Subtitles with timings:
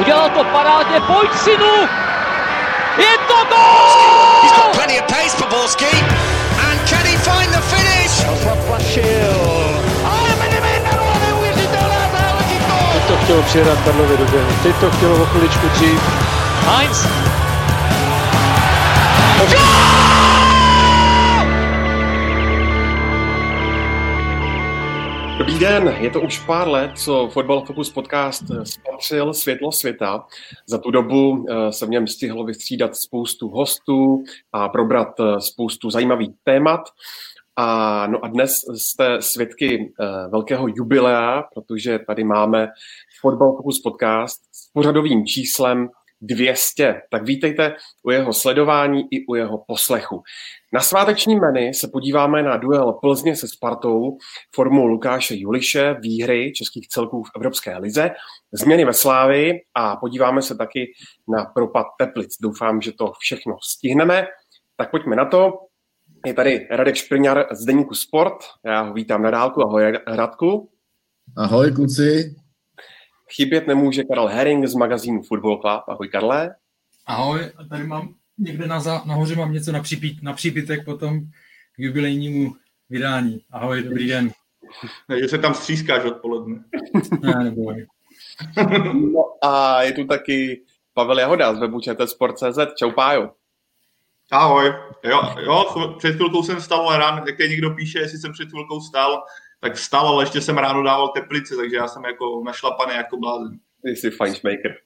[0.00, 1.88] Udělal to parádně, pojď synu!
[2.98, 4.42] Je to gol!
[4.42, 5.92] He's got plenty of pace for Borski.
[6.68, 8.24] And can he find the finish?
[12.92, 14.50] Teď to chtělo přijedat Karlově do běhu.
[14.62, 16.00] Teď to chtělo o chviličku dřív.
[16.66, 17.06] Heinz!
[25.60, 30.26] Den, je to už pár let, co Football Focus podcast spatřil světlo světa.
[30.66, 35.90] Za tu dobu eh, se v něm stihlo vystřídat spoustu hostů a probrat eh, spoustu
[35.90, 36.80] zajímavých témat.
[37.56, 42.68] A, no a dnes jste svědky eh, velkého jubilea, protože tady máme
[43.20, 45.88] Football Focus podcast s pořadovým číslem
[46.20, 47.00] 200.
[47.10, 50.22] Tak vítejte u jeho sledování i u jeho poslechu.
[50.72, 54.18] Na sváteční meny se podíváme na duel Plzně se Spartou,
[54.54, 58.10] formu Lukáše Juliše, výhry českých celků v Evropské lize,
[58.52, 60.92] změny ve Slávy a podíváme se taky
[61.28, 62.36] na propad Teplic.
[62.42, 64.26] Doufám, že to všechno stihneme.
[64.76, 65.52] Tak pojďme na to.
[66.26, 68.36] Je tady Radek Špriňar z Deníku Sport.
[68.64, 69.62] Já ho vítám na dálku.
[69.62, 70.70] Ahoj Radku.
[71.36, 72.34] Ahoj kluci.
[73.36, 75.82] Chybět nemůže Karel Herring z magazínu Football Club.
[75.88, 76.54] Ahoj Karle.
[77.06, 81.20] Ahoj, a tady mám někde na za, nahoře mám něco na, připít, na přípitek potom
[81.72, 82.56] k jubilejnímu
[82.90, 83.40] vydání.
[83.50, 84.30] Ahoj, dobrý den.
[85.06, 86.64] Takže se tam střískáš odpoledne.
[87.20, 87.86] Ne, neboj.
[88.94, 90.62] No a je tu taky
[90.94, 92.58] Pavel Jahoda z webu Sport.cz.
[92.76, 93.30] Čau Pájo.
[94.30, 94.72] Ahoj.
[95.04, 98.80] Jo, jo, před chvilkou jsem vstal, ale ráno, jak někdo píše, jestli jsem před chvilkou
[98.80, 99.22] vstal,
[99.60, 103.58] tak vstal, ale ještě jsem ráno dával teplice, takže já jsem jako našlapaný jako blázen.
[103.84, 104.76] Ty jsi fajnšmaker.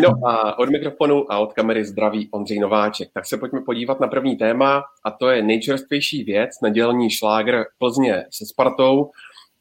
[0.00, 3.08] No a od mikrofonu a od kamery zdraví Ondřej Nováček.
[3.14, 8.24] Tak se pojďme podívat na první téma a to je nejčerstvější věc, nedělní šlágr Plzně
[8.30, 9.10] se Spartou.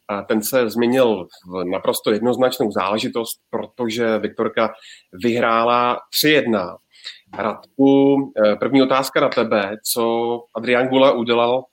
[0.08, 4.74] A ten se změnil v naprosto jednoznačnou záležitost, protože Viktorka
[5.14, 6.78] vyhrála 3-1.
[7.38, 9.78] Radku, eh, první otázka na tebe.
[9.84, 11.64] Co Adrian Gula udělal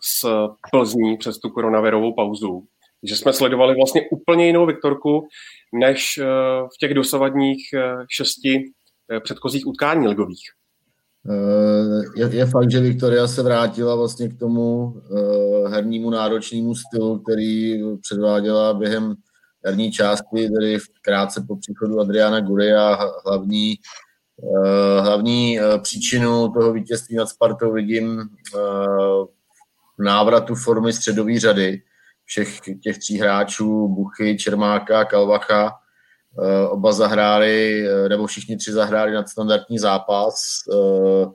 [0.00, 0.26] s
[0.72, 2.64] Plzní přes tu koronavirovou pauzu?
[3.02, 5.28] Že jsme sledovali vlastně úplně jinou Viktorku,
[5.72, 6.24] než eh,
[6.74, 8.64] v těch dosavadních eh, šesti
[9.12, 10.50] eh, předchozích utkání ligových.
[12.16, 14.94] Je, je fakt, že Viktoria se vrátila vlastně k tomu
[15.68, 19.14] hernímu náročnému stylu, který předváděla během
[19.64, 23.74] herní části, tedy krátce po příchodu Adriana Gury a hlavní,
[25.00, 29.26] hlavní uh, příčinu toho vítězství nad Spartou vidím uh,
[29.98, 31.82] v návratu formy středové řady,
[32.24, 35.72] všech těch tří hráčů, Buchy, Čermáka, Kalvacha,
[36.42, 40.34] eh, oba zahráli, eh, nebo všichni tři zahráli nad standardní zápas.
[40.72, 41.26] Eh,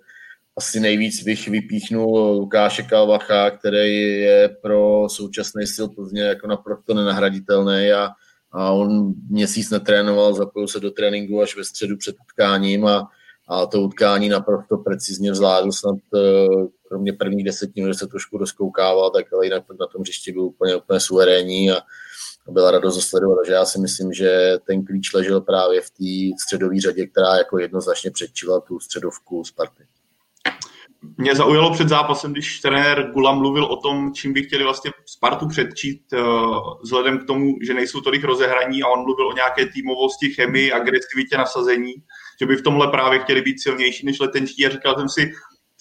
[0.57, 7.91] asi nejvíc bych vypíchnul Lukáše Kalvacha, který je pro současný styl Plzně jako naprosto nenahraditelný
[7.91, 8.09] a,
[8.51, 13.09] a on měsíc netrénoval, zapojil se do tréninku až ve středu před utkáním a,
[13.47, 15.97] a to utkání naprosto precizně zvládl snad
[16.87, 20.75] kromě prvních deset minut, se trošku rozkoukával, tak ale jinak na tom hřišti byl úplně,
[20.75, 21.81] úplně suverénní a
[22.49, 23.35] byla radost sledovat.
[23.35, 27.59] Takže já si myslím, že ten klíč ležel právě v té středové řadě, která jako
[27.59, 29.83] jednoznačně předčila tu středovku Sparty.
[31.17, 35.47] Mě zaujalo před zápasem, když trenér Gula mluvil o tom, čím by chtěli vlastně Spartu
[35.47, 36.19] předčít, eh,
[36.81, 41.37] vzhledem k tomu, že nejsou tolik rozehraní a on mluvil o nějaké týmovosti, chemii, agresivitě,
[41.37, 41.93] nasazení,
[42.39, 45.31] že by v tomhle právě chtěli být silnější než letenčtí a říkal jsem si,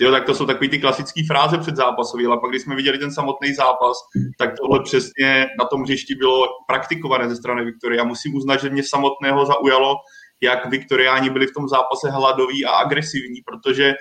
[0.03, 2.99] Jo, tak to jsou takové ty klasické fráze před zápasový, ale pak, když jsme viděli
[2.99, 3.97] ten samotný zápas,
[4.39, 8.05] tak tohle přesně na tom hřišti bylo praktikované ze strany Viktoria.
[8.05, 9.97] Musím uznat, že mě samotného zaujalo,
[10.41, 13.95] jak Viktoriáni byli v tom zápase hladoví a agresivní, protože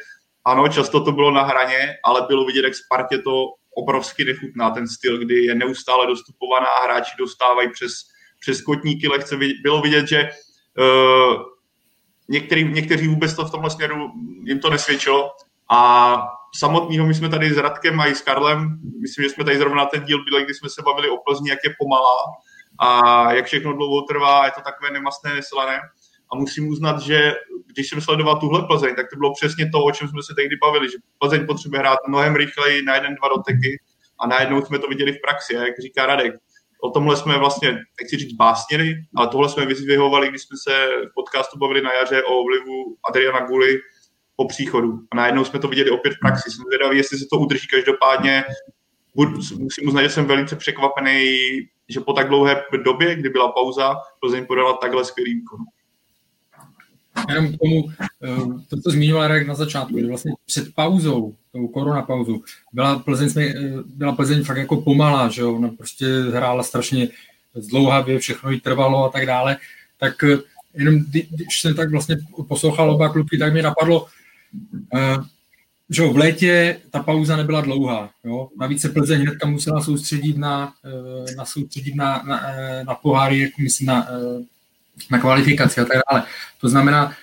[0.46, 3.46] ano, často to bylo na hraně, ale bylo vidět, jak Spartě to
[3.76, 7.92] obrovsky nechutná, ten styl, kdy je neustále dostupovaná a hráči dostávají přes,
[8.40, 9.38] přes kotníky lehce.
[9.64, 10.30] Bylo vidět, že
[10.80, 11.42] uh,
[12.30, 14.12] některý, někteří vůbec to v tomhle směru
[14.44, 15.32] jim to nesvědčilo
[15.72, 16.22] a
[16.60, 19.86] samotného my jsme tady s Radkem a i s Karlem, myslím, že jsme tady zrovna
[19.86, 22.18] ten díl byli, kdy jsme se bavili o Plzni, jak je pomalá
[22.80, 25.80] a jak všechno dlouho trvá, je to takové nemastné, neslané.
[26.31, 27.34] A musím uznat, že
[27.66, 30.56] když jsem sledoval tuhle Plzeň, tak to bylo přesně to, o čem jsme se tehdy
[30.62, 33.81] bavili, že Plzeň potřebuje hrát mnohem rychleji na jeden, dva doteky
[34.20, 35.54] a najednou jsme to viděli v praxi.
[35.54, 36.34] Jak říká Radek,
[36.81, 37.72] o tomhle jsme vlastně,
[38.02, 42.24] nechci říct básnili, ale tohle jsme vyzvihovali, když jsme se v podcastu bavili na jaře
[42.24, 43.80] o vlivu Adriana Guly
[44.36, 45.00] po příchodu.
[45.12, 46.52] A najednou jsme to viděli opět v praxi.
[46.52, 47.68] Jsem zvědavý, jestli se to udrží.
[47.68, 48.44] Každopádně
[49.58, 51.38] musím uznat, že jsem velice překvapený,
[51.90, 55.60] že po tak dlouhé době, kdy byla pauza, Plzeň podala takhle skvělý výkon.
[57.30, 57.92] Jenom k tomu,
[58.24, 63.00] eh, to, co zmiňoval Rek na začátku, že vlastně před pauzou, tou korona pauzu, byla
[63.00, 63.54] Plzeň, eh,
[63.86, 65.56] byla Plzeň fakt jako pomalá, že jo?
[65.56, 67.08] Ona prostě hrála strašně
[67.56, 69.58] zdlouhavě, všechno jí trvalo a tak dále.
[69.98, 70.14] tak
[70.74, 72.18] jenom když jsem tak vlastně
[72.48, 74.08] poslouchal oba kluky, tak mi napadlo,
[75.90, 78.10] že v létě ta pauza nebyla dlouhá.
[78.24, 78.50] Jo?
[78.60, 83.40] Navíc se Plzeň hnedka musela soustředit na, eh, na, soustředit na, na, eh, na poháry,
[83.40, 84.44] jako myslím na, eh,
[85.12, 86.24] na kvalifikaci a tak dále.
[86.62, 87.13] To znamená,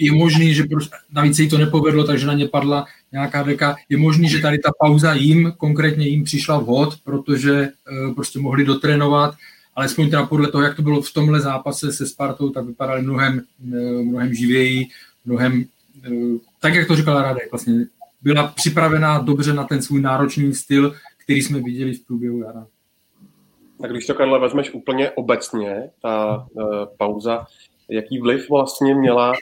[0.00, 3.76] je možný, že prostě, navíc se jí to nepovedlo, takže na ně padla nějaká deka.
[3.88, 7.68] Je možný, že tady ta pauza jim, konkrétně jim přišla vhod, protože
[8.14, 9.34] prostě mohli dotrénovat,
[9.74, 13.42] alespoň teda podle toho, jak to bylo v tomhle zápase se Spartou, tak vypadali mnohem,
[14.02, 14.86] mnohem živěji,
[15.24, 15.64] mnohem
[16.60, 17.74] tak jak to říkala Radek, vlastně
[18.22, 20.94] byla připravená dobře na ten svůj náročný styl,
[21.24, 22.66] který jsme viděli v průběhu jara.
[23.80, 26.64] Tak když to, Karle, vezmeš úplně obecně, ta uh,
[26.98, 27.46] pauza,
[27.88, 29.32] jaký vliv vlastně měla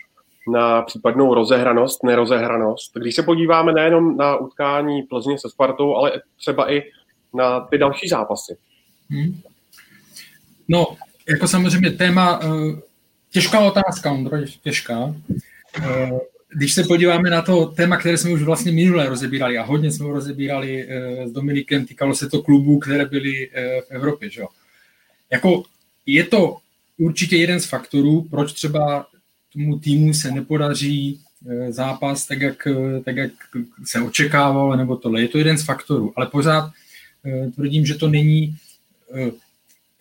[0.53, 2.97] na případnou rozehranost, nerozehranost.
[2.97, 6.83] Když se podíváme nejenom na utkání Plzně se Spartou, ale třeba i
[7.35, 8.57] na ty další zápasy.
[9.11, 9.41] Hmm.
[10.69, 10.87] No,
[11.29, 12.79] jako samozřejmě téma, uh,
[13.31, 15.15] těžká otázka, Ondro, těžká.
[16.55, 20.05] Když se podíváme na to téma, které jsme už vlastně minule rozebírali a hodně jsme
[20.05, 24.31] ho rozebírali e, s Dominikem, týkalo se to klubů, které byly e, v Evropě.
[24.31, 24.43] Že?
[25.31, 25.65] Jako
[26.07, 26.57] je to
[26.99, 29.07] určitě jeden z faktorů, proč třeba
[29.53, 32.69] tomu týmu se nepodaří e, zápas tak jak,
[33.05, 33.33] tak, jak
[33.85, 35.23] se očekávalo, nebo tohle.
[35.23, 36.71] Je to jeden z faktorů, ale pořád
[37.55, 38.57] tvrdím, že to není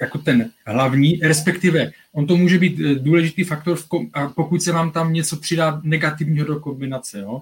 [0.01, 3.77] jako ten hlavní, respektive on to může být eh, důležitý faktor,
[4.13, 7.19] a pokud se vám tam něco přidá negativního do kombinace.
[7.19, 7.41] Jo?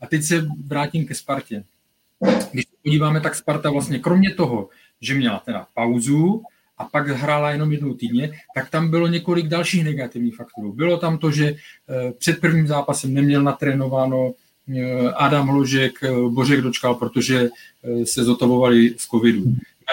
[0.00, 1.64] A teď se vrátím ke Spartě.
[2.52, 4.68] Když se podíváme, tak Sparta vlastně kromě toho,
[5.00, 6.42] že měla teda pauzu
[6.78, 10.72] a pak hrála jenom jednou týdně, tak tam bylo několik dalších negativních faktorů.
[10.72, 14.32] Bylo tam to, že eh, před prvním zápasem neměl natrénováno
[14.76, 15.92] eh, Adam Hložek,
[16.28, 17.48] Božek dočkal, protože
[18.04, 19.44] se zotavovali z covidu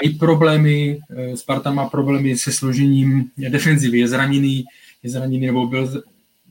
[0.01, 4.65] mají problémy, eh, Sparta má problémy se složením defenzivy, je zraněný,
[5.03, 6.03] je zraněný nebo byl,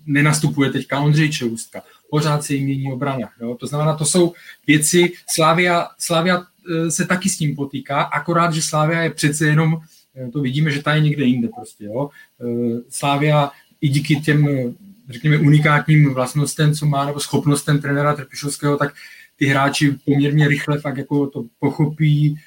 [0.07, 3.29] nenastupuje teďka Ondřej Čelustka, pořád se jim mění obrana.
[3.41, 3.57] Jo?
[3.61, 4.33] To znamená, to jsou
[4.67, 9.79] věci, Slávia, Slávia eh, se taky s tím potýká, akorát, že Slávia je přece jenom,
[10.17, 11.85] eh, to vidíme, že ta je někde jinde prostě.
[11.85, 12.11] Jo?
[12.91, 13.51] Slávia
[13.81, 14.49] i díky těm,
[15.11, 18.95] řekněme, unikátním vlastnostem, co má, nebo schopnostem trenéra Trpišovského, tak
[19.37, 22.39] ty hráči poměrně rychle fakt jako to pochopí,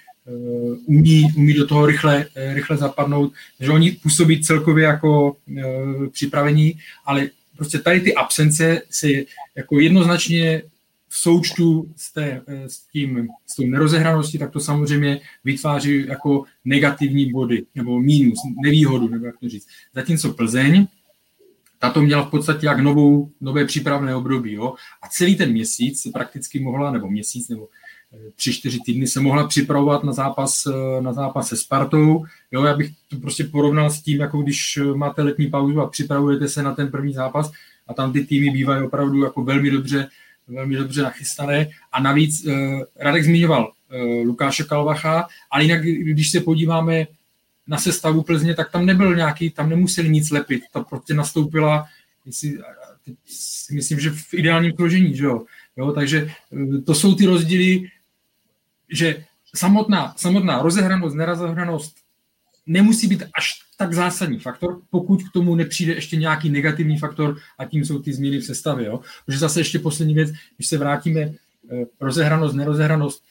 [0.86, 5.64] umí, umí do toho rychle, eh, rychle zapadnout, že oni působí celkově jako eh,
[6.12, 9.08] připravení, ale prostě tady ty absence se
[9.56, 10.62] jako jednoznačně
[11.10, 17.32] v součtu s, té, s, tím, s tou nerozehraností, tak to samozřejmě vytváří jako negativní
[17.32, 19.68] body, nebo mínus, nevýhodu, nebo jak to říct.
[19.96, 20.88] Zatímco Plzeň,
[21.80, 24.54] tato měla v podstatě jak novou, nové přípravné období.
[24.54, 24.74] Jo?
[25.02, 27.68] A celý ten měsíc se prakticky mohla, nebo měsíc, nebo
[28.36, 30.68] tři, čtyři týdny se mohla připravovat na zápas,
[31.00, 32.26] na zápas se Spartou.
[32.52, 36.48] Jo, já bych to prostě porovnal s tím, jako když máte letní pauzu a připravujete
[36.48, 37.52] se na ten první zápas
[37.90, 40.10] a tam ty týmy bývají opravdu jako velmi dobře,
[40.48, 41.70] velmi dobře nachystané.
[41.92, 42.54] A navíc eh,
[42.96, 47.08] Radek zmiňoval eh, Lukáše Kalvacha, ale jinak, když se podíváme
[47.68, 50.64] na sestavu Plzně, tak tam nebyl nějaký, tam nemuseli nic lepit.
[50.74, 51.86] Ta prostě nastoupila,
[52.26, 52.58] jestli,
[53.72, 55.46] myslím, že v ideálním složení, že jo.
[55.78, 55.92] jo.
[55.92, 57.90] Takže eh, to jsou ty rozdíly,
[58.94, 59.24] že
[59.56, 61.96] samotná, samotná rozehranost, nerozehranost
[62.66, 67.66] nemusí být až tak zásadní faktor, pokud k tomu nepřijde ještě nějaký negativní faktor a
[67.66, 68.88] tím jsou ty změny v sestavě.
[68.88, 69.00] Jo?
[69.26, 71.34] Protože zase ještě poslední věc, když se vrátíme, eh,
[72.00, 73.24] rozehranost, nerozehranost,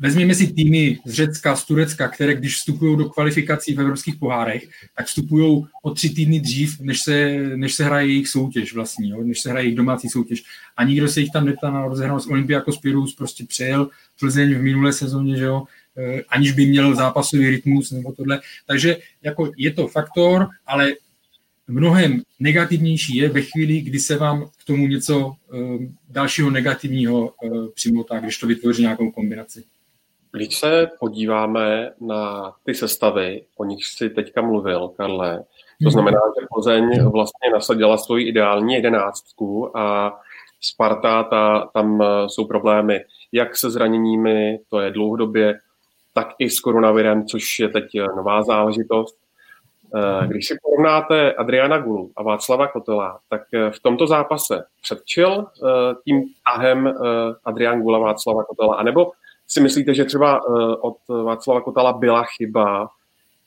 [0.00, 4.68] Vezměme si týmy z Řecka, z Turecka, které když vstupují do kvalifikací v evropských pohárech,
[4.96, 9.24] tak vstupují o tři týdny dřív, než se, než se hraje jejich soutěž vlastní, jo,
[9.24, 10.44] než se hraje jejich domácí soutěž.
[10.76, 12.30] A nikdo se jich tam neptá na rozehranost.
[12.30, 15.64] Olympiakos Pirus prostě přejel Plzeň v minulé sezóně, že jo,
[15.96, 18.40] eh, aniž by měl zápasový rytmus nebo tohle.
[18.66, 20.92] Takže jako je to faktor, ale
[21.68, 25.34] mnohem negativnější je ve chvíli, kdy se vám k tomu něco uh,
[26.10, 29.64] dalšího negativního uh, přimotá, když to vytvoří nějakou kombinaci.
[30.32, 35.44] Když se podíváme na ty sestavy, o nich si teďka mluvil, Karle, to
[35.80, 35.90] mhm.
[35.90, 40.16] znamená, že Plzeň vlastně nasadila svoji ideální jedenáctku a
[40.60, 45.58] Sparta, ta, tam jsou problémy jak se zraněními, to je dlouhodobě,
[46.14, 47.84] tak i s koronavirem, což je teď
[48.16, 49.16] nová záležitost.
[49.94, 55.46] Eh, když si porovnáte Adriana Gulu a Václava Kotela, tak eh, v tomto zápase předčil
[55.46, 56.94] eh, tím tahem
[57.44, 59.12] Adrian Gula Václava Kotela, anebo
[59.46, 60.40] si myslíte, že třeba
[60.82, 62.88] od Václava Kotela byla chyba,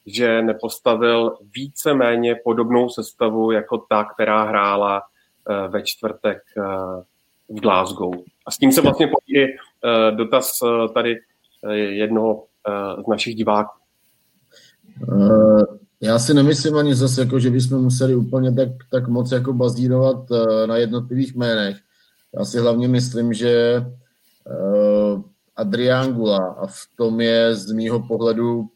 [0.06, 5.02] že nepostavil více-méně podobnou sestavu jako ta, která hrála
[5.68, 6.38] ve čtvrtek
[7.50, 8.14] v Glasgow.
[8.46, 9.48] A s tím se vlastně pojí
[10.16, 10.52] dotaz
[10.94, 11.16] tady
[11.76, 12.46] jednoho
[13.06, 13.80] z našich diváků.
[16.02, 20.18] Já si nemyslím ani zase, jako, že bychom museli úplně tak, tak moc jako bazírovat
[20.66, 21.78] na jednotlivých jménech.
[22.40, 23.86] Já si hlavně myslím, že
[24.46, 25.22] uh,
[25.56, 28.70] Adrián Gula a v tom je z mýho pohledu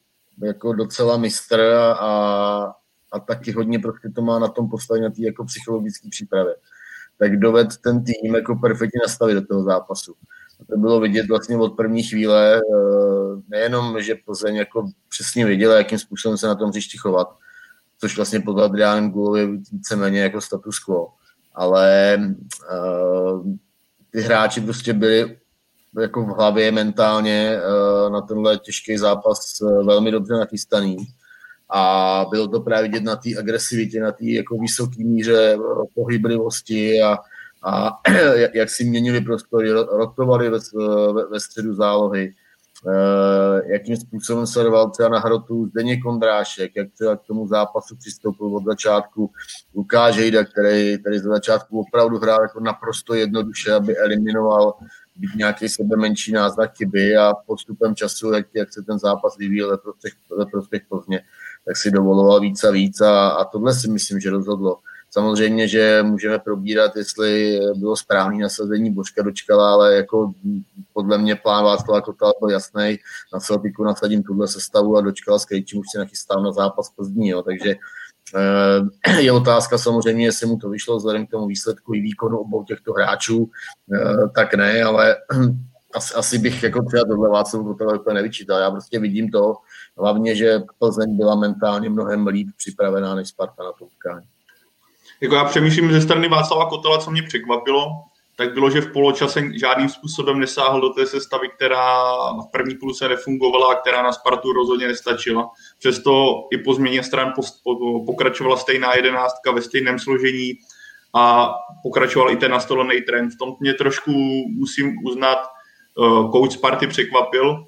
[0.44, 2.74] jako docela mistr a,
[3.12, 6.56] a taky hodně prostě to má na tom postavení na té jako psychologické přípravě.
[7.20, 10.14] Tak doved ten tým jako perfektně nastavit do toho zápasu.
[10.14, 10.16] A
[10.70, 16.00] to bylo vidět vlastně od první chvíle, eh, nejenom, že Plzeň jako přesně věděla, jakým
[16.00, 17.28] způsobem se na tom hřišti chovat,
[18.00, 21.08] což vlastně podle Adrián Gul je víceméně jako status quo,
[21.54, 23.46] ale uh,
[24.12, 25.38] ty hráči prostě byli
[26.02, 30.98] jako v hlavě mentálně uh, na tenhle těžký zápas uh, velmi dobře nachystaný.
[31.70, 35.58] A bylo to právě vidět na té agresivitě, na té jako vysoké míře
[35.94, 37.18] pohyblivosti a,
[37.66, 37.90] a
[38.54, 40.60] jak si měnili prostory, rotovali ve,
[41.14, 42.34] ve, ve středu zálohy,
[42.86, 48.56] uh, jakým způsobem sledoval třeba na hrotu Zdeněk Kondrášek, jak třeba k tomu zápasu přistoupil
[48.56, 49.32] od začátku
[49.76, 54.74] Lukáš Hejda, který, který z začátku opravdu hrál jako naprosto jednoduše, aby eliminoval
[55.16, 59.70] být nějaký sebe menší náznak chyby a postupem času, jak, jak se ten zápas vyvíjel
[59.70, 61.22] ve prospěch, ve prospěch Plzně,
[61.66, 64.78] tak si dovoloval víc a víc a, a tohle si myslím, že rozhodlo.
[65.16, 70.34] Samozřejmě, že můžeme probírat, jestli bylo správné nasazení Božka dočkala, ale jako
[70.94, 72.98] podle mě plán Václava Kotala byl jasný.
[73.34, 77.30] Na Celtiku nasadím tuhle sestavu a dočkala s Krejčím už se nachystám na zápas Plzní.
[77.30, 77.42] Jo.
[77.42, 77.76] Takže
[78.36, 82.64] eh, je otázka samozřejmě, jestli mu to vyšlo vzhledem k tomu výsledku i výkonu obou
[82.64, 83.50] těchto hráčů,
[83.94, 85.16] eh, tak ne, ale
[85.96, 88.60] asi, asi bych jako třeba tohle Václavu Kotala úplně nevyčítal.
[88.60, 89.54] Já prostě vidím to,
[89.98, 94.28] hlavně, že Plzeň byla mentálně mnohem líp připravená než Sparta na to utkání
[95.22, 97.88] jako já přemýšlím ze strany Václava Kotela, co mě překvapilo,
[98.36, 103.10] tak bylo, že v poločase žádným způsobem nesáhl do té sestavy, která v první půlce
[103.10, 105.50] nefungovala a která na Spartu rozhodně nestačila.
[105.80, 107.34] Přesto i po změně stran
[108.06, 110.54] pokračovala stejná jedenáctka ve stejném složení
[111.14, 111.54] a
[111.84, 113.30] pokračoval i ten nastolený trend.
[113.30, 114.12] V tom mě trošku
[114.50, 115.38] musím uznat,
[116.32, 117.66] coach Sparty překvapil.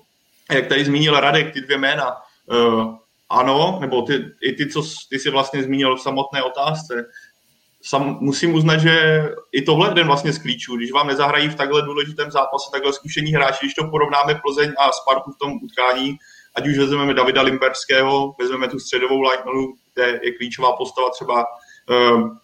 [0.51, 2.95] Jak tady zmínil Radek, ty dvě jména, uh,
[3.29, 7.05] ano, nebo ty, i ty, co ty si vlastně zmínil v samotné otázce,
[7.89, 10.77] sam, musím uznat, že i tohle jeden vlastně z klíčů.
[10.77, 14.91] Když vám nezahrají v takhle důležitém zápase takhle zkušení hráči, když to porovnáme Plzeň a
[14.91, 16.17] Spartu v tom utkání,
[16.55, 19.43] ať už vezmeme Davida Limberského, vezmeme tu středovou line,
[19.93, 21.45] kde je klíčová postava třeba
[22.15, 22.37] um,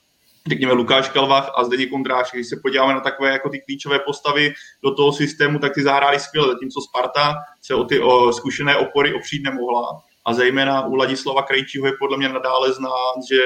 [0.47, 2.31] řekněme Lukáš Kalvach a Zdeněk Kondráš.
[2.31, 6.19] Když se podíváme na takové jako ty klíčové postavy do toho systému, tak ty zahráli
[6.19, 11.43] skvěle, zatímco Sparta se o ty o, zkušené opory opřít nemohla a zejména u Ladislava
[11.43, 13.41] Krejčího je podle mě nadále znát, že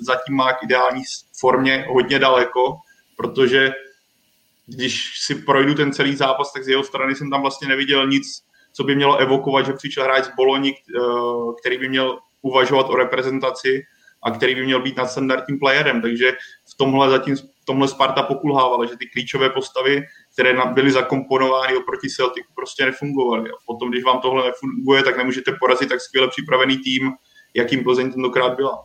[0.00, 1.02] zatím má ideální
[1.40, 2.76] formě hodně daleko,
[3.16, 3.72] protože
[4.66, 8.42] když si projdu ten celý zápas, tak z jeho strany jsem tam vlastně neviděl nic,
[8.72, 11.00] co by mělo evokovat, že přišel hráč z Boloni, eh,
[11.60, 13.82] který by měl uvažovat o reprezentaci
[14.22, 16.32] a který by měl být nadstandardním playerem, takže
[16.72, 22.08] v tomhle zatím v tomhle Sparta pokulhávala, že ty klíčové postavy které byly zakomponovány oproti
[22.08, 23.50] Celticu, prostě nefungovaly.
[23.50, 27.12] A potom, když vám tohle nefunguje, tak nemůžete porazit tak skvěle připravený tým,
[27.54, 28.84] jakým Plzeň tentokrát byla.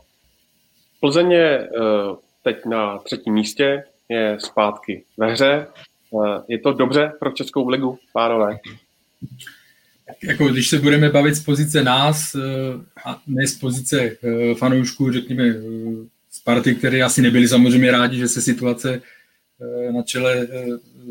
[1.00, 5.68] Plzeň je eh, teď na třetím místě, je zpátky ve hře.
[6.26, 8.60] Eh, je to dobře pro Českou ligu, pánové?
[10.24, 12.40] Jako, když se budeme bavit z pozice nás eh,
[13.06, 14.18] a ne z pozice
[14.58, 15.44] fanoušků, řekněme,
[16.32, 19.02] Sparty, které asi nebyli samozřejmě rádi, že se situace
[19.92, 20.48] na čele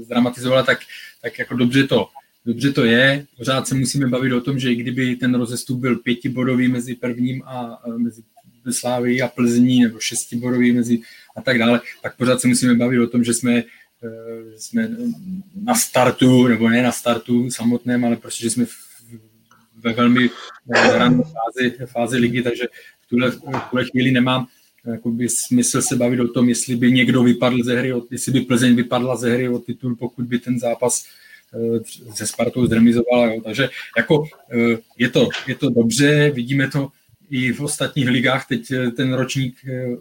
[0.02, 0.78] zdramatizovala, tak,
[1.22, 2.08] tak jako dobře to,
[2.46, 3.26] dobře to je.
[3.36, 7.42] Pořád se musíme bavit o tom, že i kdyby ten rozestup byl pětibodový mezi prvním
[7.46, 8.22] a mezi
[8.72, 11.00] Slávy a Plzní, nebo šestibodový mezi
[11.36, 13.62] a tak dále, tak pořád se musíme bavit o tom, že jsme,
[14.52, 14.90] že jsme
[15.62, 18.66] na startu, nebo ne na startu samotném, ale prostě, že jsme
[19.84, 20.30] ve velmi
[20.92, 22.64] rané fázi, fázi ligy, takže
[23.00, 24.46] v tuhle, v tuhle chvíli nemám,
[24.86, 28.74] jakoby smysl se bavit o tom, jestli by někdo vypadl ze hry, jestli by Plzeň
[28.74, 31.06] vypadla ze hry o titul, pokud by ten zápas
[31.54, 33.26] eh, se Spartou zremizovala.
[33.26, 33.40] Jo.
[33.44, 36.88] Takže jako eh, je to, je to dobře, vidíme to
[37.34, 38.48] i v ostatních ligách.
[38.48, 39.56] Teď eh, ten ročník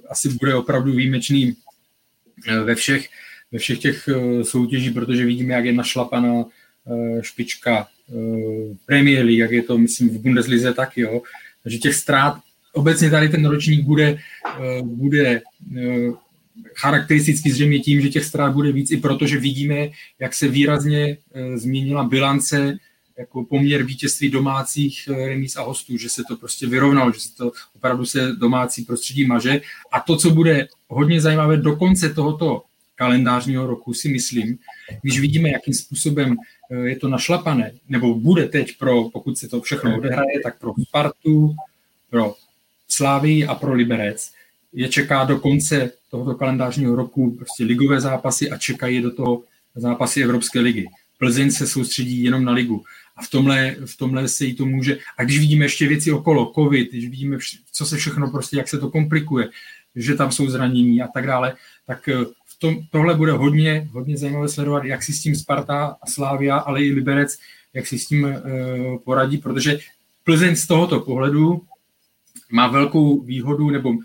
[0.09, 1.53] asi bude opravdu výjimečný
[2.63, 3.09] ve všech,
[3.51, 4.09] ve všech těch
[4.43, 6.45] soutěží, protože vidíme, jak je našlapaná
[7.21, 7.87] špička
[8.85, 11.21] Premier League, jak je to, myslím, v Bundeslize taky, jo.
[11.63, 12.37] Takže těch ztrát
[12.73, 14.17] obecně tady ten ročník bude,
[14.59, 15.41] eh, bude
[15.77, 16.11] eh,
[16.75, 21.57] charakteristický zřejmě tím, že těch ztrát bude víc, i protože vidíme, jak se výrazně eh,
[21.57, 22.77] změnila bilance
[23.17, 27.51] jako poměr vítězství domácích remíz a hostů, že se to prostě vyrovnalo, že se to
[27.75, 29.61] opravdu se domácí prostředí maže.
[29.91, 32.63] A to, co bude hodně zajímavé do konce tohoto
[32.95, 34.57] kalendářního roku, si myslím,
[35.01, 36.35] když vidíme, jakým způsobem
[36.83, 41.55] je to našlapané, nebo bude teď pro, pokud se to všechno odehraje, tak pro Spartu,
[42.09, 42.35] pro
[42.87, 44.31] Slávii a pro Liberec
[44.73, 49.43] je čeká do konce tohoto kalendářního roku prostě ligové zápasy a čekají do toho
[49.75, 50.85] zápasy Evropské ligy.
[51.17, 52.83] Plzeň se soustředí jenom na ligu.
[53.15, 54.97] A v tomhle, v tomhle se jí to může...
[55.17, 57.37] A když vidíme ještě věci okolo, covid, když vidíme,
[57.71, 59.49] co se všechno prostě, jak se to komplikuje,
[59.95, 61.55] že tam jsou zranění a tak dále,
[61.87, 65.97] tak eh, v tom, tohle bude hodně, hodně zajímavé sledovat, jak si s tím Sparta
[66.01, 67.37] a Slávia, ale i Liberec,
[67.73, 69.79] jak si s tím uh, poradí, protože
[70.23, 71.61] Plzeň z tohoto pohledu
[72.51, 73.97] má velkou výhodu, nebo uh,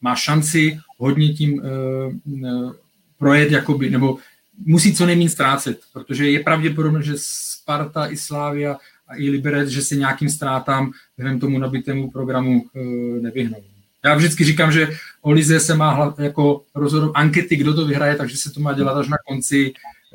[0.00, 2.72] má šanci hodně tím uh,
[3.18, 4.18] projet, jakoby, nebo
[4.58, 8.76] musí co nejméně ztrácet, protože je pravděpodobné, že Sparta i Slávia
[9.08, 12.82] a i Liberec, že se nějakým ztrátám během tomu nabitému programu uh,
[13.22, 13.62] nevyhnou.
[14.04, 14.88] Já vždycky říkám, že
[15.22, 18.98] o Lize se má jako rozhodnout ankety, kdo to vyhraje, takže se to má dělat
[18.98, 19.72] až na konci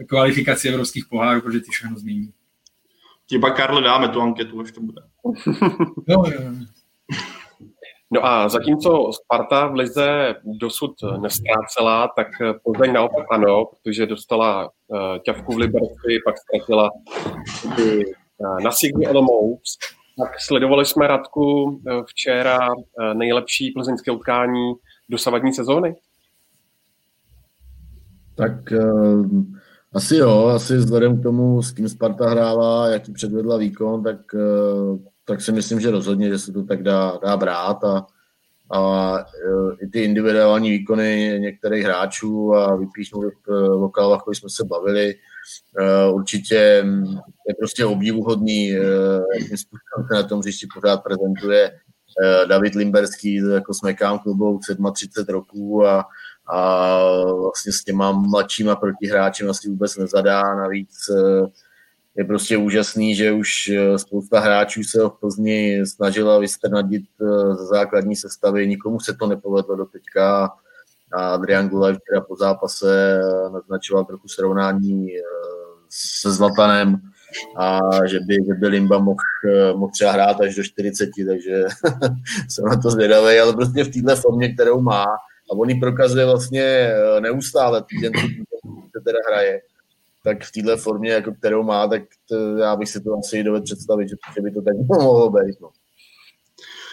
[0.07, 2.31] kvalifikace evropských pohárů, protože ty všechno změní.
[3.27, 5.01] Ti pak, Karle, dáme tu anketu, až to bude.
[6.07, 6.23] no,
[8.11, 12.27] no a zatímco Sparta v Lize dosud nestrácela, tak
[12.63, 16.89] Plzeň naopak ano, protože dostala uh, ťavku v Liberci, pak ztratila
[17.65, 19.77] uh, na Signy Olomouc
[20.19, 24.73] tak sledovali jsme Radku eh, včera eh, nejlepší plzeňské utkání
[25.09, 25.95] dosavadní sezóny?
[28.35, 28.73] Tak
[29.93, 34.17] asi jo, asi vzhledem k tomu, s kým Sparta hrála, jaký předvedla výkon, tak,
[35.29, 38.05] tak si myslím, že rozhodně, že se to tak dá, dá brát a,
[38.71, 38.79] a
[39.11, 45.15] uh, i ty individuální výkony některých hráčů a vypíchnout v lokálách, o jsme se bavili,
[45.79, 46.55] Uh, určitě
[47.47, 48.85] je prostě obdivuhodný, uh,
[49.33, 51.71] jakým způsobem se na tom hřišti pořád prezentuje
[52.47, 54.59] David Limberský, jako smekám klubou
[54.93, 56.05] 37 roků a,
[56.53, 56.99] a
[57.41, 60.55] vlastně s těma mladšíma protihráči asi vůbec nezadá.
[60.55, 61.09] Navíc
[62.19, 67.03] je prostě úžasný, že už spousta hráčů se v Plzni snažila vystrnadit
[67.57, 68.67] ze základní sestavy.
[68.67, 70.51] Nikomu se to nepovedlo do teďka.
[71.13, 73.21] A Adrian Gulaj včera po zápase
[73.53, 75.21] naznačoval trochu srovnání eh,
[75.89, 77.01] se Zlatanem
[77.57, 79.17] a že by, že by Limba mohl,
[79.49, 81.63] eh, mohl třeba hrát až do 40, takže
[82.49, 85.03] jsem na to zvědavý, ale prostě v této formě, kterou má,
[85.51, 88.13] a on ji prokazuje vlastně eh, neustále, týden,
[88.91, 89.61] se teda hraje,
[90.29, 93.63] tak v této formě, jako kterou má, tak to, já bych si to asi dovedl
[93.63, 95.61] představit, že, že by to tak mohlo být.
[95.61, 95.69] No.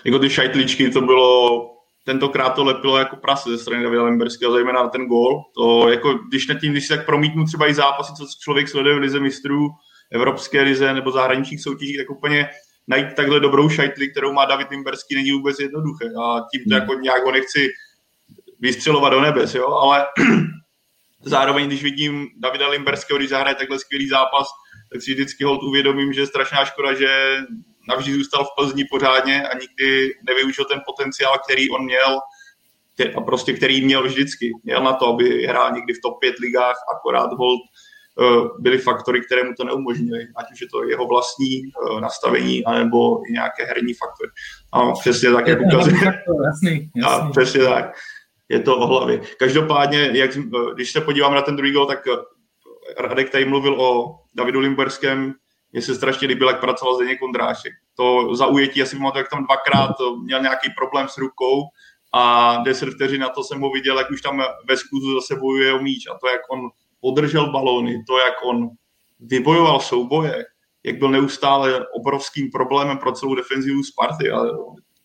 [0.04, 1.60] Jako ty šajtličky, to bylo
[2.04, 5.42] tentokrát to lepilo jako prase ze strany Davida Lemberského, zejména na ten gól.
[5.56, 8.94] To jako, když nad tím, když si tak promítnu třeba i zápasy, co člověk sleduje
[8.94, 9.68] v lize mistrů,
[10.12, 12.48] Evropské lize nebo zahraničních soutěží, tak úplně
[12.86, 16.04] najít takhle dobrou šajtli, kterou má David Limberský, není vůbec jednoduché.
[16.04, 16.80] A tím to hmm.
[16.80, 17.68] jako nějak ho nechci
[18.60, 20.06] vystřelovat do nebes, jo, ale
[21.26, 24.46] zároveň, když vidím Davida Limberského, když zahraje takhle skvělý zápas,
[24.92, 27.38] tak si vždycky hold uvědomím, že je strašná škoda, že
[27.88, 32.18] navždy zůstal v Plzni pořádně a nikdy nevyužil ten potenciál, který on měl
[33.16, 34.52] a prostě který měl vždycky.
[34.64, 37.60] Měl na to, aby hrál někdy v top 5 ligách, akorát hold
[38.20, 42.64] eh, byly faktory, které mu to neumožnily, ať už je to jeho vlastní eh, nastavení,
[42.64, 44.30] anebo i nějaké herní faktory.
[44.72, 46.04] A přesně tak, jak ukazuje.
[46.44, 47.02] Jasný, jasný.
[47.04, 47.94] A přesně tak.
[48.48, 49.20] Je to o hlavě.
[49.38, 51.98] Každopádně, jak, eh, když se podívám na ten druhý gol, tak
[52.98, 55.34] Radek tady mluvil o Davidu Limberském,
[55.72, 57.72] mně se strašně líbilo, jak pracoval Zdeněk Kondrášek.
[57.96, 61.62] To zaujetí, asi pamatuju, jak tam dvakrát měl nějaký problém s rukou
[62.12, 65.74] a deset vteřin na to jsem ho viděl, jak už tam ve skluzu zase bojuje
[65.74, 66.60] o míč a to, jak on
[67.00, 68.68] podržel balóny, to, jak on
[69.20, 70.44] vybojoval souboje,
[70.84, 74.40] jak byl neustále obrovským problémem pro celou defenzivu Sparty a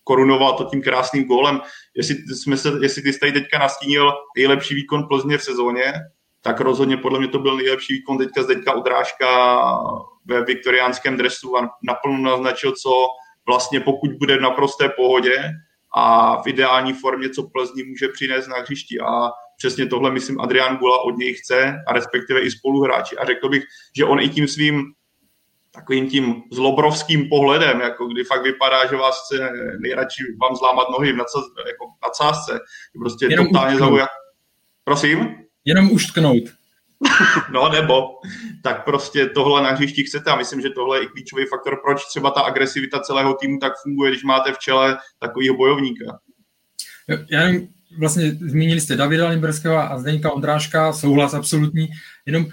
[0.03, 1.61] korunoval to tím krásným gólem.
[1.95, 5.93] Jestli, jsme se, jestli ty jsi tady teďka nastínil nejlepší výkon Plzně v sezóně,
[6.41, 9.61] tak rozhodně podle mě to byl nejlepší výkon teďka Zdeňka Udrážka
[10.25, 13.07] ve viktoriánském dresu a naplno naznačil, co
[13.45, 15.51] vlastně pokud bude v naprosté pohodě
[15.95, 18.99] a v ideální formě, co Plzni může přinést na hřišti.
[18.99, 23.17] A přesně tohle, myslím, Adrian Gula od něj chce a respektive i spoluhráči.
[23.17, 23.63] A řekl bych,
[23.97, 24.83] že on i tím svým
[25.71, 31.13] takovým tím zlobrovským pohledem, jako kdy fakt vypadá, že vás chce nejradši vám zlámat nohy
[31.13, 32.59] v nadsaz, jako nadsázce.
[32.99, 34.09] Prostě Jenom totálně zaujat.
[34.83, 35.35] Prosím?
[35.65, 36.43] Jenom uštknout.
[37.51, 38.01] no nebo,
[38.63, 42.05] tak prostě tohle na hřišti chcete a myslím, že tohle je i klíčový faktor, proč
[42.05, 46.19] třeba ta agresivita celého týmu tak funguje, když máte v čele takového bojovníka.
[47.31, 47.67] Já nevím,
[47.99, 51.89] vlastně zmínili jste Davida Limberského a Zdeňka Ondráška, souhlas absolutní,
[52.25, 52.45] jenom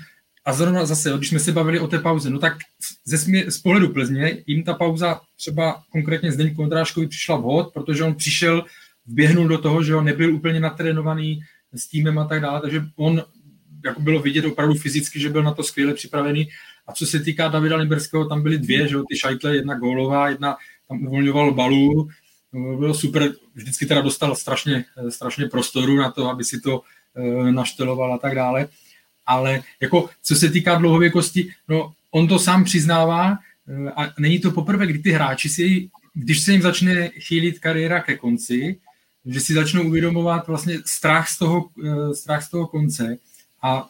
[0.48, 2.56] a zrovna zase, když jsme se bavili o té pauze, no tak
[3.04, 8.04] ze smě, z pohledu Plzně jim ta pauza třeba konkrétně Zdeňku Ondráškovi přišla vhod, protože
[8.04, 8.64] on přišel,
[9.06, 11.40] vběhnul do toho, že on nebyl úplně natrénovaný
[11.74, 13.22] s týmem a tak dále, takže on
[13.84, 16.48] jako bylo vidět opravdu fyzicky, že byl na to skvěle připravený.
[16.86, 20.56] A co se týká Davida Liberského, tam byly dvě, že ty šajtle, jedna gólová, jedna
[20.88, 22.08] tam uvolňoval balů,
[22.78, 26.82] bylo super, vždycky teda dostal strašně, strašně prostoru na to, aby si to
[27.50, 28.68] našteloval a tak dále.
[29.28, 33.38] Ale jako co se týká dlouhověkosti, no on to sám přiznává
[33.96, 38.16] a není to poprvé, kdy ty hráči si, když se jim začne chýlit kariéra ke
[38.16, 38.76] konci,
[39.26, 41.68] že si začnou uvědomovat vlastně strach z toho,
[42.14, 43.16] strach z toho konce.
[43.62, 43.88] A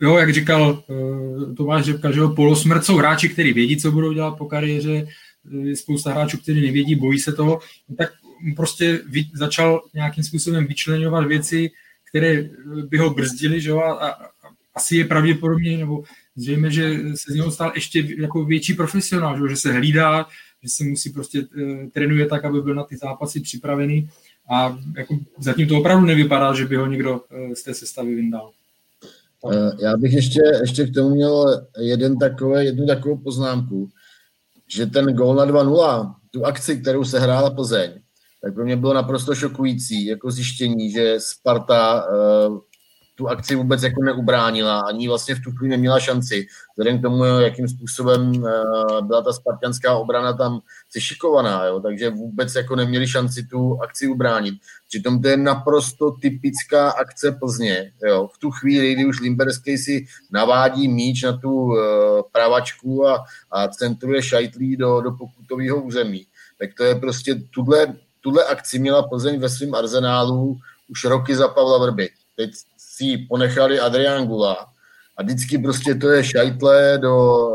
[0.00, 4.12] jo, jak říkal uh, Tomáš Řepka, že jo, polosmrt jsou hráči, kteří vědí, co budou
[4.12, 5.06] dělat po kariéře,
[5.60, 7.60] je spousta hráčů, kteří nevědí, bojí se toho,
[7.98, 8.12] tak
[8.56, 9.00] prostě
[9.34, 11.70] začal nějakým způsobem vyčlenovat věci,
[12.08, 12.48] které
[12.88, 14.18] by ho brzdily, že jo, a
[14.74, 16.02] asi je pravděpodobně, nebo
[16.36, 20.26] zřejmě, že se z něho stal ještě jako větší profesionál, že, se hlídá,
[20.62, 24.08] že se musí prostě uh, trénuje tak, aby byl na ty zápasy připravený
[24.50, 28.50] a jako zatím to opravdu nevypadá, že by ho někdo uh, z té sestavy vyndal.
[29.52, 33.88] Eh, já bych ještě, ještě k tomu měl jeden takové, jednu takovou poznámku,
[34.68, 37.90] že ten gol na 2-0, tu akci, kterou se hrála Plzeň,
[38.42, 42.06] tak pro mě bylo naprosto šokující jako zjištění, že Sparta
[43.14, 46.46] tu akci vůbec jako neubránila, ani vlastně v tu chvíli neměla šanci.
[46.72, 52.54] Vzhledem k tomu, jakým způsobem uh, byla ta spartianská obrana tam sešikovaná, jo, takže vůbec
[52.54, 54.54] jako neměli šanci tu akci ubránit.
[54.88, 57.92] Přitom to je naprosto typická akce Plzně.
[58.06, 58.28] Jo.
[58.34, 61.76] V tu chvíli, kdy už Limberský si navádí míč na tu uh,
[62.32, 66.26] pravačku a, a centruje šajtlí do, do pokutového území,
[66.58, 71.48] tak to je prostě, tuhle, tuhle akci měla Plzeň ve svém arzenálu už roky za
[71.48, 72.10] Pavla Vrby.
[72.36, 72.50] Teď
[72.96, 74.66] si ponechali Adrian Gula
[75.16, 77.48] a vždycky prostě to je šajtle do,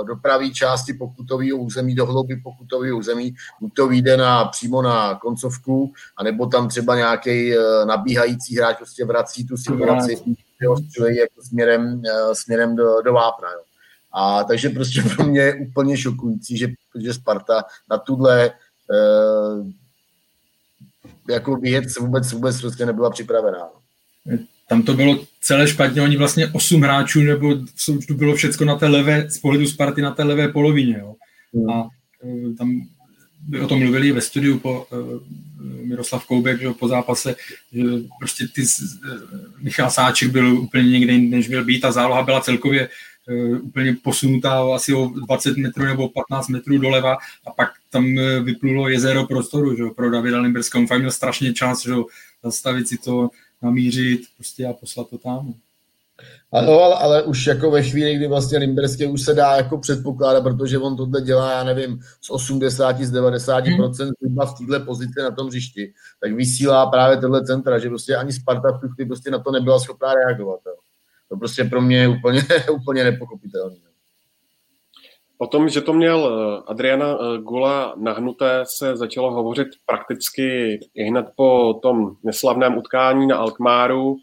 [0.00, 4.82] eh, do pravé části pokutového území, do hlouby pokutového území, buď to vyjde na, přímo
[4.82, 10.22] na koncovku, anebo tam třeba nějaký eh, nabíhající hráč prostě vrací tu situaci,
[10.60, 13.52] jo, jako směrem, eh, směrem do, do vápna.
[13.52, 13.60] Jo.
[14.12, 18.50] A takže prostě pro mě je úplně šokující, že, že Sparta na tuhle
[18.90, 19.72] eh,
[21.32, 23.68] jako věc vůbec, vůbec prostě nebyla připravená.
[24.72, 27.54] Tam to bylo celé špatně, oni vlastně osm hráčů, nebo
[28.08, 30.96] to bylo všechno na té levé, z pohledu Sparty na té levé polovině.
[30.98, 31.14] Jo.
[31.54, 31.70] Hmm.
[31.70, 31.88] A
[32.24, 32.80] e, tam
[33.62, 35.20] o tom mluvili ve studiu po uh,
[35.84, 37.36] Miroslav Koubek, že, po zápase,
[37.72, 37.82] že
[38.18, 39.18] prostě ty, uh,
[39.58, 41.80] Michal Sáček byl úplně někde jinde, než měl být.
[41.80, 42.88] Ta záloha byla celkově
[43.28, 48.88] uh, úplně posunutá asi o 20 metrů nebo 15 metrů doleva a pak tam vyplulo
[48.88, 50.82] jezero prostoru že, pro Davida Limberského.
[50.82, 51.92] On fakt měl strašně čas že,
[52.42, 53.30] zastavit si to,
[53.62, 55.54] namířit prostě a poslat to tam.
[56.52, 60.42] Ano, ale, ale už jako ve chvíli, kdy vlastně Limberský už se dá jako předpokládat,
[60.42, 63.92] protože on tohle dělá, já nevím, z 80, z 90 hmm.
[63.92, 63.96] v
[64.68, 68.80] této pozici na tom hřišti, tak vysílá právě tohle centra, že prostě ani Sparta v
[68.80, 70.60] tu prostě na to nebyla schopná reagovat.
[70.66, 70.74] Jo.
[71.28, 73.91] To prostě pro mě je úplně, úplně nepochopitelné.
[75.42, 80.78] O tom, že to měl eh, Adriana eh, Gula nahnuté, se začalo hovořit prakticky
[81.08, 84.16] hned po tom neslavném utkání na Alkmáru.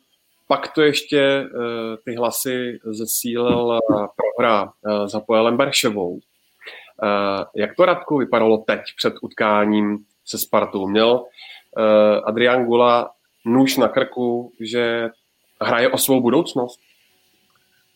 [0.47, 3.79] Pak to ještě eh, ty hlasy zesílil
[4.15, 4.71] prohra
[5.05, 6.19] za Poelem Berševou.
[7.55, 10.87] Jak to, Radku, vypadalo teď před utkáním se Spartou?
[10.87, 11.23] Měl
[12.23, 13.11] Adrian Gula
[13.45, 15.09] nůž na krku, že
[15.61, 16.79] hraje o svou budoucnost?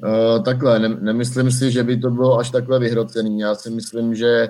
[0.03, 3.39] Uh, takhle, ne, nemyslím si, že by to bylo až takhle vyhrocený.
[3.39, 4.49] Já si myslím, že,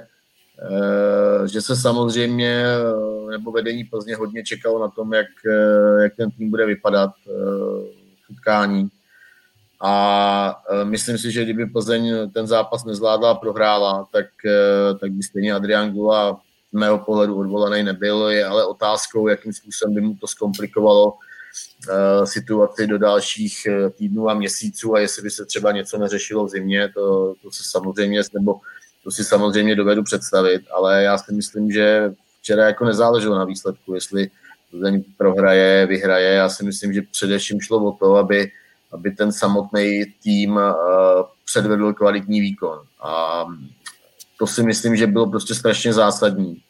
[0.71, 2.63] uh, že se samozřejmě,
[2.95, 5.27] uh, nebo vedení Plzně hodně čekalo na tom, jak,
[6.03, 7.11] jak ten tým bude vypadat
[8.25, 8.89] v utkání.
[9.81, 14.25] A myslím si, že kdyby Plzeň ten zápas nezvládla a prohrála, tak,
[14.99, 16.41] tak by stejně Adrian Gula
[16.73, 18.29] z mého pohledu odvolaný nebyl.
[18.29, 21.17] Je ale otázkou, jakým způsobem by mu to zkomplikovalo Eh,
[22.23, 26.49] situaci do dalších eh, týdnů a měsíců a jestli by se třeba něco neřešilo v
[26.49, 28.59] zimě, to, to se samozřejmě, nebo
[29.03, 33.93] to si samozřejmě dovedu představit, ale já si myslím, že včera jako nezáleželo na výsledku,
[33.93, 34.29] jestli
[34.73, 36.33] Plzeň prohraje, vyhraje.
[36.33, 38.51] Já si myslím, že především šlo o to, aby,
[38.91, 40.71] aby ten samotný tým uh,
[41.45, 42.79] předvedl kvalitní výkon.
[43.01, 43.45] A
[44.39, 46.61] to si myslím, že bylo prostě strašně zásadní.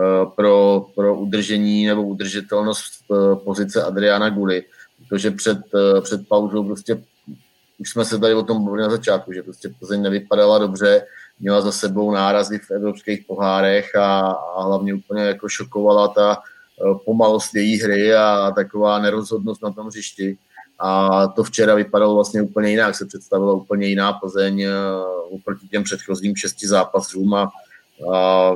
[0.00, 4.64] Eh, pro, pro udržení nebo udržitelnost eh, pozice Adriana Guly,
[4.98, 7.02] protože před, eh, před pauzou prostě
[7.78, 11.06] už jsme se tady o tom bavili na začátku, že prostě Plzeň nevypadala dobře,
[11.40, 16.38] měla za sebou nárazy v evropských pohárech a, a hlavně úplně jako šokovala ta
[17.04, 20.38] pomalost její hry a taková nerozhodnost na tom hřišti.
[20.78, 24.66] A to včera vypadalo vlastně úplně jinak, se představila úplně jiná Plzeň
[25.30, 27.50] oproti těm předchozím šesti zápasům a,
[28.14, 28.52] a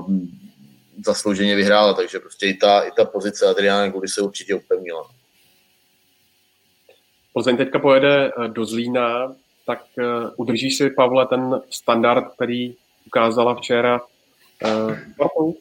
[1.04, 5.10] zaslouženě vyhrála, takže prostě i ta, i ta pozice Adriana Gudy se určitě upevnila.
[7.32, 9.34] Plzeň teďka pojede eh, do Zlína,
[9.66, 12.74] tak uh, udržíš si, Pavle, ten standard, který
[13.06, 14.00] ukázala včera
[14.64, 15.52] uh,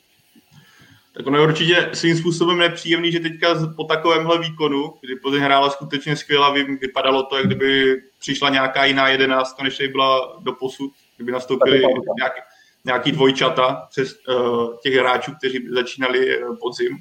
[1.14, 5.70] Tak ono je určitě svým způsobem nepříjemný, že teďka po takovémhle výkonu, kdy Plzeň hrála
[5.70, 11.32] skutečně skvěle, vypadalo to, jak kdyby přišla nějaká jiná jedenáctka, než byla do posud, kdyby
[11.32, 11.82] nastoupili
[12.18, 12.42] nějaký,
[12.86, 16.98] nějaký dvojčata přes uh, těch hráčů, kteří začínali uh, podzim.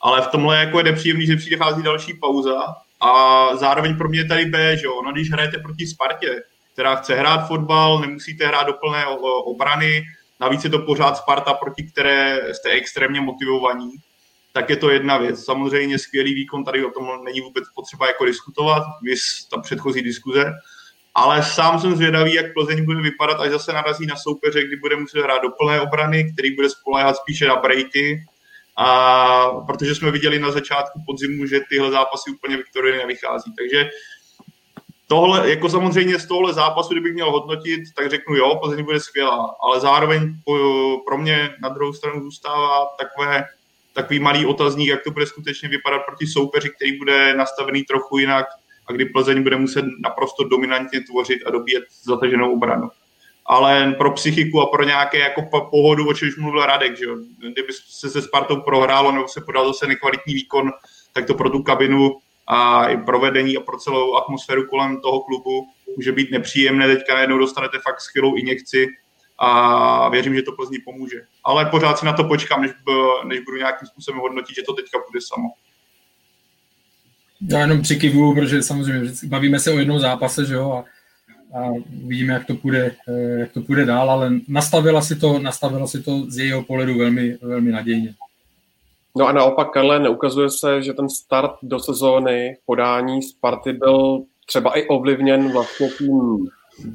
[0.00, 2.64] Ale v tomhle jako je nepříjemný, že přijde chází další pauza
[3.00, 7.14] a zároveň pro mě tady B, že jo, no když hrajete proti Spartě, která chce
[7.14, 9.06] hrát fotbal, nemusíte hrát do plné
[9.44, 10.04] obrany,
[10.40, 13.90] navíc je to pořád Sparta, proti které jste extrémně motivovaní,
[14.52, 15.44] tak je to jedna věc.
[15.44, 20.44] Samozřejmě skvělý výkon, tady o tom není vůbec potřeba jako diskutovat, vys ta předchozí diskuze,
[21.16, 24.96] ale sám jsem zvědavý, jak Plzeň bude vypadat, až zase narazí na soupeře, kdy bude
[24.96, 28.24] muset hrát do plné obrany, který bude spoléhat spíše na breaky,
[28.76, 33.52] a protože jsme viděli na začátku podzimu, že tyhle zápasy úplně Viktorie nevychází.
[33.58, 33.90] Takže
[35.06, 39.56] tohle, jako samozřejmě z tohle zápasu, kdybych měl hodnotit, tak řeknu jo, Plzeň bude skvělá,
[39.62, 40.34] ale zároveň
[41.06, 43.44] pro mě na druhou stranu zůstává takové,
[43.92, 48.46] takový malý otazník, jak to bude skutečně vypadat proti soupeři, který bude nastavený trochu jinak
[48.88, 52.88] a kdy Plzeň bude muset naprosto dominantně tvořit a dobíjet zataženou obranu.
[53.46, 57.16] Ale pro psychiku a pro nějaké jako pohodu, o čem už mluvil Radek, že jo?
[57.38, 60.72] kdyby se se Spartou prohrálo nebo se podal zase nekvalitní výkon,
[61.12, 65.66] tak to pro tu kabinu a i provedení a pro celou atmosféru kolem toho klubu
[65.96, 66.86] může být nepříjemné.
[66.86, 68.86] Teďka najednou dostanete fakt skvělou injekci
[69.38, 71.20] a věřím, že to Plzni pomůže.
[71.44, 72.70] Ale pořád si na to počkám, než,
[73.24, 75.48] než budu nějakým způsobem hodnotit, že to teďka bude samo.
[77.50, 80.84] Já jenom přikivuju, protože samozřejmě bavíme se o jednom zápase, že jo, a,
[81.58, 81.72] a
[82.06, 86.02] vidíme, jak to půjde, eh, jak to půjde dál, ale nastavila si to, nastavila si
[86.02, 88.14] to z jejího pohledu velmi, velmi nadějně.
[89.16, 94.78] No a naopak, Karle, neukazuje se, že ten start do sezóny podání Sparty byl třeba
[94.78, 96.48] i ovlivněn vlastně tím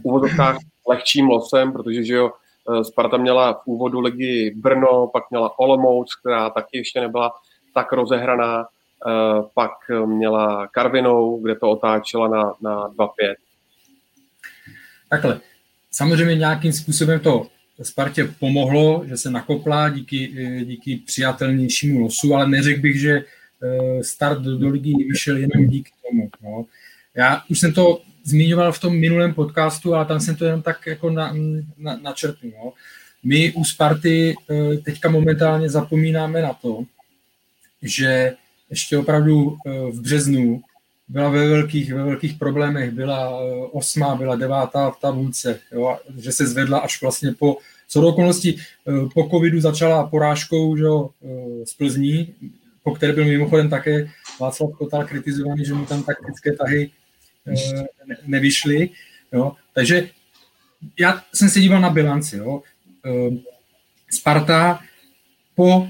[0.04, 2.32] úvodovkách lehčím losem, protože že jo,
[2.70, 7.34] eh, Sparta měla v úvodu ligy Brno, pak měla Olomouc, která taky ještě nebyla
[7.74, 8.66] tak rozehraná, eh,
[9.54, 9.72] pak
[10.06, 13.08] měla Karvinou, kde to otáčela na, na 2-5.
[15.10, 15.40] Takhle,
[15.92, 17.48] samozřejmě nějakým způsobem to
[17.84, 23.12] Spartě pomohlo, že se nakopla díky, eh, díky přijatelnějšímu losu, ale neřekl bych, že
[23.64, 26.30] eh, start do, ligy vyšel jenom díky tomu.
[26.44, 26.66] No.
[27.16, 30.88] Já už jsem to zmiňoval v tom minulém podcastu, ale tam jsem to jenom tak
[30.88, 31.34] jako na,
[31.78, 32.54] na, načrtnul.
[32.64, 32.74] No.
[33.24, 36.84] My u Sparty eh, teďka momentálně zapomínáme na to,
[37.82, 38.34] že
[38.72, 39.58] ještě opravdu
[39.92, 40.62] v březnu
[41.08, 43.40] byla ve velkých, ve velkých problémech, byla
[43.72, 47.58] osmá, byla devátá v tabulce, jo, že se zvedla až vlastně po
[47.92, 52.34] co do okolností eh, po covidu začala porážkou že, eh, z Plzní,
[52.84, 56.92] po které byl mimochodem také Václav Kotal kritizovaný, že mu tam taktické tahy
[57.48, 57.84] eh,
[58.26, 58.90] nevyšly.
[59.34, 59.52] Jo.
[59.74, 60.10] Takže
[61.00, 62.38] já jsem se díval na bilanci.
[62.38, 62.62] Jo.
[64.12, 64.80] Sparta
[65.56, 65.88] po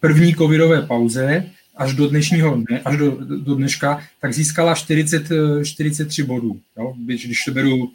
[0.00, 5.28] první covidové pauze až do dnešního dne, až do, do dneška, tak získala 40,
[5.64, 7.92] 43 bodů, jo, když to beru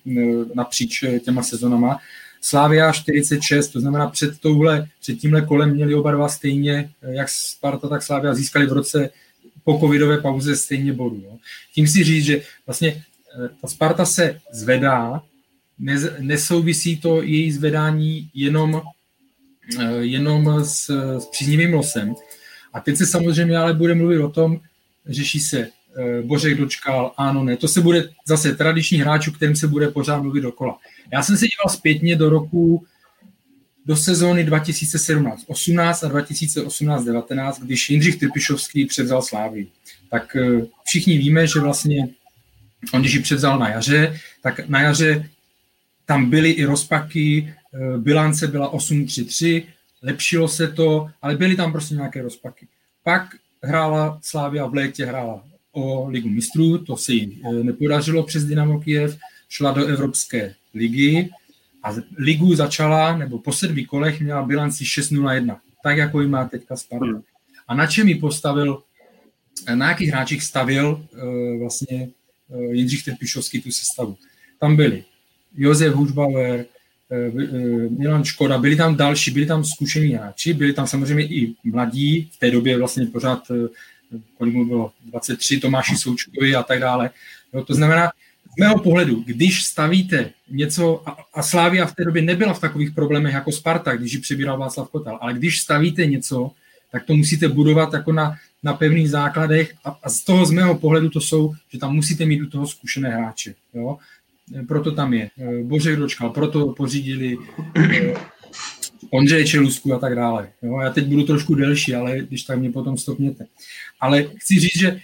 [0.53, 1.99] napříč těma sezonama.
[2.41, 7.89] Slavia 46, to znamená před touhle, před tímhle kolem měli oba dva stejně, jak Sparta,
[7.89, 9.09] tak Slavia získali v roce
[9.63, 11.21] po covidové pauze stejně bodů.
[11.25, 11.37] Jo.
[11.73, 13.03] Tím si říct, že vlastně
[13.45, 15.23] eh, ta Sparta se zvedá,
[16.19, 18.81] nesouvisí to její zvedání jenom,
[19.79, 20.89] eh, jenom s,
[21.19, 22.15] s příznivým losem.
[22.73, 24.60] A teď se samozřejmě ale bude mluvit o tom,
[25.05, 27.58] řeší se eh, Bořek dočkal, ano, ne.
[27.58, 30.77] To se bude zase tradiční hráč, o kterém se bude pořád mluvit dokola.
[31.13, 32.86] Já jsem se díval zpětně do roku,
[33.86, 39.67] do sezóny 2017-18 a 2018-19, když Jindřich Trpišovský převzal Slávy.
[40.12, 42.10] Tak eh, všichni víme, že vlastně
[42.93, 45.29] on, když ji převzal na jaře, tak na jaře
[46.05, 49.63] tam byly i rozpaky, eh, bilance byla 8-3-3,
[50.01, 52.67] lepšilo se to, ale byly tam prostě nějaké rozpaky.
[53.03, 58.43] Pak hrála Slávia v létě, hrála o ligu mistrů, to se jí eh, nepodařilo přes
[58.43, 59.17] Dynamo Kiev,
[59.49, 61.29] šla do Evropské ligy
[61.83, 66.75] a ligu začala, nebo po sedmi kolech měla bilanci 6-0-1, tak jako ji má teďka
[66.75, 67.05] Sparta.
[67.05, 67.21] Hmm.
[67.67, 68.83] A na čem ji postavil,
[69.75, 72.09] na jakých hráčích stavil uh, vlastně
[72.71, 74.17] Jindřich Trpišovský tu sestavu.
[74.59, 75.03] Tam byli
[75.55, 76.65] Josef Hušbauer, uh,
[77.97, 82.39] Milan Škoda, byli tam další, byli tam zkušení hráči, byli tam samozřejmě i mladí, v
[82.39, 83.51] té době vlastně pořád,
[84.37, 87.09] kolik mu bylo, 23, Tomáši Součkovi a tak dále.
[87.53, 88.11] Jo, to znamená,
[88.59, 93.33] mého pohledu, když stavíte něco, a, a Slávia v té době nebyla v takových problémech
[93.33, 96.51] jako Sparta, když ji přebíral Václav Kotal, ale když stavíte něco,
[96.91, 100.77] tak to musíte budovat jako na, na pevných základech a, a z toho z mého
[100.77, 103.53] pohledu to jsou, že tam musíte mít u toho zkušené hráče.
[103.73, 103.97] Jo?
[104.67, 105.29] Proto tam je
[105.63, 107.38] Bořek dočkal, proto pořídili
[109.12, 110.49] Ondřeje Čelusku a tak dále.
[110.62, 110.79] Jo?
[110.79, 113.45] Já teď budu trošku delší, ale když tak mě potom stopněte.
[113.99, 115.01] Ale chci říct, že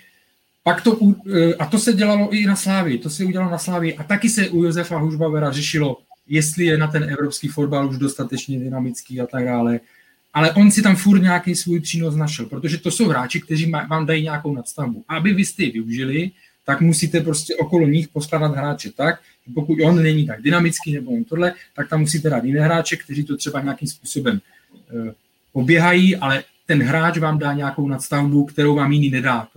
[0.63, 0.99] pak to,
[1.35, 4.29] eh, a to se dělalo i na Slávii, to se udělalo na Slávii a taky
[4.29, 9.27] se u Josefa Hužbavera řešilo, jestli je na ten evropský fotbal už dostatečně dynamický a
[9.27, 9.79] tak dále.
[10.33, 14.05] Ale on si tam furt nějaký svůj přínos našel, protože to jsou hráči, kteří vám
[14.05, 15.03] dají nějakou nadstavbu.
[15.07, 16.31] Aby vy jste ji využili,
[16.65, 19.19] tak musíte prostě okolo nich poskládat hráče tak,
[19.53, 23.23] pokud on není tak dynamický nebo on tohle, tak tam musíte dát jiné hráče, kteří
[23.23, 25.13] to třeba nějakým způsobem e,
[25.53, 29.47] oběhají, ale ten hráč vám dá nějakou nadstavbu, kterou vám jiný nedá.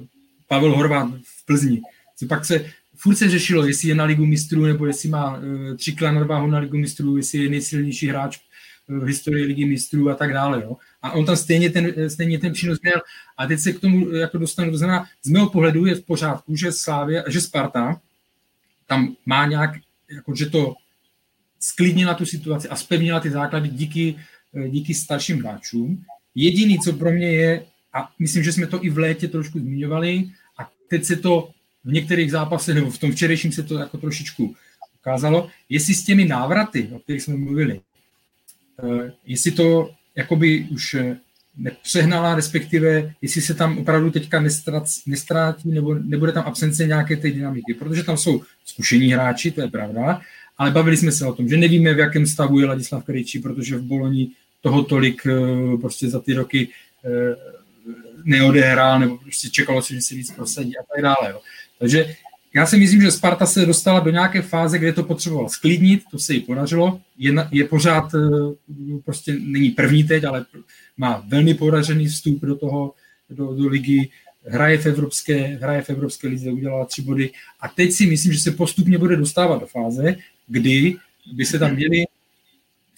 [0.48, 1.83] Pavel Horvát v Plzni.
[2.16, 2.64] Co pak se
[2.96, 5.40] furt se řešilo, jestli je na ligu mistrů, nebo jestli má
[5.72, 8.38] e, tři nadváhu na ligu mistrů, jestli je nejsilnější hráč
[8.88, 10.62] v historii ligy mistrů a tak dále.
[10.64, 10.77] Jo.
[11.03, 13.01] A on tam stejně ten, stejně ten přínos měl.
[13.37, 14.70] A teď se k tomu jako dostanu.
[14.70, 18.01] To znamená, z mého pohledu je v pořádku, že Slávě, že Sparta
[18.88, 19.70] tam má nějak,
[20.11, 20.74] jako, že to
[21.61, 24.18] sklidnila tu situaci a spevnila ty základy díky,
[24.68, 26.05] díky starším hráčům.
[26.35, 30.31] Jediný, co pro mě je, a myslím, že jsme to i v létě trošku zmiňovali,
[30.59, 31.51] a teď se to
[31.85, 34.55] v některých zápasech, nebo v tom včerejším se to jako trošičku
[35.01, 37.81] ukázalo, jestli s těmi návraty, o kterých jsme mluvili,
[38.85, 41.20] eh, jestli to jakoby už eh,
[41.59, 44.44] nepřehnala, respektive jestli se tam opravdu teďka
[45.07, 49.68] nestrátí nebo nebude tam absence nějaké té dynamiky, protože tam jsou zkušení hráči, to je
[49.68, 50.21] pravda,
[50.59, 53.77] ale bavili jsme se o tom, že nevíme, v jakém stavu je Ladislav Krejčí, protože
[53.77, 56.68] v Boloni toho tolik eh, prostě za ty roky
[57.05, 57.37] eh,
[58.25, 61.31] neodehrál, nebo prostě čekalo se, že se víc prosadí a tak dále.
[61.31, 61.40] Jo.
[61.79, 62.14] Takže
[62.59, 66.18] já si myslím, že Sparta se dostala do nějaké fáze, kde to potřeboval sklidnit, to
[66.18, 67.01] se jí podařilo.
[67.18, 68.12] Je, je pořád,
[69.05, 70.44] prostě není první teď, ale
[70.97, 72.94] má velmi podařený vstup do toho,
[73.31, 74.11] do, do ligy,
[74.47, 78.38] hraje v Evropské, hraje v Evropské lize, udělala tři body a teď si myslím, že
[78.38, 80.16] se postupně bude dostávat do fáze,
[80.47, 80.97] kdy
[81.33, 82.05] by se tam měli,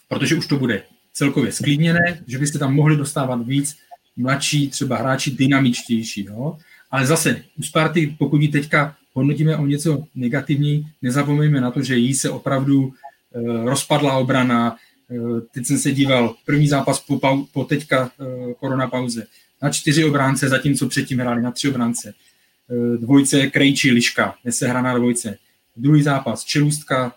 [0.08, 3.76] protože už to bude celkově sklidněné, že byste tam mohli dostávat víc
[4.16, 6.24] mladší třeba hráči dynamičtější.
[6.24, 6.56] Jo?
[6.90, 11.96] Ale zase u Sparty, pokud ji teďka hodnotíme o něco negativní, nezapomeňme na to, že
[11.96, 12.92] jí se opravdu
[13.34, 14.76] e, rozpadla obrana,
[15.10, 19.26] Eh, teď jsem se díval, první zápas po, po teďka eh, korona pauze,
[19.62, 22.14] na čtyři obránce, zatímco předtím hráli na tři obránce.
[22.70, 25.38] Eh, dvojce Krejči, Liška, nesehraná dvojce.
[25.76, 27.14] Druhý zápas Čelůstka,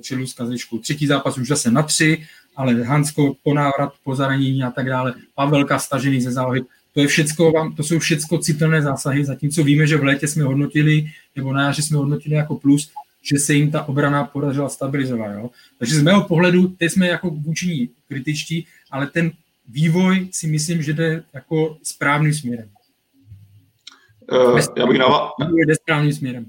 [0.00, 0.78] Čelůstka z Lišku.
[0.78, 5.14] Třetí zápas už zase na tři, ale Hansko po návrat, po zranění a tak dále.
[5.34, 6.62] Pavelka stažený ze zálohy.
[6.96, 11.04] To, je všecko, to jsou všechno citelné zásahy, zatímco víme, že v létě jsme hodnotili,
[11.36, 15.32] nebo na že jsme hodnotili jako plus, že se jim ta obrana podařila stabilizovat.
[15.34, 15.50] Jo?
[15.78, 19.30] Takže z mého pohledu, teď jsme jako vůči ní kritičtí, ale ten
[19.68, 22.68] vývoj si myslím, že jde jako správným směrem.
[24.32, 25.32] Uh, já bych navázal...
[25.66, 26.46] Jde správným směrem.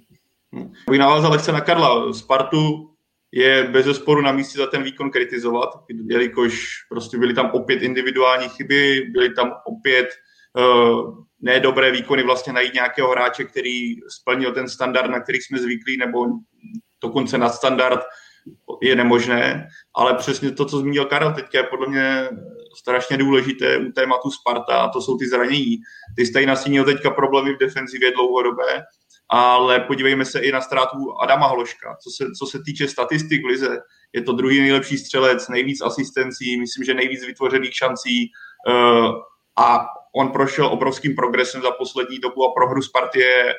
[0.54, 2.14] Já bych navázal lehce na Karla.
[2.14, 2.90] Spartu
[3.32, 5.70] je bez zesporu na místě za ten výkon kritizovat,
[6.10, 10.08] jelikož prostě byly tam opět individuální chyby, byly tam opět
[11.42, 16.26] nedobré výkony vlastně najít nějakého hráče, který splnil ten standard, na který jsme zvyklí, nebo
[17.04, 18.02] dokonce na standard
[18.82, 22.30] je nemožné, ale přesně to, co zmínil Karel teďka, je podle mě
[22.78, 25.78] strašně důležité u tématu Sparta a to jsou ty zranění.
[26.16, 28.84] Ty jste nastínil teďka problémy v defenzivě dlouhodobé,
[29.30, 31.98] ale podívejme se i na ztrátu Adama Hloška.
[32.04, 33.80] Co se, co se týče statistik v Lize,
[34.14, 38.32] je to druhý nejlepší střelec, nejvíc asistencí, myslím, že nejvíc vytvořených šancí
[38.68, 39.12] uh,
[39.58, 39.86] a
[40.18, 43.56] on prošel obrovským progresem za poslední dobu a pro hru Sparty je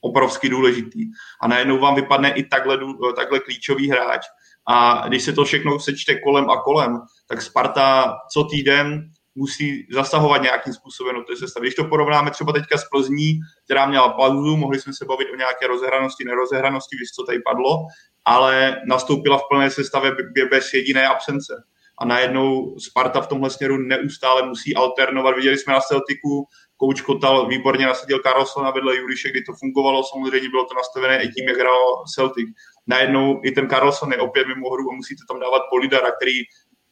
[0.00, 1.04] obrovsky důležitý.
[1.40, 2.78] A najednou vám vypadne i takhle,
[3.16, 4.26] takhle klíčový hráč.
[4.68, 10.42] A když se to všechno sečte kolem a kolem, tak Sparta co týden musí zasahovat
[10.42, 11.66] nějakým způsobem do té sestavy.
[11.66, 15.36] Když to porovnáme třeba teďka s Plzní, která měla pauzu, mohli jsme se bavit o
[15.36, 17.86] nějaké rozehranosti, nerozehranosti, víš, co tady padlo,
[18.24, 20.12] ale nastoupila v plné sestavě
[20.50, 21.54] bez jediné absence
[21.98, 25.36] a najednou Sparta v tomhle směru neustále musí alternovat.
[25.36, 26.44] Viděli jsme na Celticu,
[26.76, 31.28] kouč Kotal výborně nasadil Carlsona vedle Juriše, kdy to fungovalo, samozřejmě bylo to nastavené i
[31.28, 32.48] tím, jak hrál Celtic.
[32.86, 36.42] Najednou i ten Carlson je opět mimo hru a musíte tam dávat Polidara, který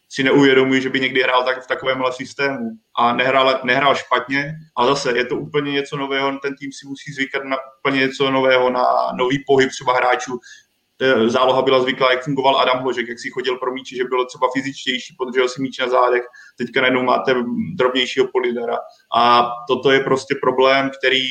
[0.08, 2.70] si neuvědomuji, že by někdy hrál tak v takovémhle systému.
[2.96, 7.12] A nehrál, nehrál špatně, ale zase je to úplně něco nového, ten tým si musí
[7.12, 8.84] zvykat na úplně něco nového, na
[9.18, 10.38] nový pohyb třeba hráčů
[11.26, 14.48] záloha byla zvyklá, jak fungoval Adam Hložek, jak si chodil pro míči, že bylo třeba
[14.54, 16.22] fyzičtější, podržel si míč na zádech,
[16.58, 17.34] teďka najednou máte
[17.76, 18.78] drobnějšího polidera.
[19.16, 21.26] A toto je prostě problém, který,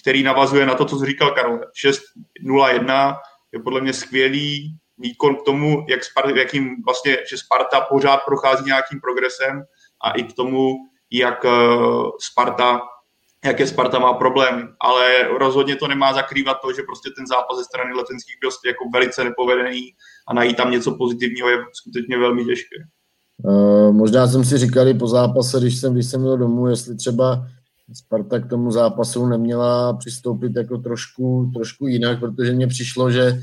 [0.00, 1.60] který navazuje na to, co říkal Karol.
[2.44, 3.16] 6-0-1
[3.52, 8.64] je podle mě skvělý výkon k tomu, jak Sparta, jakým vlastně, že Sparta pořád prochází
[8.64, 9.64] nějakým progresem
[10.04, 10.74] a i k tomu,
[11.10, 11.50] jak eh,
[12.20, 12.80] Sparta
[13.44, 17.64] jaké Sparta má problémy, ale rozhodně to nemá zakrývat to, že prostě ten zápas ze
[17.64, 19.80] strany letenských byl jako velice nepovedený
[20.28, 22.76] a najít tam něco pozitivního je skutečně velmi těžké.
[23.44, 27.46] Uh, možná jsem si říkal po zápase, když jsem, když jsem měl domů, jestli třeba
[27.94, 33.42] Sparta k tomu zápasu neměla přistoupit jako trošku, trošku jinak, protože mně přišlo, že,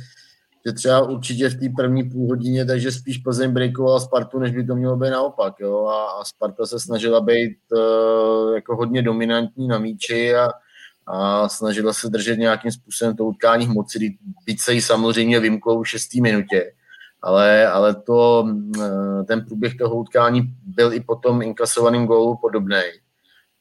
[0.66, 4.66] že třeba určitě v té první půl hodině, takže spíš Plzeň breakovala Spartu, než by
[4.66, 5.54] to mělo být naopak.
[5.60, 5.86] Jo?
[5.86, 10.50] A, a Sparta se snažila být uh, jako hodně dominantní na míči a,
[11.08, 15.88] a snažila se držet nějakým způsobem to utkání moci, byť se jí samozřejmě vymklo v
[15.88, 16.72] šestý minutě.
[17.22, 18.48] Ale, ale to,
[18.82, 22.82] eh, ten průběh toho utkání byl i potom inkasovaným gólu podobný.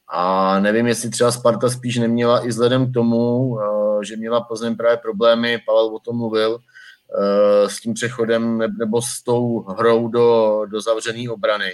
[0.08, 4.76] A nevím, jestli třeba Sparta spíš neměla i vzhledem k tomu, eh, že měla Plzeň
[4.76, 6.58] právě problémy, Pavel o tom mluvil,
[7.66, 11.72] s tím přechodem nebo s tou hrou do, do zavřené obrany.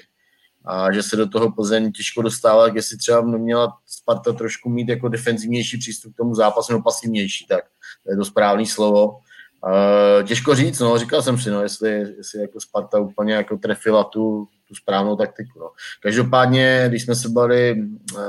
[0.64, 5.08] A že se do toho Plzeň těžko dostává, jestli třeba neměla Sparta trošku mít jako
[5.08, 7.64] defenzivnější přístup k tomu zápasu, nebo pasivnější, tak
[8.04, 9.20] to je to správné slovo.
[9.66, 14.04] Uh, těžko říct, no, říkal jsem si, no, jestli, jestli jako Sparta úplně jako trefila
[14.04, 15.58] tu, tu správnou taktiku.
[15.58, 15.70] No.
[16.02, 17.76] Každopádně, když jsme se bavili
[18.14, 18.20] uh,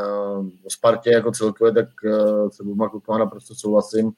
[0.63, 4.11] o Spartě jako celkově, tak uh, se oboma klukama naprosto souhlasím,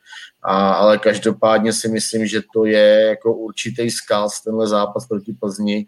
[0.43, 5.87] a, ale každopádně si myslím, že to je jako určitý zkaz, tenhle zápas proti Plzni,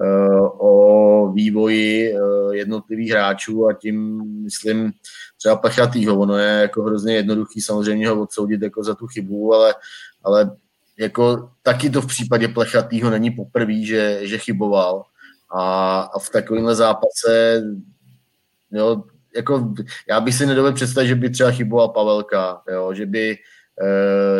[0.00, 4.92] uh, o vývoji uh, jednotlivých hráčů a tím myslím
[5.36, 6.18] třeba Plechatýho.
[6.18, 9.74] Ono je jako hrozně jednoduchý samozřejmě ho odsoudit jako za tu chybu, ale,
[10.24, 10.50] ale
[10.98, 15.04] jako taky to v případě Plechatýho není poprvé, že, že chyboval.
[15.54, 17.62] A, a v takovémhle zápase,
[18.72, 19.02] jo,
[19.36, 19.74] jako,
[20.08, 23.38] já bych si nedovedl představit, že by třeba chyboval Pavelka, jo, že by,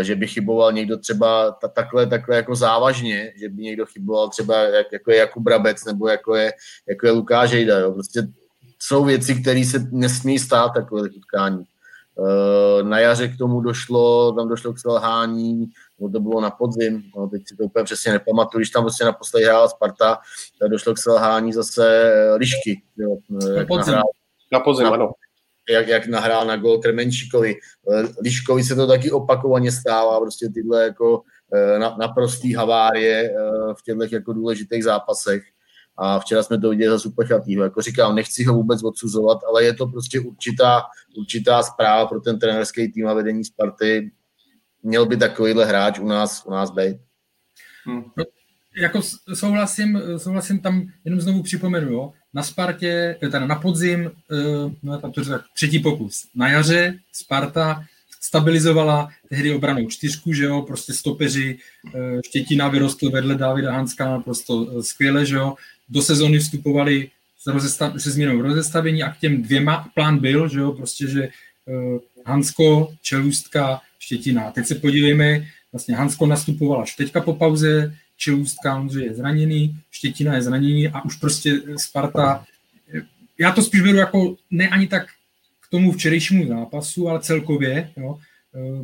[0.00, 4.28] e, že by chyboval někdo třeba ta, takhle, takhle jako závažně, že by někdo chyboval
[4.28, 6.52] třeba jak, jako je Jakub Brabec nebo jako je,
[6.88, 7.92] jako je Lukáš Jejda, jo.
[7.92, 8.22] Prostě
[8.78, 11.64] jsou věci, které se nesmí stát takové utkání.
[11.64, 15.66] E, na jaře k tomu došlo, tam došlo k selhání,
[16.00, 19.04] no to bylo na podzim, no, teď si to úplně přesně nepamatuju, když tam prostě
[19.04, 20.18] naposledy hrála Sparta,
[20.60, 22.82] tak došlo k selhání zase eh, Lišky.
[22.96, 24.10] Jo, na podzim, nahrál,
[24.52, 25.12] na podzim na, ano.
[25.70, 27.54] Jak, jak nahrál na gol Kremenčíkovi.
[27.92, 31.22] Eh, Liškovi se to taky opakovaně stává, prostě tyhle jako
[31.54, 33.34] eh, na, naprostý havárie
[33.78, 35.42] v těchto jako důležitých zápasech.
[36.00, 37.64] A včera jsme to viděli za Superchatýho.
[37.64, 40.82] Jako říkám, nechci ho vůbec odsuzovat, ale je to prostě určitá,
[41.18, 44.10] určitá zpráva pro ten trenerský tým a vedení Sparty,
[44.82, 46.96] měl by takovýhle hráč u nás, u nás být.
[47.84, 48.04] Hmm.
[48.16, 48.24] No,
[48.76, 49.00] jako
[49.34, 55.12] souhlasím, souhlasím tam, jenom znovu připomenu, jo, na Spartě, teda na podzim, eh, no tam
[55.12, 56.28] to říct, třetí pokus.
[56.34, 57.84] Na jaře Sparta
[58.20, 61.58] stabilizovala tehdy obranou čtyřku, že jo, prostě stopeři,
[61.94, 65.54] eh, Štětina vyrostl vedle Davida Hanska, prostě skvěle, že jo,
[65.88, 67.10] do sezóny vstupovali
[67.96, 71.28] se změnou rozestavení a k těm dvěma plán byl, že jo, prostě, že
[72.26, 74.50] Hansko, Čelůstka, Štětina.
[74.50, 80.34] Teď se podívejme, vlastně Hansko nastupoval až teďka po pauze, Čelůstka, Ondřej je zraněný, Štětina
[80.34, 82.44] je zraněný a už prostě Sparta,
[83.38, 85.06] já to spíš beru jako ne ani tak
[85.60, 88.18] k tomu včerejšímu zápasu, ale celkově, jo,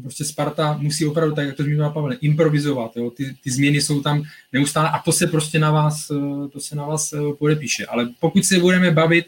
[0.03, 4.03] prostě Sparta musí opravdu, tak jak to zmínil Pavel, improvizovat, jo, ty, ty změny jsou
[4.03, 6.07] tam neustále a to se prostě na vás,
[6.53, 7.87] to se na vás podepíše.
[7.87, 9.27] Ale pokud se budeme bavit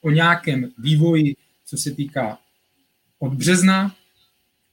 [0.00, 1.36] o nějakém vývoji,
[1.66, 2.38] co se týká
[3.18, 3.94] od března,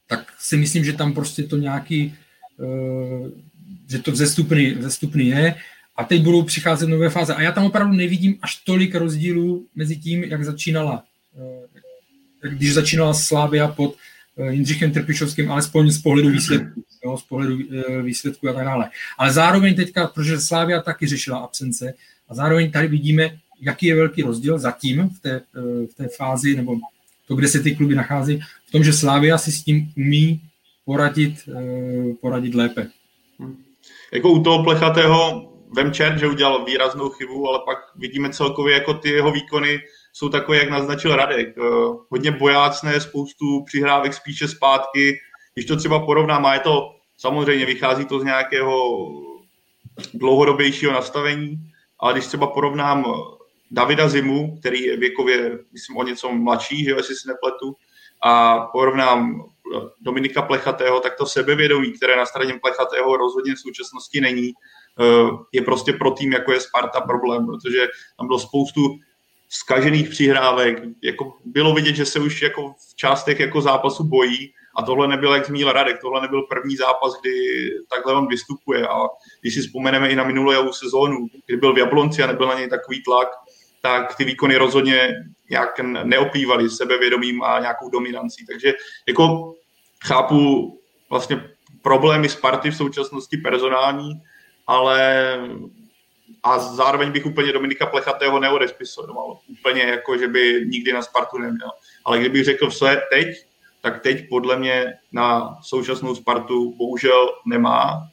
[0.08, 2.16] tak si myslím, že tam prostě to nějaký,
[2.58, 3.30] uh,
[3.90, 5.56] že to vzestupný, vzestupný je
[5.96, 7.36] a teď budou přicházet nové fáze.
[7.36, 11.04] A já tam opravdu nevidím až tolik rozdílů mezi tím, jak začínala,
[11.34, 13.96] uh, když začínala Slávia pod
[14.36, 17.58] uh, Jindřichem Trpišovským, alespoň z pohledu výsledků, jo, z pohledu
[18.04, 18.90] výsledků a tak dále.
[19.18, 21.94] Ale zároveň teďka, protože Slávia taky řešila absence,
[22.30, 25.42] a zároveň tady vidíme, jaký je velký rozdíl zatím v té,
[25.92, 26.78] v té fázi, nebo
[27.28, 28.40] to, kde se ty kluby nachází,
[28.76, 30.42] tom, že Slávia si s tím umí
[30.86, 32.88] poradit, eh, poradit lépe.
[33.40, 33.64] Hmm.
[34.14, 38.94] Jako u toho plechatého vem čert, že udělal výraznou chybu, ale pak vidíme celkově, jako
[38.94, 39.80] ty jeho výkony
[40.14, 41.56] jsou takové, jak naznačil Radek.
[41.58, 41.62] Eh,
[42.10, 45.20] hodně bojácné, spoustu přihrávek spíše zpátky.
[45.54, 48.76] Když to třeba porovnám, a je to samozřejmě vychází to z nějakého
[50.14, 53.06] dlouhodobějšího nastavení, ale když třeba porovnám
[53.72, 57.76] Davida Zimu, který je věkově, myslím, o něco mladší, že jo, jestli si nepletu,
[58.26, 59.44] a porovnám
[60.02, 64.52] Dominika Plechatého, tak to sebevědomí, které na straně Plechatého rozhodně v současnosti není,
[65.00, 68.82] eh, je prostě pro tým, jako je Sparta, problém, protože tam bylo spoustu
[69.50, 74.84] zkažených přihrávek, jako bylo vidět, že se už jako v částech jako zápasu bojí a
[74.84, 77.32] tohle nebyl, jak zmínil Radek, tohle nebyl první zápas, kdy
[77.90, 78.88] takhle on vystupuje.
[78.88, 79.08] A
[79.42, 82.70] když si vzpomeneme i na minulou sezónu, kdy byl v Jablonci a nebyl na něj
[82.70, 83.28] takový tlak,
[83.86, 85.14] tak ty výkony rozhodně
[85.50, 88.46] nějak neoplývaly sebevědomím a nějakou dominancí.
[88.46, 88.74] Takže
[89.08, 89.54] jako
[90.06, 90.72] chápu
[91.10, 91.50] vlastně
[91.82, 94.12] problémy Sparty v současnosti personální,
[94.68, 95.00] ale
[96.44, 99.40] a zároveň bych úplně Dominika Plechatého neodespisoval.
[99.60, 101.70] Úplně jako, že by nikdy na Spartu neměl.
[102.06, 103.28] Ale kdybych řekl vše teď,
[103.82, 108.10] tak teď podle mě na současnou Spartu bohužel nemá.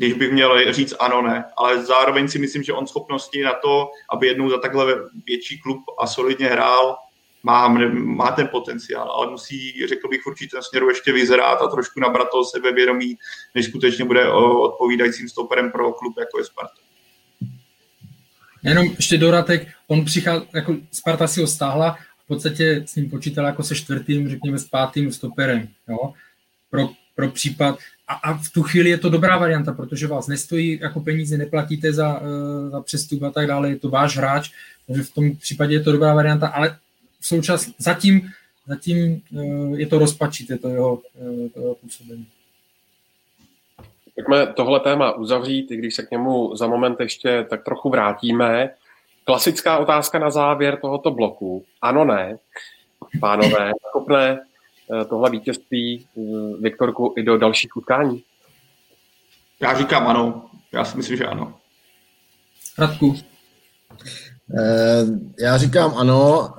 [0.00, 1.44] Když bych měl říct ano, ne.
[1.56, 4.94] Ale zároveň si myslím, že on schopnosti na to, aby jednou za takhle
[5.26, 6.96] větší klub a solidně hrál,
[7.42, 12.00] má, má ten potenciál, ale musí, řekl bych, v určitém směru ještě vyzrát a trošku
[12.00, 13.16] nabrat toho sebevědomí,
[13.54, 16.80] než skutečně bude odpovídajícím stoperem pro klub, jako je Sparta.
[18.62, 23.44] Jenom ještě doratek, on přichází, jako Sparta si ho stáhla, v podstatě s ním počítal
[23.44, 26.12] jako se čtvrtým, řekněme s pátým stoperem, jo?
[26.70, 27.78] Pro, pro případ,
[28.10, 31.92] a, a v tu chvíli je to dobrá varianta, protože vás nestojí jako peníze, neplatíte
[31.92, 34.50] za, uh, za přestup a tak dále, je to váš hráč,
[34.86, 36.76] takže v tom případě je to dobrá varianta, ale
[37.20, 38.30] v součas, zatím,
[38.66, 42.26] zatím uh, je to rozpačité, to jeho, uh, to jeho působení.
[44.14, 48.70] Pojďme tohle téma uzavřít, i když se k němu za moment ještě tak trochu vrátíme.
[49.24, 51.64] Klasická otázka na závěr tohoto bloku.
[51.82, 52.38] Ano, ne.
[53.20, 54.49] Pánové, nakopne eh,
[55.08, 56.20] tohle vítězství eh,
[56.60, 58.22] Viktorku i do dalších utkání?
[59.60, 60.50] Já říkám ano.
[60.72, 61.54] Já si myslím, že ano.
[62.78, 63.16] Radku.
[64.58, 65.04] Eh,
[65.40, 66.54] já říkám ano,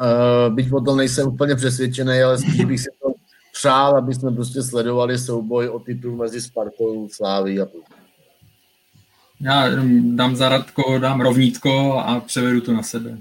[0.49, 3.11] byť o tom nejsem úplně přesvědčený, ale spíš bych si to
[3.53, 8.01] přál, aby jsme prostě sledovali souboj o titul mezi Spartou, Sláví a Plzeň.
[9.41, 9.69] Já
[10.15, 13.17] dám zaradko, dám rovnítko a převedu to na sebe.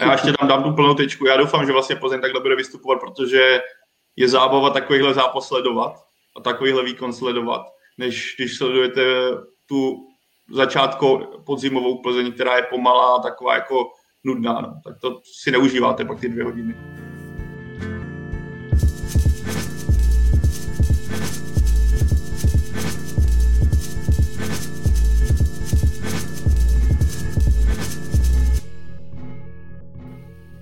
[0.00, 1.26] Já ještě tam dám tu plnou tečku.
[1.26, 3.60] Já doufám, že vlastně Plzeň takhle bude vystupovat, protože
[4.16, 5.92] je zábava takovýhle zápas sledovat
[6.36, 7.62] a takovýhle výkon sledovat,
[7.98, 9.02] než když sledujete
[9.66, 10.06] tu
[10.52, 13.90] začátku podzimovou Plzeň, která je pomalá, taková jako
[14.24, 14.60] nudná.
[14.60, 14.80] No.
[14.84, 16.95] Tak to si neužíváte pak ty dvě hodiny.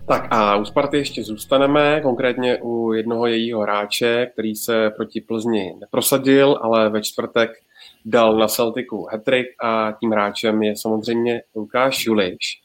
[0.09, 5.75] Tak a u Sparty ještě zůstaneme, konkrétně u jednoho jejího hráče, který se proti Plzni
[5.81, 7.51] neprosadil, ale ve čtvrtek
[8.05, 12.61] dal na Celticu hattrick a tím hráčem je samozřejmě Lukáš Juliš.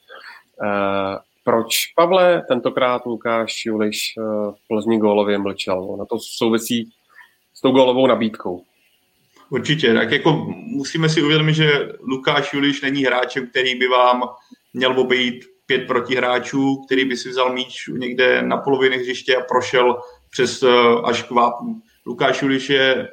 [0.62, 5.96] Uh, proč, Pavle, tentokrát Lukáš Juliš uh, v Plzni gólově mlčel?
[6.00, 6.90] Na to souvisí
[7.54, 8.64] s tou gólovou nabídkou.
[9.50, 10.32] Určitě, tak jako
[10.66, 11.72] musíme si uvědomit, že
[12.02, 14.24] Lukáš Juliš není hráčem, který by vám
[14.74, 20.02] měl obejít pět protihráčů, který by si vzal míč někde na polovině hřiště a prošel
[20.30, 20.68] přes eh,
[21.04, 21.82] až k vápnu.
[22.06, 23.08] Lukáš Juliš je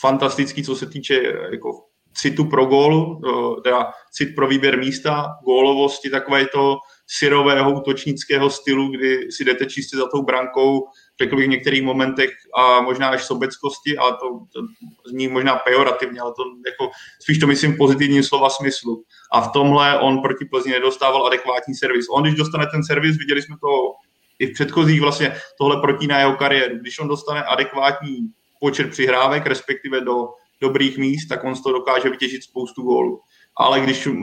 [0.00, 1.70] fantastický, co se týče jako
[2.14, 8.88] citu pro gól, eh, teda cit pro výběr místa, gólovosti, takové to syrového útočnického stylu,
[8.88, 10.86] kdy si jdete čistě za tou brankou,
[11.22, 14.60] řekl bych v některých momentech a možná až sobeckosti, ale to, to
[15.06, 16.90] zní možná pejorativně, ale to jako,
[17.20, 19.02] spíš to myslím pozitivním slova smyslu.
[19.32, 22.06] A v tomhle on proti Plzni nedostával adekvátní servis.
[22.10, 23.94] On, když dostane ten servis, viděli jsme to
[24.38, 26.78] i v předchozích vlastně tohle protíná jeho kariéru.
[26.78, 28.18] Když on dostane adekvátní
[28.60, 30.28] počet přihrávek, respektive do
[30.60, 33.20] dobrých míst, tak on z toho dokáže vytěžit spoustu gólů.
[33.56, 34.22] Ale když uh,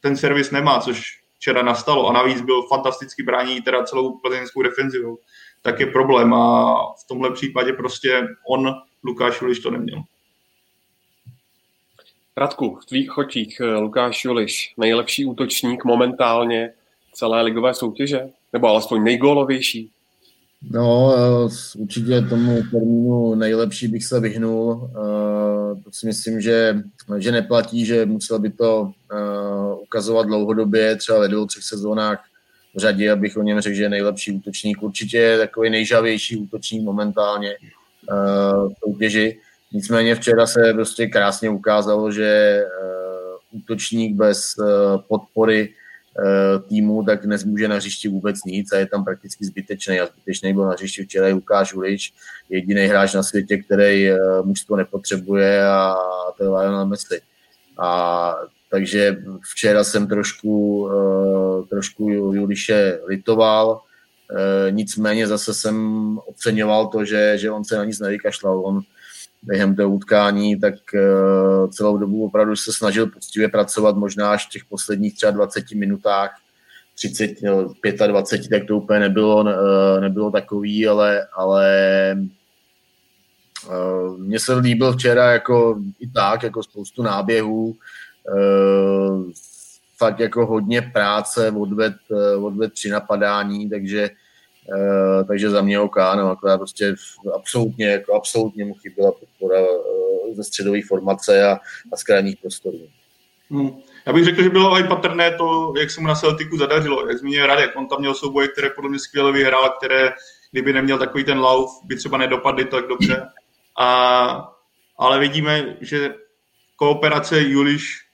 [0.00, 1.02] ten servis nemá, což
[1.34, 5.18] včera nastalo a navíc byl fantasticky brání teda celou plzeňskou defenzivou,
[5.64, 10.02] tak je problém a v tomhle případě prostě on, Lukáš Juliš, to neměl.
[12.36, 16.72] Radku, v tvých chotích eh, Lukáš Juliš, nejlepší útočník momentálně
[17.12, 18.20] celé ligové soutěže?
[18.52, 19.90] Nebo alespoň nejgólovější?
[20.70, 24.90] No, eh, určitě tomu termínu nejlepší bych se vyhnul.
[24.90, 26.82] Eh, to si myslím, že,
[27.18, 28.92] že neplatí, že musel by to
[29.82, 32.24] ukazovat dlouhodobě, třeba ve dvou, třech sezónách
[32.76, 34.82] řadě, abych o něm řekl, že je nejlepší útočník.
[34.82, 37.56] Určitě je takový nejžavější útočník momentálně
[38.10, 39.38] uh, v soutěži.
[39.72, 42.60] Nicméně včera se prostě krásně ukázalo, že
[43.52, 44.66] uh, útočník bez uh,
[45.08, 45.74] podpory
[46.68, 50.00] týmu tak nezmůže na hřišti vůbec nic a je tam prakticky zbytečný.
[50.00, 52.12] A zbytečný byl na hřišti včera Lukáš Ulič,
[52.48, 54.10] jediný hráč na světě, který
[54.42, 55.96] mužstvo nepotřebuje a
[56.38, 57.20] to je Lionel Messi.
[57.78, 58.34] A
[58.74, 59.16] takže
[59.50, 67.50] včera jsem trošku, uh, trošku Juliše litoval, uh, nicméně zase jsem oceňoval to, že, že
[67.50, 68.66] on se na nic nevykašlal.
[68.66, 68.80] On
[69.42, 74.50] během toho utkání, tak uh, celou dobu opravdu se snažil poctivě pracovat, možná až v
[74.50, 76.30] těch posledních třeba 20 minutách,
[76.96, 77.34] 30,
[78.06, 79.44] 25, tak to úplně nebylo,
[80.00, 81.66] nebylo takový, ale, ale
[84.16, 88.03] mně se líbil včera jako i tak, jako spoustu náběhů, Eh,
[89.98, 94.10] fakt jako hodně práce odved, eh, odved při napadání, takže
[94.68, 96.94] Uh, takže za mě OK, no, akorát prostě
[97.34, 99.60] absolutně, jako absolutně mu chyběla podpora
[100.32, 101.58] ze středové formace a,
[101.92, 102.78] a z krajních prostorů.
[103.50, 103.70] Hmm.
[104.06, 107.08] Já bych řekl, že bylo i patrné to, jak se mu na Celticu zadařilo.
[107.08, 110.12] Jak zmínil Radek, on tam měl souboje, které podle mě skvěle vyhrál, které,
[110.50, 113.28] kdyby neměl takový ten lauf, by třeba nedopadly tak dobře.
[113.80, 114.52] A,
[114.98, 116.14] ale vidíme, že
[116.76, 118.04] kooperace Juliš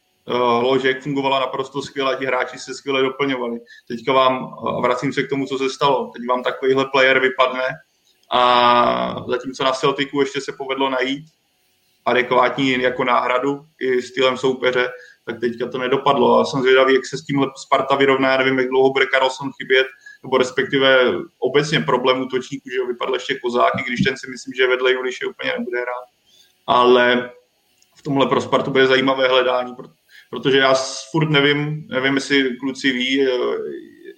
[0.60, 3.60] Ložek fungovala naprosto skvěle, ti hráči se skvěle doplňovali.
[3.88, 7.68] Teďka vám, vracím se k tomu, co se stalo, teď vám takovýhle player vypadne
[8.32, 11.24] a zatímco na Celticu ještě se povedlo najít
[12.06, 14.88] adekvátní jako náhradu i stylem soupeře,
[15.26, 18.68] tak teďka to nedopadlo a jsem zvědavý, jak se s tím Sparta vyrovná, nevím, jak
[18.68, 19.86] dlouho bude Karlsson chybět,
[20.22, 24.66] nebo respektive obecně problém útočníků, že vypadl ještě Kozák, i když ten si myslím, že
[24.66, 26.04] vedle Juliše úplně nebude hrát.
[26.66, 27.30] Ale
[27.96, 29.74] v tomhle pro Spartu bude zajímavé hledání,
[30.30, 30.74] protože já
[31.10, 33.30] furt nevím, nevím, jestli kluci ví, eh,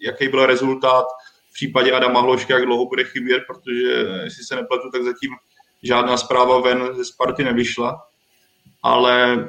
[0.06, 1.04] jaký byl rezultát
[1.50, 5.30] v případě Adama Hloška, jak dlouho bude chybět, protože jestli se nepletu, tak zatím
[5.82, 8.02] žádná zpráva ven ze Sparty nevyšla.
[8.82, 9.48] Ale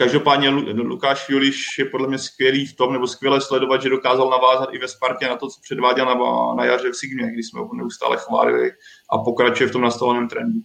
[0.00, 4.68] Každopádně Lukáš Juliš je podle mě skvělý v tom, nebo skvěle sledovat, že dokázal navázat
[4.72, 6.14] i ve Spartě na to, co předváděl na,
[6.54, 8.72] na jaře v Sigmě, kdy jsme ho neustále chválili
[9.12, 10.60] a pokračuje v tom nastaveném trendu.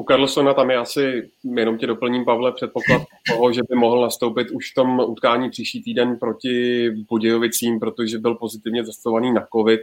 [0.00, 4.50] U Carlsona tam je asi, jenom tě doplním, Pavle, předpoklad toho, že by mohl nastoupit
[4.50, 9.80] už v tom utkání příští týden proti Budějovicím, protože byl pozitivně zastovaný na COVID,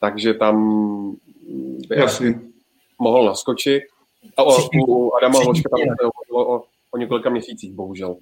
[0.00, 0.56] takže tam
[1.88, 2.40] by asi
[2.98, 3.82] mohl naskočit.
[4.36, 8.16] A o, u Adama Hloška tam se hovořilo o po několika měsících, bohužel.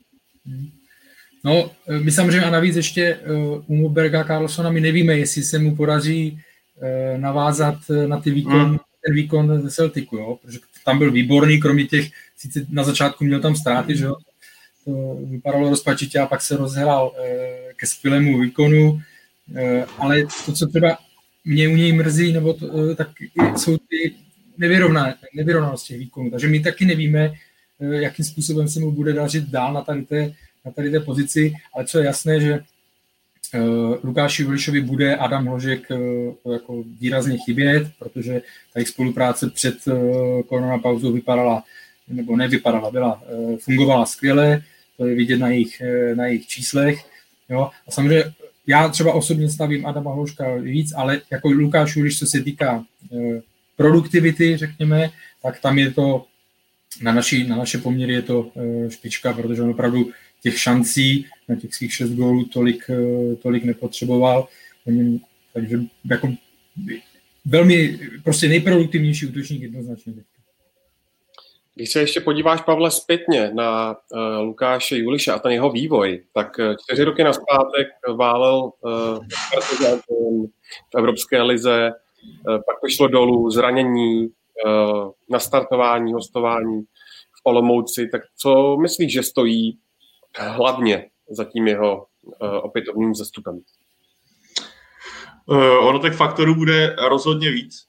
[1.44, 1.70] No,
[2.02, 6.32] my samozřejmě a navíc ještě uh, u Muberga Carlsona my nevíme, jestli se mu podaří
[6.32, 7.74] uh, navázat
[8.06, 8.78] na ty výkon, hmm.
[9.06, 10.38] ten výkon ze Celticu, jo?
[10.42, 14.16] protože tam byl výborný, kromě těch, sice na začátku měl tam ztráty, že jo?
[14.84, 17.24] to vypadalo rozpačitě a pak se rozhrál uh,
[17.76, 19.00] ke skvělému výkonu, uh,
[19.98, 20.98] ale to, co třeba
[21.44, 23.08] mě u něj mrzí, nebo to, uh, tak
[23.56, 24.14] jsou ty
[25.34, 27.32] nevyrovnanosti těch výkonů, takže my taky nevíme,
[27.82, 30.32] Eh, jakým způsobem se mu bude dařit dál na tady té,
[30.64, 32.60] na tady té pozici, ale co je jasné, že
[34.02, 38.40] Lukáši Vilišovi bude Adam Hložek uh, jako výrazně chybět, protože
[38.72, 41.64] ta jejich spolupráce před uh, koronapauzou vypadala,
[42.08, 43.22] nebo nevypadala, byla,
[43.58, 44.62] fungovala skvěle,
[44.96, 45.82] to je vidět na jejich,
[46.14, 46.98] na jejich číslech.
[47.48, 47.70] Jo?
[47.88, 48.24] A samozřejmě
[48.66, 52.84] já třeba osobně stavím Adama Hložka víc, ale jako Lukáš Juliš, co se týká
[53.76, 55.10] produktivity, řekněme,
[55.42, 56.26] tak tam je to
[57.00, 60.10] na, naši, na naše poměry je to eh, špička, protože on opravdu
[60.42, 64.48] těch šancí na těch svých šest gólů tolik, eh, tolik nepotřeboval.
[65.52, 65.78] Takže
[66.10, 66.28] jako
[67.44, 70.12] velmi prostě nejproduktivnější útočník jednoznačně.
[71.74, 76.58] Když se ještě podíváš, Pavle, zpětně na uh, Lukáše Juliše a ten jeho vývoj, tak
[76.58, 79.18] uh, čtyři roky na zpátek válel uh,
[80.90, 81.90] v Evropské lize,
[82.48, 86.82] uh, pak to šlo dolů, zranění, uh, nastartování, hostování
[87.32, 89.78] v Olomouci, tak co myslíš, že stojí
[90.38, 93.60] hlavně za tím jeho uh, opětovným zastupem?
[95.46, 97.86] Uh, ono těch faktorů bude rozhodně víc,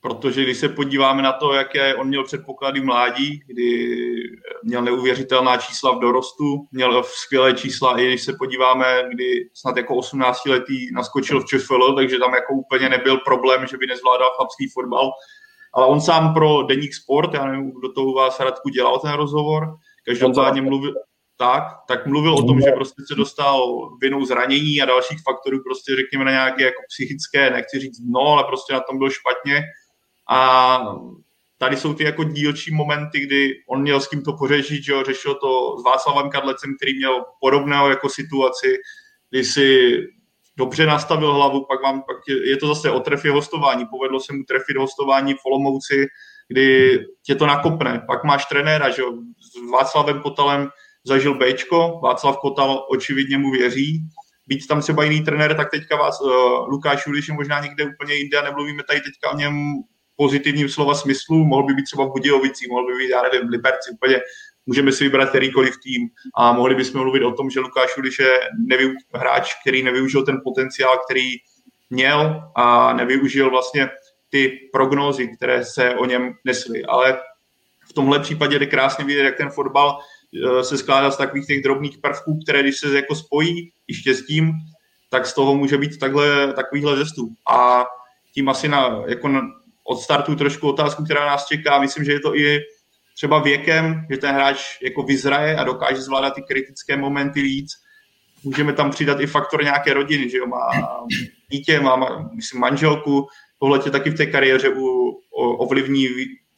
[0.00, 3.96] protože když se podíváme na to, jaké on měl předpoklady mládí, kdy
[4.64, 9.96] měl neuvěřitelná čísla v dorostu, měl skvělé čísla, i když se podíváme, kdy snad jako
[9.96, 14.68] 18 letý naskočil v ČFL, takže tam jako úplně nebyl problém, že by nezvládal chlapský
[14.68, 15.10] fotbal,
[15.74, 19.12] ale on sám pro Deník Sport, já nevím, kdo to u vás Radku dělal ten
[19.12, 19.76] rozhovor,
[20.06, 20.94] každopádně mluvil,
[21.36, 25.96] tak, tak mluvil o tom, že prostě se dostal vinou zranění a dalších faktorů, prostě
[25.96, 29.62] řekněme na nějaké jako psychické, nechci říct dno, ale prostě na tom byl špatně.
[30.30, 30.78] A
[31.58, 35.04] tady jsou ty jako dílčí momenty, kdy on měl s kým to pořešit, že jo,
[35.04, 38.76] řešil to s Václavem Kadlecem, který měl podobného jako situaci,
[39.30, 39.96] kdy si
[40.56, 42.16] dobře nastavil hlavu, pak, vám, pak
[42.46, 43.86] je, to zase o trefě hostování.
[43.86, 46.06] Povedlo se mu trefit hostování v Olomouci,
[46.48, 48.04] kdy tě to nakopne.
[48.06, 49.02] Pak máš trenéra, že
[49.40, 50.70] s Václavem Kotalem
[51.04, 54.02] zažil Bčko, Václav Kotal očividně mu věří,
[54.46, 56.30] být tam třeba jiný trenér, tak teďka vás, uh,
[56.68, 59.54] Lukáš Juliš je možná někde úplně jinde a nemluvíme tady teďka o něm
[60.16, 63.50] pozitivním slova smyslu, mohl by být třeba v Budějovici, mohl by být, já nevím, v
[63.50, 64.20] Liberci, úplně
[64.66, 66.08] můžeme si vybrat kterýkoliv tým.
[66.36, 70.40] A mohli bychom mluvit o tom, že Lukáš Uliš je nevy, hráč, který nevyužil ten
[70.44, 71.30] potenciál, který
[71.90, 73.88] měl a nevyužil vlastně
[74.30, 76.84] ty prognózy, které se o něm nesly.
[76.84, 77.20] Ale
[77.88, 79.98] v tomhle případě jde krásně vidět, jak ten fotbal
[80.62, 84.52] se skládá z takových těch drobných prvků, které když se jako spojí i štěstím,
[85.10, 87.30] tak z toho může být takhle, takovýhle zestup.
[87.50, 87.84] A
[88.34, 89.40] tím asi na, jako na,
[89.84, 91.80] odstartuju trošku otázku, která nás čeká.
[91.80, 92.60] Myslím, že je to i
[93.14, 97.72] třeba věkem, že ten hráč jako vyzraje a dokáže zvládat ty kritické momenty víc.
[98.44, 100.70] Můžeme tam přidat i faktor nějaké rodiny, že jo, má
[101.48, 103.26] dítě, má, myslím, manželku,
[103.58, 105.10] tohle tě taky v té kariéře u,
[105.58, 106.08] ovlivní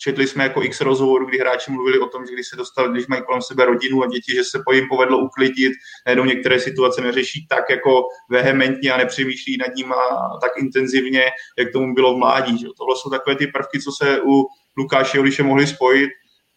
[0.05, 3.07] četli jsme jako x rozhovorů, kdy hráči mluvili o tom, že když se dostali, když
[3.07, 5.73] mají kolem sebe rodinu a děti, že se po jim povedlo uklidit,
[6.07, 9.93] najednou některé situace neřeší tak jako vehementně a nepřemýšlí nad ním
[10.41, 11.25] tak intenzivně,
[11.59, 12.59] jak tomu bylo v mládí.
[12.59, 12.67] Že?
[12.79, 14.45] Tohle jsou takové ty prvky, co se u
[14.79, 16.11] Lukáše Joliše mohli spojit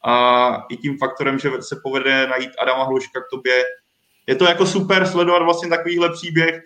[0.05, 0.15] a
[0.69, 3.63] i tím faktorem, že se povede najít Adama Hluška k tobě,
[4.27, 6.61] je to jako super sledovat vlastně takovýhle příběh.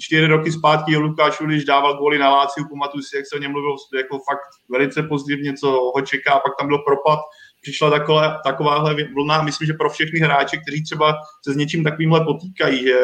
[0.00, 3.50] Čtyři roky zpátky Lukáš Uliš dával góly na Láciu, pamatuju si, jak se o něm
[3.50, 7.18] mluvil jako fakt velice pozitivně, co ho čeká, pak tam byl propad,
[7.62, 12.24] přišla taková, takováhle vlna, myslím, že pro všechny hráče, kteří třeba se s něčím takovýmhle
[12.24, 12.98] potýkají, že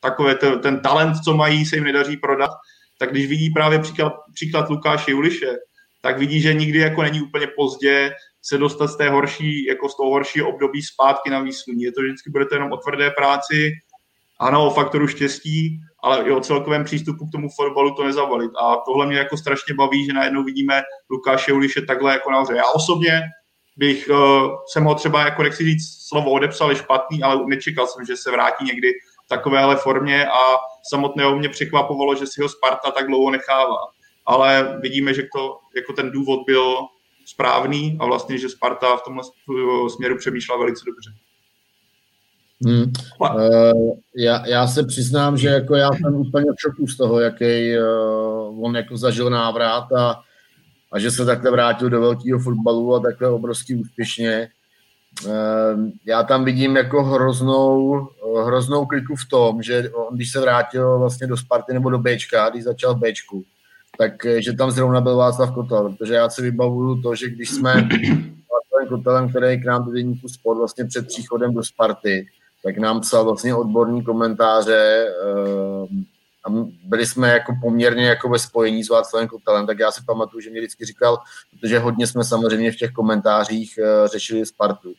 [0.00, 2.50] takové ten, ten talent, co mají, se jim nedaří prodat,
[2.98, 5.56] tak když vidí právě příklad, příklad Lukáše Juliše,
[6.02, 8.12] tak vidí, že nikdy jako není úplně pozdě
[8.42, 11.82] se dostat z té horší, jako z toho horšího období zpátky na výsluní.
[11.82, 13.72] Je to vždycky bude to jenom o tvrdé práci,
[14.40, 18.50] ano, o faktoru štěstí, ale i o celkovém přístupu k tomu fotbalu to nezavalit.
[18.62, 22.54] A tohle mě jako strašně baví, že najednou vidíme Lukáše Uliše takhle jako nahoře.
[22.56, 23.20] Já osobně
[23.76, 28.16] bych uh, jsem ho třeba, jako nechci říct slovo odepsal, špatný, ale nečekal jsem, že
[28.16, 28.92] se vrátí někdy
[29.24, 30.38] v takovéhle formě a
[30.90, 33.78] samotného mě překvapovalo, že si ho Sparta tak dlouho nechává.
[34.26, 36.76] Ale vidíme, že to, jako ten důvod byl
[37.24, 39.22] správný a vlastně, že Sparta v tomhle
[39.96, 41.10] směru přemýšlela velice dobře.
[42.66, 42.92] Hmm.
[43.20, 47.78] Uh, já, já se přiznám, že jako já jsem úplně v šoku z toho, jaký
[47.78, 50.20] uh, on jako zažil návrat a,
[50.92, 54.48] a že se takhle vrátil do velkého fotbalu a takhle obrovský úspěšně.
[55.26, 55.32] Uh,
[56.06, 58.08] já tam vidím jako hroznou,
[58.44, 62.48] hroznou kliku v tom, že on, když se vrátil vlastně do Sparty nebo do Bčka,
[62.50, 63.44] když začal v Bčku,
[64.02, 67.50] tak eh, že tam zrovna byl Václav Kotel, protože já si vybavuju to, že když
[67.50, 67.72] jsme
[68.52, 72.26] Václavem Kotelem, který k nám do deníku sport vlastně před příchodem do Sparty,
[72.62, 75.86] tak nám psal vlastně odborní komentáře eh,
[76.44, 76.50] a
[76.84, 80.50] byli jsme jako poměrně jako ve spojení s Václavem Kotelem, tak já si pamatuju, že
[80.50, 81.18] mě vždycky říkal,
[81.50, 84.92] protože hodně jsme samozřejmě v těch komentářích eh, řešili Spartu,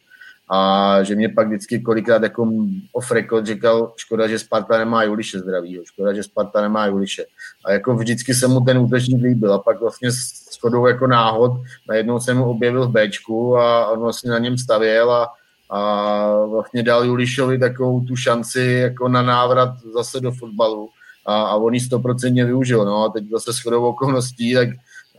[0.54, 2.48] a že mě pak vždycky kolikrát jako
[2.92, 7.26] off record říkal, škoda, že Sparta nemá Juliše zdravýho, škoda, že Sparta nemá Juliše.
[7.66, 11.52] A jako vždycky se mu ten útočník líbil a pak vlastně s shodou jako náhod
[11.90, 15.34] najednou se mu objevil v Bčku a on vlastně na něm stavěl a,
[15.70, 20.90] a vlastně dal Julišovi takovou tu šanci jako na návrat zase do fotbalu
[21.26, 22.86] a, a on ji stoprocentně využil.
[22.86, 24.70] No a teď zase shodou okolností, tak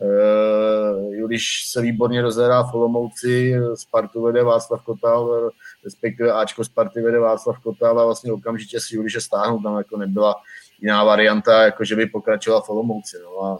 [0.00, 5.50] Uh, Juliš se výborně rozhrá v Olomouci, Spartu vede Václav Kotal,
[5.84, 10.34] respektive Ačko Sparty vede Václav Kotal a vlastně okamžitě si Juliše stáhnout, tam jako nebyla
[10.80, 13.16] jiná varianta, jako že by pokračovala v Olomouci.
[13.22, 13.58] No a,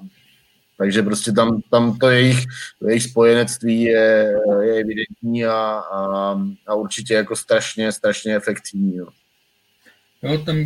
[0.78, 2.45] takže prostě tam, tam to, jejich,
[2.87, 8.97] jejich spojenectví je, je evidentní a, a, a, určitě jako strašně, strašně efektivní.
[8.97, 9.07] No.
[10.22, 10.57] Jo, tam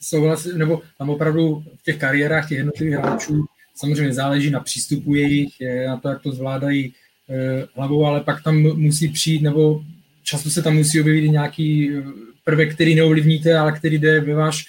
[0.00, 3.44] souhlasím, nebo tam opravdu v těch kariérách těch jednotlivých hráčů
[3.80, 5.52] Samozřejmě záleží na přístupu jejich,
[5.86, 6.92] na to, jak to zvládají
[7.30, 9.82] eh, hlavou, ale pak tam musí přijít, nebo
[10.22, 12.02] často se tam musí objevit nějaký eh,
[12.44, 14.64] prvek, který neovlivníte, ale který jde ve váš,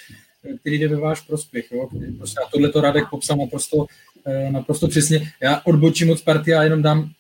[0.59, 1.72] který jde ve váš prospěch.
[1.72, 1.89] Jo?
[2.18, 3.86] Prostě a tohle to Radek popsal naprosto,
[4.26, 5.32] eh, naprosto přesně.
[5.41, 7.12] Já odbočím od Sparty a jenom dám,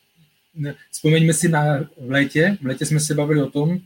[0.91, 3.79] vzpomeňme si na v létě, v létě jsme se bavili o tom,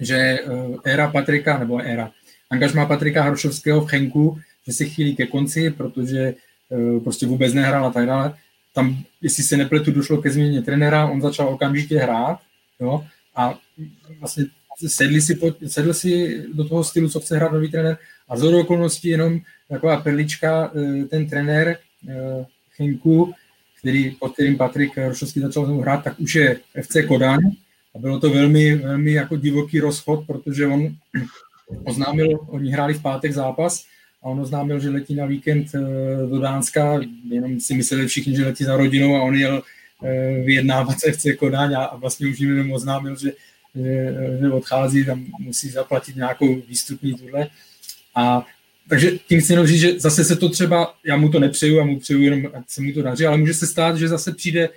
[0.00, 0.38] že
[0.84, 2.10] éra Patrika, nebo éra,
[2.50, 6.34] angažmá Patrika Hrošovského v Chenku, že se chýlí ke konci, protože Eh,
[7.04, 8.34] prostě vůbec nehrál a tak dále.
[8.72, 12.38] Tam, jestli se nepletu, došlo ke změně trenéra, on začal okamžitě hrát,
[12.80, 13.04] jo,
[13.36, 13.58] a
[14.20, 14.44] vlastně
[14.86, 17.98] sedli si, sedl si do toho stylu, co chce hrát nový trenér.
[18.28, 22.46] A z okolností jenom taková perlička, eh, ten trenér eh,
[22.76, 23.34] Chenku,
[23.78, 27.40] který, pod kterým Patrik Rošovský začal znovu hrát, tak už je FC Kodaň.
[27.94, 30.88] A bylo to velmi, velmi jako divoký rozchod, protože on
[31.84, 33.84] oznámil, oni hráli v pátek zápas
[34.26, 35.80] a on oznámil, že letí na víkend eh,
[36.30, 37.00] do Dánska,
[37.30, 39.62] jenom si mysleli všichni, že letí za rodinou a on jel
[40.04, 43.32] eh, vyjednávat se FC Kodaň a vlastně už jim oznámil, že,
[43.74, 47.48] že, že odchází, tam musí zaplatit nějakou výstupní tuhle.
[48.14, 48.46] A
[48.88, 51.84] takže tím chci jenom říct, že zase se to třeba, já mu to nepřeju, já
[51.84, 54.68] mu přeju jenom, ať se mu to daří, ale může se stát, že zase přijde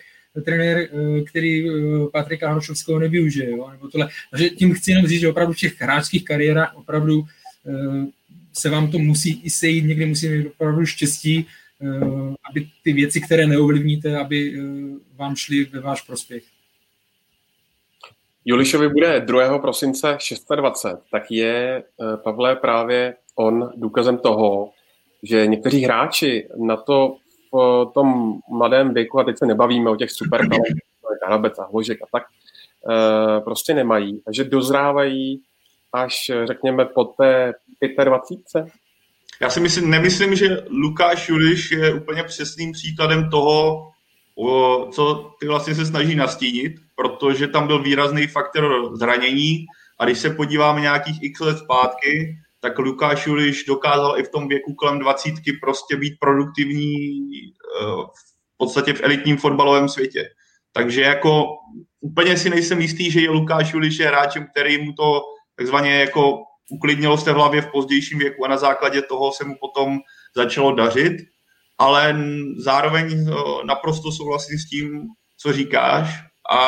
[0.46, 1.66] trenér, eh, který
[2.14, 3.52] Patrika Hrošovského nevyužije.
[3.52, 3.70] Jo?
[3.72, 4.10] Nebo tohle.
[4.32, 7.24] Takže tím chci jenom říct, že opravdu v těch hráčských kariérách opravdu
[8.54, 11.48] se vám to musí i sejít, někdy musí mít opravdu štěstí,
[11.82, 11.86] eh,
[12.50, 14.64] aby ty věci, které neovlivníte, aby eh,
[15.16, 16.44] vám šly ve váš prospěch.
[18.46, 19.60] Julišovi bude 2.
[19.60, 24.72] prosince 620, tak je, eh, Pavle, právě on důkazem toho,
[25.24, 27.18] že někteří hráči na to
[27.52, 30.48] v tom mladém věku, a teď se nebavíme o těch super
[31.26, 32.24] Hrabec a Hložek a tak,
[33.44, 34.22] prostě nemají.
[34.28, 35.42] A že dozrávají
[35.94, 37.54] až, řekněme, po té
[38.06, 38.74] 25.
[39.42, 43.90] Já si myslím, nemyslím, že Lukáš Juliš je úplně přesným příkladem toho,
[44.92, 49.66] co ty vlastně se snaží nastínit, protože tam byl výrazný faktor zranění
[50.00, 54.48] a když se podíváme nějakých x let zpátky, tak Lukáš Juliš dokázal i v tom
[54.48, 56.96] věku kolem dvacítky prostě být produktivní
[57.82, 57.86] eh,
[58.54, 60.30] v podstatě v elitním fotbalovém světě.
[60.74, 61.46] Takže jako
[62.02, 65.22] úplně si nejsem jistý, že je Lukáš Juliš je hráčem, který mu to
[65.56, 69.56] takzvaně jako uklidnilo se v hlavě v pozdějším věku a na základě toho se mu
[69.60, 70.00] potom
[70.36, 71.18] začalo dařit,
[71.78, 72.18] ale
[72.58, 73.34] zároveň eh,
[73.66, 75.08] naprosto souhlasím s tím,
[75.38, 76.10] co říkáš
[76.52, 76.60] a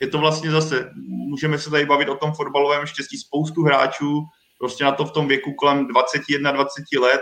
[0.00, 4.22] je to vlastně zase, můžeme se tady bavit o tom fotbalovém štěstí spoustu hráčů,
[4.58, 6.66] prostě na to v tom věku kolem 21-20
[7.00, 7.20] let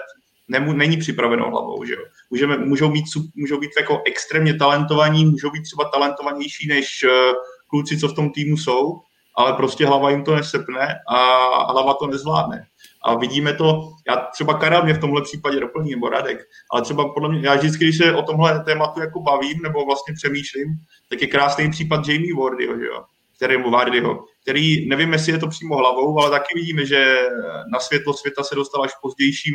[0.49, 1.85] nemů, není připraveno hlavou.
[1.85, 2.05] Že jo?
[2.31, 7.11] Můžeme, můžou, být, můžou být jako extrémně talentovaní, můžou být třeba talentovanější než uh,
[7.69, 9.01] kluci, co v tom týmu jsou,
[9.37, 12.67] ale prostě hlava jim to nesepne a hlava to nezvládne.
[13.05, 16.39] A vidíme to, já třeba Karel mě v tomhle případě doplní, nebo Radek,
[16.73, 20.15] ale třeba podle mě, já vždycky, když se o tomhle tématu jako bavím, nebo vlastně
[20.15, 20.69] přemýšlím,
[21.11, 23.03] tak je krásný případ Jamie Wardyho, že jo?
[23.37, 27.29] kterému Vardyho, který, nevím, jestli je to přímo hlavou, ale taky vidíme, že
[27.73, 29.55] na světlo světa se dostal až v pozdějším,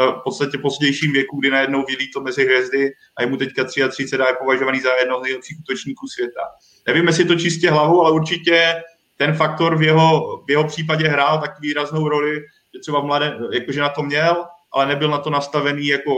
[0.00, 4.16] eh, v podstatě pozdějším věku, kdy najednou to mezi hvězdy a je mu teďka 33
[4.16, 6.40] a je považovaný za jedno z nejlepších útočníků světa.
[6.86, 8.82] Nevím, jestli je to čistě hlavou, ale určitě
[9.20, 12.34] ten faktor v jeho, v jeho případě hrál tak výraznou roli,
[12.74, 16.12] že třeba v mladé, jakože na to měl, ale nebyl na to nastavený jako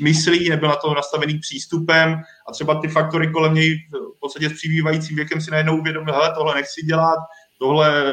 [0.00, 3.76] myslí, nebyl na to nastavený přístupem a třeba ty faktory kolem něj
[4.16, 7.18] v podstatě s přibývajícím věkem si najednou uvědomil, hele, tohle nechci dělat,
[7.58, 8.12] tohle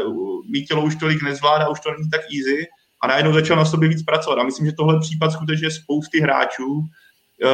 [0.51, 2.65] mý tělo už tolik nezvládá, už to není tak easy
[3.03, 4.39] a najednou začal na sobě víc pracovat.
[4.39, 6.81] A myslím, že tohle případ skutečně spousty hráčů
[7.43, 7.47] eh,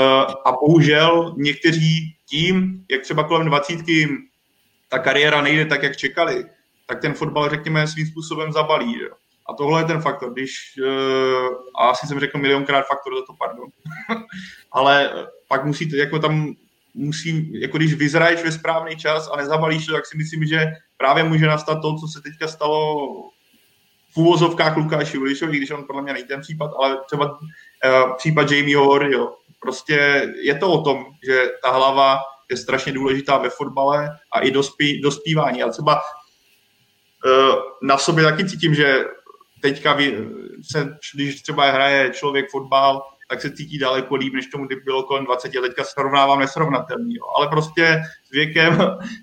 [0.46, 4.08] a bohužel někteří tím, jak třeba kolem dvacítky
[4.90, 6.46] ta kariéra nejde tak, jak čekali,
[6.86, 9.00] tak ten fotbal, řekněme, svým způsobem zabalí.
[9.02, 9.16] Jo.
[9.50, 13.34] A tohle je ten faktor, když, uh, a asi jsem řekl milionkrát faktor za to,
[13.40, 13.70] pardon,
[14.72, 15.12] ale
[15.48, 16.54] pak musíte, jako tam
[16.94, 20.66] musí, jako když vyzraješ ve správný čas a nezabalíš to, tak si myslím, že
[20.98, 22.98] právě může nastat to, co se teďka stalo
[24.14, 28.52] v úvozovkách Lukáši Ulišovi, když on podle mě není ten případ, ale třeba uh, případ
[28.52, 29.36] Jamie Howard, jo.
[29.60, 32.20] Prostě je to o tom, že ta hlava
[32.52, 35.64] je strašně důležitá ve fotbale a i dospí, dospívání.
[35.64, 39.06] A třeba uh, na sobě taky cítím, že
[39.62, 39.98] teďka,
[40.72, 45.04] se, když třeba hraje člověk fotbal, tak se cítí daleko líp, než tomu, kdyby bylo
[45.04, 45.68] kolem 20 let.
[45.68, 47.16] Teďka srovnávám nesrovnatelný.
[47.16, 47.24] Jo.
[47.38, 48.78] Ale prostě s věkem,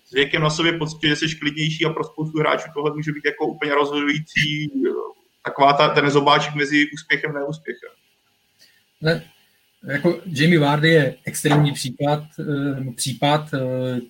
[0.04, 3.24] s věkem na sobě pocitě, že jsi klidnější a pro spoustu hráčů tohle může být
[3.24, 4.70] jako úplně rozhodující
[5.44, 7.90] taková ta, ten zobáček mezi úspěchem a neúspěchem.
[9.00, 9.30] Ne,
[9.86, 14.00] jako Jamie Vardy je extrémní příklad, eh, případ eh,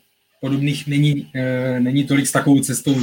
[0.41, 2.95] podobných není, eh, není tolik s takovou cestou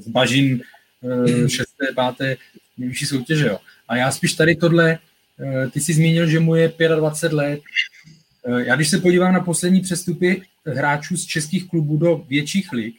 [0.00, 0.62] z bažin
[1.48, 2.36] šesté, páté
[2.78, 3.46] nejvyšší soutěže.
[3.46, 3.58] Jo.
[3.88, 4.98] A já spíš tady tohle,
[5.70, 7.60] ty jsi zmínil, že mu je 25 let.
[8.58, 12.94] Já když se podívám na poslední přestupy hráčů z českých klubů do větších lig,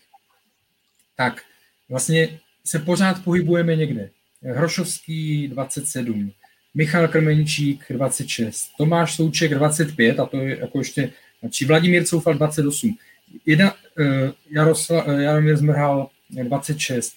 [1.16, 1.42] tak
[1.90, 4.10] vlastně se pořád pohybujeme někde.
[4.44, 6.32] Hrošovský 27,
[6.74, 11.12] Michal Krmenčík 26, Tomáš Souček 25, a to je jako ještě
[11.50, 12.98] či Vladimír Coufal 28,
[13.46, 14.06] jedna, uh,
[14.52, 17.14] Jaroslav, uh, Jaromír Zmrhal 26.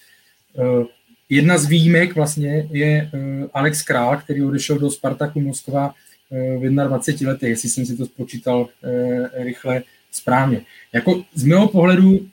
[0.53, 0.85] Uh,
[1.29, 5.93] jedna z výjimek vlastně je uh, Alex Král, který odešel do Spartaku Moskva
[6.29, 10.61] uh, v 21 letech, jestli jsem si to spočítal uh, rychle správně.
[10.93, 12.27] Jako z mého pohledu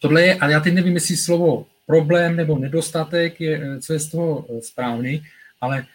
[0.00, 4.08] tohle je, ale já teď nevím, jestli slovo problém nebo nedostatek je, co je z
[4.08, 5.22] toho správný,
[5.60, 5.86] ale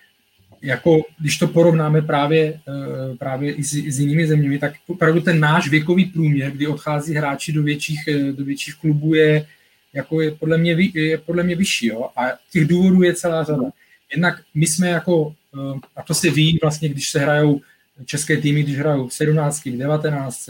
[0.62, 5.40] jako když to porovnáme právě, eh, právě i s, s jinými zeměmi, tak opravdu ten
[5.40, 9.46] náš věkový průměr, kdy odchází hráči do větších, eh, do větších klubů, je,
[9.94, 11.88] jako je, podle mě, je podle mě vyšší.
[11.88, 12.10] Jo?
[12.16, 13.64] A těch důvodů je celá řada.
[14.12, 17.62] Jednak my jsme jako, eh, a to se ví vlastně, když se hrajou
[18.06, 20.50] české týmy, když hrajou v 17, v 19,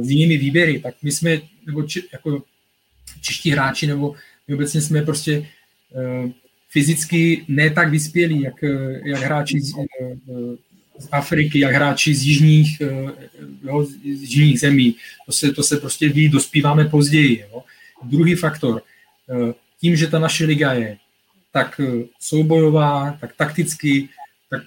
[0.00, 2.42] s jinými výběry, tak my jsme, nebo či, jako
[3.20, 4.14] čeští hráči, nebo
[4.48, 5.46] my obecně jsme prostě
[6.74, 8.64] fyzicky ne tak vyspělí, jak,
[9.04, 9.72] jak hráči z,
[10.98, 12.82] z Afriky, jak hráči z jižních,
[13.64, 14.94] jo, z jižních zemí.
[15.26, 17.44] To se, to se prostě ví, dospíváme později.
[17.52, 17.62] Jo.
[18.02, 18.82] Druhý faktor,
[19.80, 20.96] tím, že ta naše liga je
[21.52, 21.80] tak
[22.20, 24.08] soubojová, tak takticky,
[24.50, 24.62] tak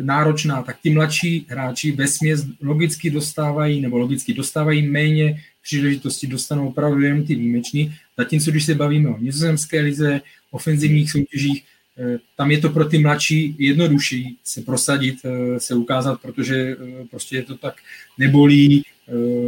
[0.00, 6.68] náročná, tak ti mladší hráči ve směs logicky dostávají, nebo logicky dostávají méně příležitosti, dostanou
[6.68, 11.64] opravdu jen ty výjimeční, zatímco když se bavíme o nizozemské lize, ofenzivních soutěžích,
[11.98, 17.04] eh, tam je to pro ty mladší jednodušší se prosadit, eh, se ukázat, protože eh,
[17.10, 17.74] prostě je to tak
[18.18, 18.82] nebolí,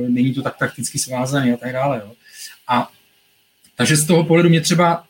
[0.09, 2.03] není to tak takticky svázané a tak dále.
[2.05, 2.13] Jo.
[2.69, 2.91] A
[3.77, 5.05] takže z toho pohledu mě třeba,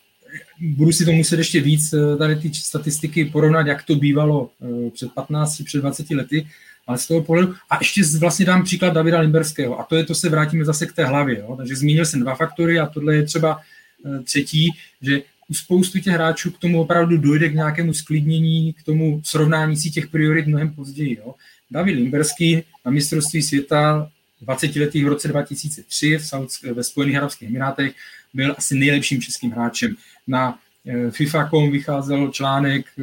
[0.61, 4.51] budu si to muset ještě víc tady ty statistiky porovnat, jak to bývalo
[4.95, 6.49] před 15, před 20 lety,
[6.89, 10.15] ale z toho pohledu, a ještě vlastně dám příklad Davida Limberského, a to je, to
[10.15, 11.55] se vrátíme zase k té hlavě, jo?
[11.57, 13.61] takže zmínil jsem dva faktory a tohle je třeba
[14.05, 14.71] e, třetí,
[15.03, 19.77] že u spoustu těch hráčů k tomu opravdu dojde k nějakému sklidnění, k tomu srovnání
[19.77, 21.19] si těch priorit mnohem později.
[21.19, 21.35] Jo?
[21.71, 24.11] David Limberský na mistrovství světa
[24.41, 27.93] 20 letých v roce 2003 v ve Spojených Arabských Emirátech
[28.35, 29.97] byl asi nejlepším českým hráčem.
[30.27, 33.03] Na e, FIFA.com vycházel článek e,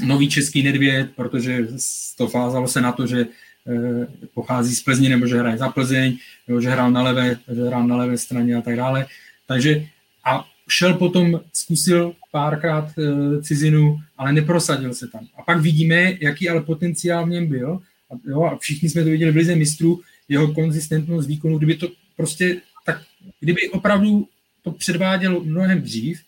[0.00, 1.68] Nový český nedvěd, protože
[2.16, 3.26] to fázalo se na to, že
[4.34, 6.16] pochází z Plzně nebo že hraje za Plzeň,
[6.48, 9.06] nebo že hrál na levé, že hrál na levé straně a tak dále.
[9.46, 9.86] Takže
[10.24, 15.26] a šel potom, zkusil párkrát e, cizinu, ale neprosadil se tam.
[15.36, 17.80] A pak vidíme, jaký ale potenciál v něm byl.
[18.10, 21.88] A, jo, a všichni jsme to viděli v Lize mistrů, jeho konzistentnost výkonu, kdyby to
[22.16, 23.02] prostě, tak
[23.40, 24.28] kdyby opravdu
[24.62, 26.20] to předváděl mnohem dřív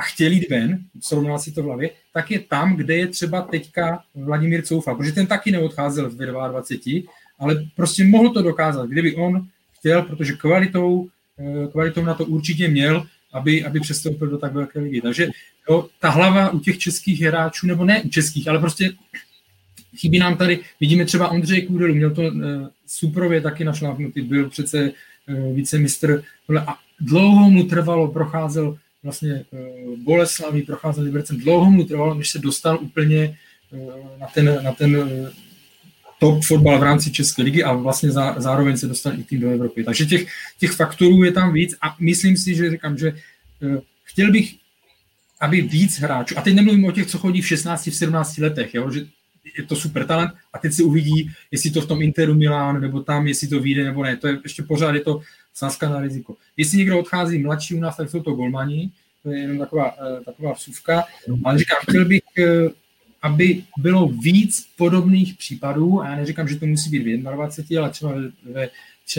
[0.00, 3.42] a chtěl jít ven, srovnal si to v hlavě, tak je tam, kde je třeba
[3.42, 9.14] teďka Vladimír Coufa, protože ten taky neodcházel v 22, ale prostě mohl to dokázat, kdyby
[9.14, 9.46] on
[9.78, 14.80] chtěl, protože kvalitou, e, kvalitou na to určitě měl, aby, aby přestoupil do tak velké
[14.80, 15.00] ligy.
[15.00, 15.28] Takže
[15.70, 18.92] jo, ta hlava u těch českých hráčů, nebo ne českých, ale prostě
[19.96, 22.32] chybí nám tady, vidíme třeba Ondřej Kůdelu, měl to uh,
[22.86, 24.92] suprově taky našlápnutý, byl přece
[25.28, 26.22] uh, vicemistr.
[26.66, 32.38] A dlouho mu trvalo, procházel vlastně uh, Boleslaví, procházel Libercem, dlouho mu trvalo, než se
[32.38, 33.38] dostal úplně
[33.70, 35.28] uh, na ten, na ten uh,
[36.18, 39.50] top fotbal v rámci České ligy a vlastně zá, zároveň se dostal i tým do
[39.50, 39.84] Evropy.
[39.84, 40.26] Takže těch,
[40.58, 43.16] těch faktorů je tam víc a myslím si, že říkám, že
[44.04, 44.54] chtěl bych,
[45.40, 48.74] aby víc hráčů, a teď nemluvím o těch, co chodí v 16, v 17 letech,
[48.74, 49.06] jo, že
[49.58, 53.00] je to super talent a teď si uvidí, jestli to v tom Interu Milán nebo
[53.00, 54.16] tam, jestli to vyjde nebo ne.
[54.16, 55.20] To je ještě pořád je to
[55.54, 56.36] sázka na riziko.
[56.56, 58.90] Jestli někdo odchází mladší u nás, tak jsou to golmani,
[59.22, 61.04] to je jenom taková, uh, taková vsuvka,
[61.44, 62.72] ale říkám, chtěl bych uh,
[63.22, 67.90] aby bylo víc podobných případů, a já neříkám, že to musí být v 21, ale
[67.90, 68.70] třeba ve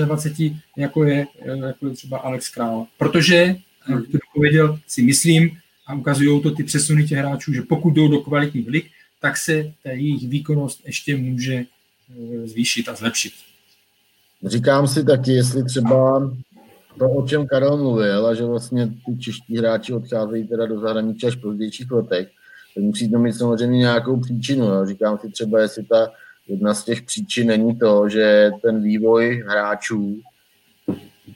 [0.06, 1.28] 23, jako je,
[1.66, 2.86] jako je třeba Alex Král.
[2.98, 3.56] Protože,
[3.90, 5.58] jak to pověděl, si myslím,
[5.88, 9.74] a ukazují to ty přesuny těch hráčů, že pokud jdou do kvalitních lig, tak se
[9.84, 11.66] ta jejich výkonnost ještě může
[12.46, 13.34] zvýšit a zlepšit.
[14.46, 16.32] Říkám si taky, jestli třeba
[17.00, 21.28] to, o čem Karel mluvil, a že vlastně ty čeští hráči odcházejí teda do zahraničí
[21.28, 22.28] až v pozdějších letech,
[22.76, 24.66] tak musí to mít samozřejmě nějakou příčinu.
[24.66, 24.86] Jo.
[24.86, 26.12] Říkám si třeba, jestli ta
[26.48, 30.20] jedna z těch příčin není to, že ten vývoj hráčů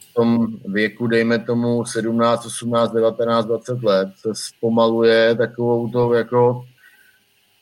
[0.02, 6.64] v tom věku, dejme tomu 17, 18, 19, 20 let, se zpomaluje takovou to jako,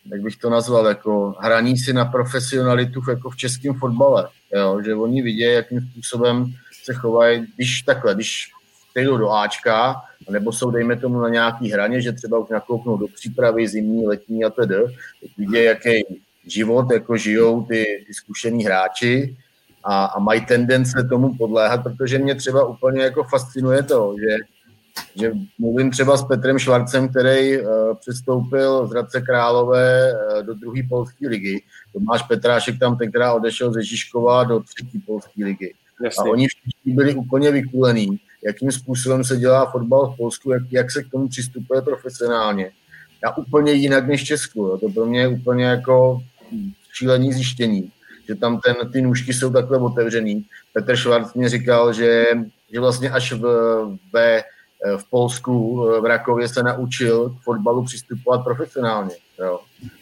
[0.05, 4.27] jak bych to nazval, jako hraní si na profesionalitu jako v českém fotbale.
[4.55, 4.81] Jo?
[4.85, 8.49] Že oni vidí, jakým způsobem se chovají, když takhle, když
[8.95, 9.95] jdou do Ačka,
[10.29, 14.45] nebo jsou, dejme tomu, na nějaký hraně, že třeba už nakouknou do přípravy zimní, letní
[14.45, 14.75] a tedy,
[15.21, 19.37] tak vidí, jaký život jako žijou ty, ty zkušení hráči
[19.83, 24.37] a, a mají tendence tomu podléhat, protože mě třeba úplně jako fascinuje to, že,
[25.19, 27.67] že mluvím třeba s Petrem Švarcem, který uh,
[27.99, 31.63] přestoupil z Hradce Králové uh, do druhé polské ligy.
[31.93, 35.73] Tomáš Petrášek tam tenkrát odešel ze Žižkova do třetí polské ligy.
[36.03, 36.29] Jasně.
[36.29, 40.91] A oni všichni byli úplně vykulení jakým způsobem se dělá fotbal v Polsku, jak, jak
[40.91, 42.71] se k tomu přistupuje profesionálně.
[43.23, 44.67] Já úplně jinak než Česku.
[44.67, 44.77] Jo.
[44.77, 46.21] To pro mě je úplně jako
[46.93, 47.91] šílení zjištění,
[48.27, 50.45] že tam ten, ty nůžky jsou takhle otevřený.
[50.73, 52.25] Petr Švarc mě říkal, že,
[52.73, 53.45] že vlastně až v,
[54.13, 54.43] ve,
[54.97, 59.15] v Polsku, v Rakově se naučil k fotbalu přistupovat profesionálně.
[59.39, 59.59] Jo.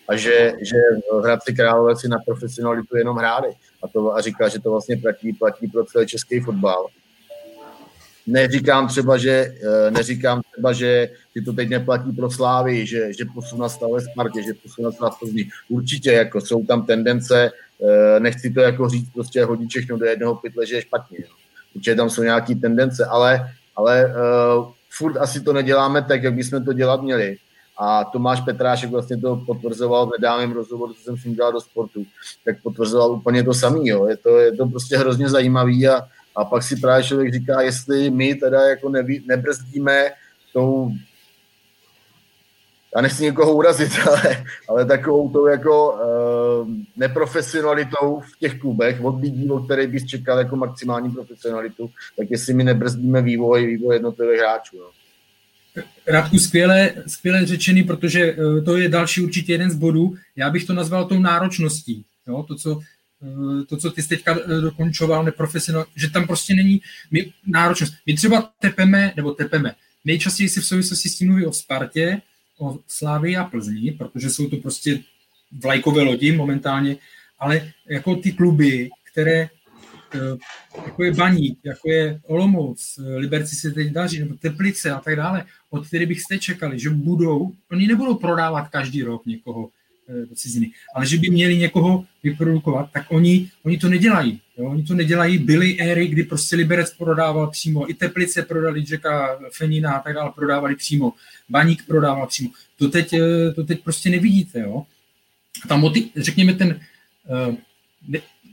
[0.07, 0.77] A že, že
[1.11, 3.49] v Hradci Králové si na profesionalitu jenom hráli.
[3.83, 6.87] A, to, a říká, že to vlastně platí, platí pro celý český fotbal
[8.27, 13.25] neříkám třeba, že, eh, neříkám třeba, že, že to teď neplatí pro Slávy, že, že
[13.33, 15.49] posun nastal ve Spartě, že posun nastal v Plzni.
[15.69, 20.35] Určitě jako jsou tam tendence, eh, nechci to jako říct, prostě hodit všechno do jednoho
[20.35, 21.17] pytle, že je špatně.
[21.21, 21.27] Jo.
[21.75, 23.47] Určitě tam jsou nějaké tendence, ale,
[23.81, 27.37] ale uh, furt asi to neděláme tak, jak bychom to dělat měli.
[27.77, 31.61] A Tomáš Petrášek vlastně to potvrzoval v nedávném rozhovoru, co jsem s ním dělal do
[31.61, 32.05] sportu,
[32.45, 33.79] tak potvrzoval úplně to samé.
[34.09, 36.01] Je to, je to prostě hrozně zajímavý a,
[36.35, 38.91] a pak si právě člověk říká, jestli my teda jako
[39.25, 40.11] nebrzdíme
[40.53, 40.91] tou
[42.95, 49.21] já nechci někoho urazit, ale, ale takovou tou jako uh, neprofesionalitou v těch klubech od
[49.21, 54.39] lidí, od kterých bys čekal jako maximální profesionalitu, tak jestli my nebrzdíme vývoj, vývoj jednotlivých
[54.39, 54.77] hráčů.
[54.77, 54.91] No.
[56.07, 60.15] Radku, skvěle, skvěle řečený, protože uh, to je další určitě jeden z bodů.
[60.35, 62.05] Já bych to nazval tou náročností.
[62.27, 62.43] Jo?
[62.47, 62.79] To, co
[63.23, 66.81] Eh, to, co ty jsi teďka eh, dokončoval, neprofesionál, že tam prostě není
[67.11, 67.93] my, náročnost.
[68.05, 69.75] My třeba tepeme, nebo tepeme,
[70.05, 72.21] nejčastěji si v souvislosti s tím mluví o Spartě,
[72.61, 74.99] o Slávii a Plzni, protože jsou to prostě
[75.51, 76.97] vlajkové lodi momentálně,
[77.39, 79.49] ale jako ty kluby, které
[80.15, 80.37] Eh,
[80.85, 85.15] jako je Baník, jako je Olomouc, eh, Liberci se teď daří, nebo Teplice a tak
[85.15, 89.69] dále, od kterých byste čekali, že budou, oni nebudou prodávat každý rok někoho
[90.09, 94.41] eh, do ciziny, ale že by měli někoho vyprodukovat, tak oni, oni to nedělají.
[94.61, 94.69] Jo?
[94.69, 95.37] Oni to nedělají.
[95.37, 100.31] Byly éry, kdy prostě Liberec prodával přímo, i Teplice prodali Jacka Fenina a tak dále,
[100.35, 101.13] prodávali přímo,
[101.49, 102.49] Baník prodával přímo.
[102.77, 103.13] To teď,
[103.55, 104.59] to teď prostě nevidíte.
[104.59, 104.83] Jo?
[105.67, 106.79] Tam, řekněme, ten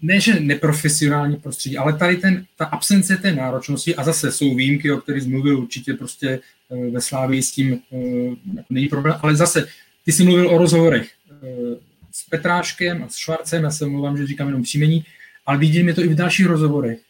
[0.03, 4.93] ne, že neprofesionální prostředí, ale tady ten, ta absence té náročnosti, a zase jsou výjimky,
[4.93, 6.41] o kterých mluvil určitě prostě
[6.71, 7.97] eh, ve Slávii s tím eh,
[8.57, 9.69] jako není problém, ale zase,
[10.05, 11.77] ty jsi mluvil o rozhovorech eh,
[12.13, 15.05] s Petráškem a s Švarcem, já se mluvám, že říkám jenom příjmení,
[15.49, 17.01] ale vidíme to i v dalších rozhovorech.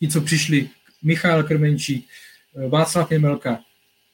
[0.00, 0.68] Ti, co přišli,
[1.02, 2.08] Michal Krmenčík,
[2.68, 3.60] Václav Jemelka,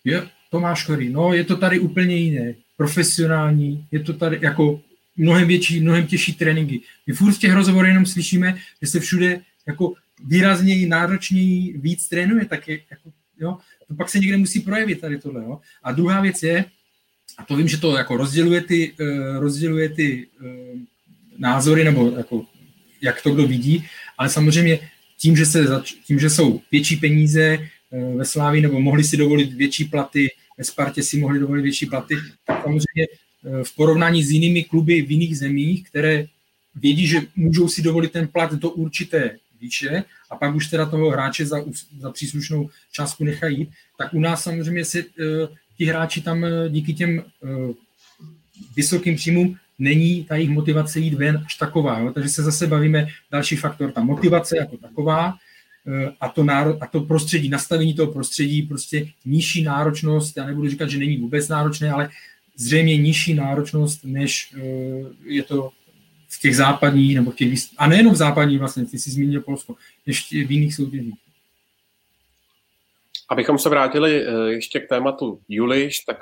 [0.05, 4.81] je, Tomáš Chory, no je to tady úplně jiné, profesionální, je to tady jako
[5.17, 6.81] mnohem větší, mnohem těžší tréninky.
[7.07, 9.95] My furt v těch rozhovorech jenom slyšíme, že se všude jako
[10.27, 13.59] výrazněji, náročněji víc trénuje, tak je, jako, jo,
[13.89, 15.43] to pak se někde musí projevit tady tohle.
[15.43, 15.61] Jo.
[15.83, 16.65] A druhá věc je,
[17.39, 20.79] a to vím, že to jako rozděluje ty, uh, rozděluje ty uh,
[21.39, 22.47] názory, nebo jako,
[23.03, 23.85] jak to kdo vidí,
[24.19, 24.79] ale samozřejmě
[25.19, 29.17] tím, že, se zač- tím, že jsou větší peníze uh, ve Slávi, nebo mohli si
[29.17, 32.15] dovolit větší platy, ve Spartě si mohli dovolit větší platy,
[32.47, 33.07] tak samozřejmě
[33.63, 36.27] v porovnání s jinými kluby v jiných zemích, které
[36.75, 41.11] vědí, že můžou si dovolit ten plat do určité výše a pak už teda toho
[41.11, 41.65] hráče za,
[41.99, 45.07] za příslušnou částku nechají, tak u nás samozřejmě se uh,
[45.79, 47.25] ti hráči tam díky těm
[48.77, 51.99] vysokým příjmům není ta jejich motivace jít ven až taková.
[51.99, 52.12] Jo?
[52.12, 55.35] Takže se zase bavíme další faktor, ta motivace jako taková
[56.20, 60.91] a to, náro, a to prostředí, nastavení toho prostředí, prostě nižší náročnost, já nebudu říkat,
[60.91, 62.09] že není vůbec náročné, ale
[62.57, 64.61] zřejmě nižší náročnost, než eh,
[65.24, 65.70] je to
[66.28, 69.74] v těch západních, nebo v těch, a nejenom v západních vlastně, ty jsi zmínil Polsko,
[70.07, 71.14] než v jiných soutěžích.
[73.28, 76.16] Abychom se vrátili eh, ještě k tématu Juliš, tak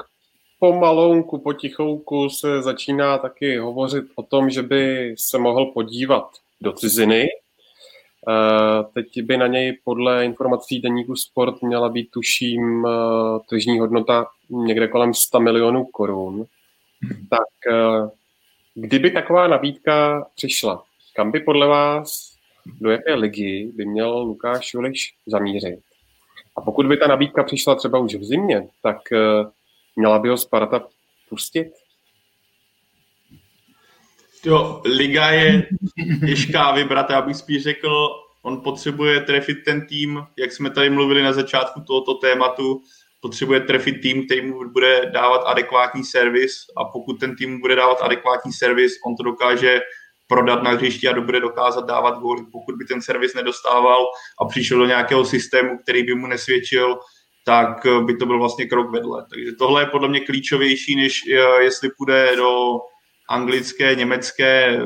[0.61, 6.31] pomalonku, potichouku se začíná taky hovořit o tom, že by se mohl podívat
[6.61, 7.29] do ciziny.
[8.29, 12.87] Eh, teď by na něj podle informací deníku Sport měla být, tuším,
[13.49, 16.45] tržní hodnota někde kolem 100 milionů korun,
[17.31, 18.11] tak eh,
[18.75, 20.85] kdyby taková nabídka přišla,
[21.17, 22.37] kam by podle vás,
[22.81, 25.81] do jaké ligy by měl Lukáš Juliš zamířit?
[26.57, 29.19] A pokud by ta nabídka přišla třeba už v zimě, tak eh,
[29.97, 30.81] měla by ho Sparta
[31.29, 31.69] pustit?
[34.45, 35.69] Jo, liga je
[36.27, 38.09] těžká vybrat, já bych spíš řekl,
[38.43, 42.83] on potřebuje trefit ten tým, jak jsme tady mluvili na začátku tohoto tématu,
[43.21, 47.99] potřebuje trefit tým, který mu bude dávat adekvátní servis a pokud ten tým bude dávat
[48.03, 49.81] adekvátní servis, on to dokáže
[50.27, 52.43] prodat na hřišti a bude dokázat dávat góly.
[52.53, 54.07] Pokud by ten servis nedostával
[54.41, 56.99] a přišel do nějakého systému, který by mu nesvědčil,
[57.45, 59.27] tak by to byl vlastně krok vedle.
[59.31, 62.79] Takže tohle je podle mě klíčovější, než eh, jestli půjde do
[63.29, 64.81] anglické, německé,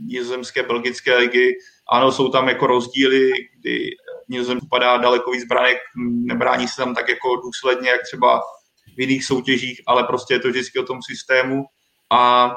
[0.00, 1.58] nizozemské, belgické ligy.
[1.90, 3.90] Ano, jsou tam jako rozdíly, kdy
[4.28, 8.40] Nizozem padá daleko víc branek, nebrání se tam tak jako důsledně, jak třeba
[8.96, 11.64] v jiných soutěžích, ale prostě je to vždycky o tom systému.
[12.10, 12.52] A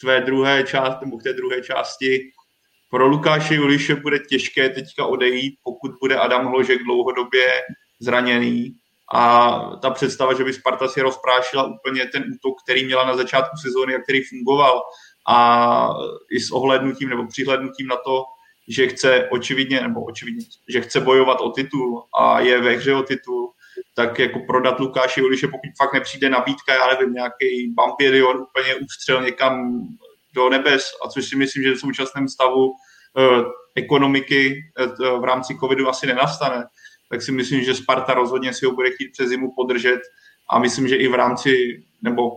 [0.00, 2.30] tvé druhé části, nebo k té druhé části,
[2.90, 7.46] pro Lukáše Juliše bude těžké teďka odejít, pokud bude Adam Hložek dlouhodobě
[8.00, 8.74] zraněný.
[9.12, 13.56] A ta představa, že by Sparta si rozprášila úplně ten útok, který měla na začátku
[13.56, 14.82] sezóny a který fungoval,
[15.28, 15.88] a
[16.30, 18.24] i s ohlednutím nebo přihlednutím na to,
[18.68, 23.02] že chce očividně, nebo očividně, že chce bojovat o titul a je ve hře o
[23.02, 23.52] titul,
[23.94, 29.22] tak jako prodat Lukáše Juliše, pokud fakt nepřijde nabídka, já nevím, nějaký Vampirion úplně ustřel
[29.22, 29.82] někam
[30.34, 32.72] do nebes, a což si myslím, že v současném stavu
[33.18, 33.42] eh,
[33.76, 34.86] ekonomiky eh,
[35.18, 36.64] v rámci covidu asi nenastane,
[37.12, 40.00] tak si myslím, že Sparta rozhodně si ho bude chtít přes zimu podržet
[40.50, 42.30] a myslím, že i v rámci, nebo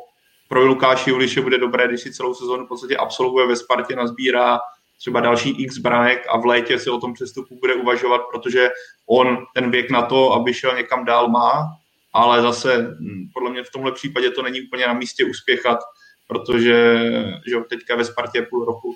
[0.47, 4.59] pro Lukáše Juliše bude dobré, když si celou sezónu v podstatě absolvuje ve Spartě, nazbírá
[4.97, 8.69] třeba další x branek a v létě si o tom přestupu bude uvažovat, protože
[9.09, 11.67] on ten věk na to, aby šel někam dál má,
[12.13, 15.79] ale zase hm, podle mě v tomhle případě to není úplně na místě uspěchat,
[16.27, 16.99] protože
[17.47, 18.95] že teďka ve Spartě půl roku.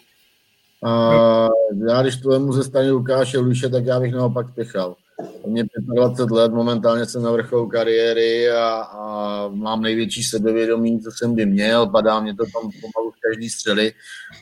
[0.82, 4.96] Uh, já když to ze strany Lukáše Luše, tak já bych naopak pěchal.
[5.48, 11.36] Mě 25 let, momentálně jsem na vrcholu kariéry a, a mám největší sebevědomí, co jsem
[11.36, 13.94] by měl, padá mě to tam pomalu v každý střely,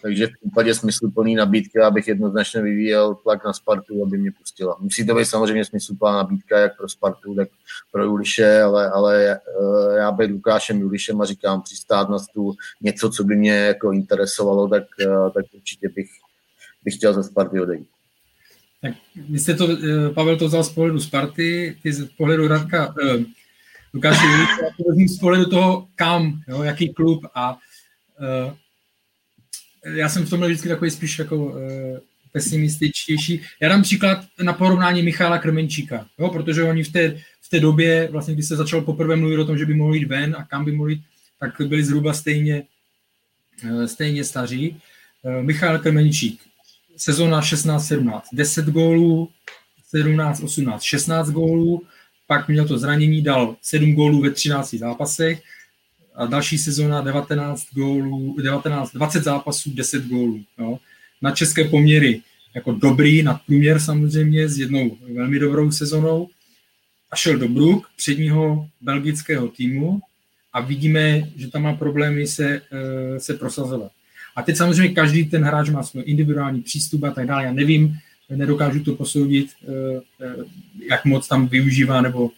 [0.01, 4.77] takže v případě smysluplný nabídky, abych jednoznačně vyvíjel tlak na Spartu, aby mě pustila.
[4.79, 7.47] Musí to být samozřejmě smysluplná nabídka, jak pro Spartu, tak
[7.91, 13.09] pro Juliše, ale, ale eh, já bych Lukášem Julišem a říkám, přistát na stůl něco,
[13.09, 16.07] co by mě jako interesovalo, tak, eh, tak určitě bych
[16.83, 17.87] bych chtěl ze Sparty odejít.
[18.81, 18.93] Tak
[19.29, 23.23] vy jste to, eh, Pavel to vzal z pohledu Sparty, ty z pohledu Radka, uh,
[23.93, 24.25] Lukáši,
[24.77, 28.53] to z pohledu toho kam, jo, jaký klub a uh,
[29.95, 31.53] já jsem v tomhle vždycky takový spíš jako uh,
[32.31, 33.41] pesimističtější.
[33.61, 38.07] Já dám příklad na porovnání Michála Krmenčíka, jo, protože oni v té, v té době,
[38.11, 40.65] vlastně, když se začal poprvé mluvit o tom, že by mohli jít ven a kam
[40.65, 41.03] by mohli jít,
[41.39, 42.63] tak byli zhruba stejně,
[43.85, 44.81] stejně staří.
[45.41, 46.46] Michal Krmenčík,
[46.97, 49.29] sezona 16-17, 10 gólů,
[49.93, 51.83] 17-18, 16 gólů,
[52.27, 55.41] pak měl to zranění, dal 7 gólů ve 13 zápasech
[56.15, 60.43] a další sezona 19 gólů, 19, 20 zápasů, 10 gólů.
[60.57, 60.79] Jo.
[61.21, 62.21] Na české poměry
[62.55, 66.29] jako dobrý, nadprůměr samozřejmě, s jednou velmi dobrou sezonou
[67.11, 69.99] a šel do Brook, předního belgického týmu
[70.53, 73.91] a vidíme, že tam má problémy se, eh, se prosazovat.
[74.37, 77.43] A teď samozřejmě každý ten hráč má svůj individuální přístup a tak dále.
[77.43, 77.97] Já nevím,
[78.29, 80.35] nedokážu to posoudit, eh, eh,
[80.89, 82.31] jak moc tam využívá nebo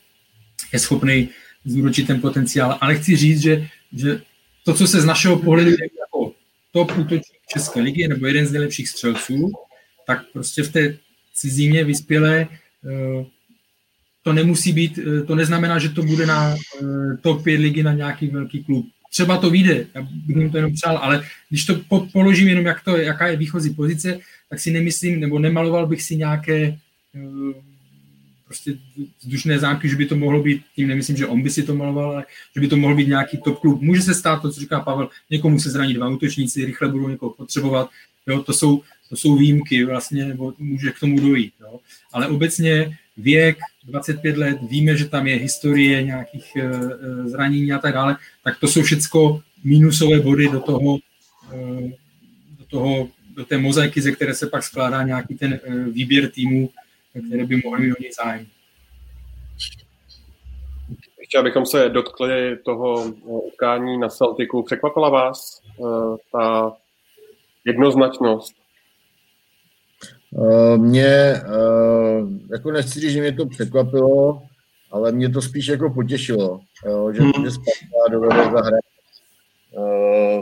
[0.74, 1.30] je schopný
[1.66, 2.78] zúročit ten potenciál.
[2.82, 4.22] Ale chci říct, že, že
[4.66, 6.34] to, co se z našeho pohledu je jako
[6.72, 9.52] top útočník České ligy nebo jeden z nejlepších střelců,
[10.08, 10.98] tak prostě v té
[11.34, 13.26] cizině vyspělé eh,
[14.24, 16.56] to nemusí být, to neznamená, že to bude na
[17.22, 20.74] top 5 ligy na nějaký velký klub třeba to vyjde, já bych jim to jenom
[20.74, 24.20] přál, ale když to po, položím jenom, jak to, jaká je výchozí pozice,
[24.50, 26.78] tak si nemyslím, nebo nemaloval bych si nějaké
[27.16, 27.54] eh,
[28.50, 28.74] prostě
[29.22, 32.12] vzdušné zámky, že by to mohlo být, tím nemyslím, že on by si to maloval,
[32.12, 32.26] ale
[32.56, 33.82] že by to mohl být nějaký top klub.
[33.82, 37.34] Může se stát to, co říká Pavel, někomu se zraní dva útočníci, rychle budou někoho
[37.34, 37.90] potřebovat,
[38.28, 41.54] jo, to jsou, to jsou výjimky vlastně, nebo může k tomu dojít.
[41.62, 41.80] Jo.
[42.14, 43.58] Ale obecně věk,
[43.90, 48.60] 25 let, víme, že tam je historie nějakých eh, eh, zranění a tak dále, tak
[48.60, 50.98] to jsou všechno minusové body do toho,
[51.54, 51.92] eh,
[52.60, 55.60] do toho, do té mozaiky, ze které se pak skládá nějaký ten
[55.92, 56.70] výběr týmů,
[57.28, 58.46] které by mohly mít o něj zájem.
[61.20, 64.64] Ještě abychom se dotkli toho utkání na Celticu.
[64.64, 65.62] Překvapila vás
[66.32, 66.74] ta
[67.66, 68.59] jednoznačnost
[70.78, 74.42] mě, eh, jako nechci říct, že mě to překvapilo,
[74.92, 77.32] ale mě to spíš jako potěšilo, jo, že, hmm.
[77.44, 78.84] že Sparta dovede zahrát
[79.72, 80.42] uh,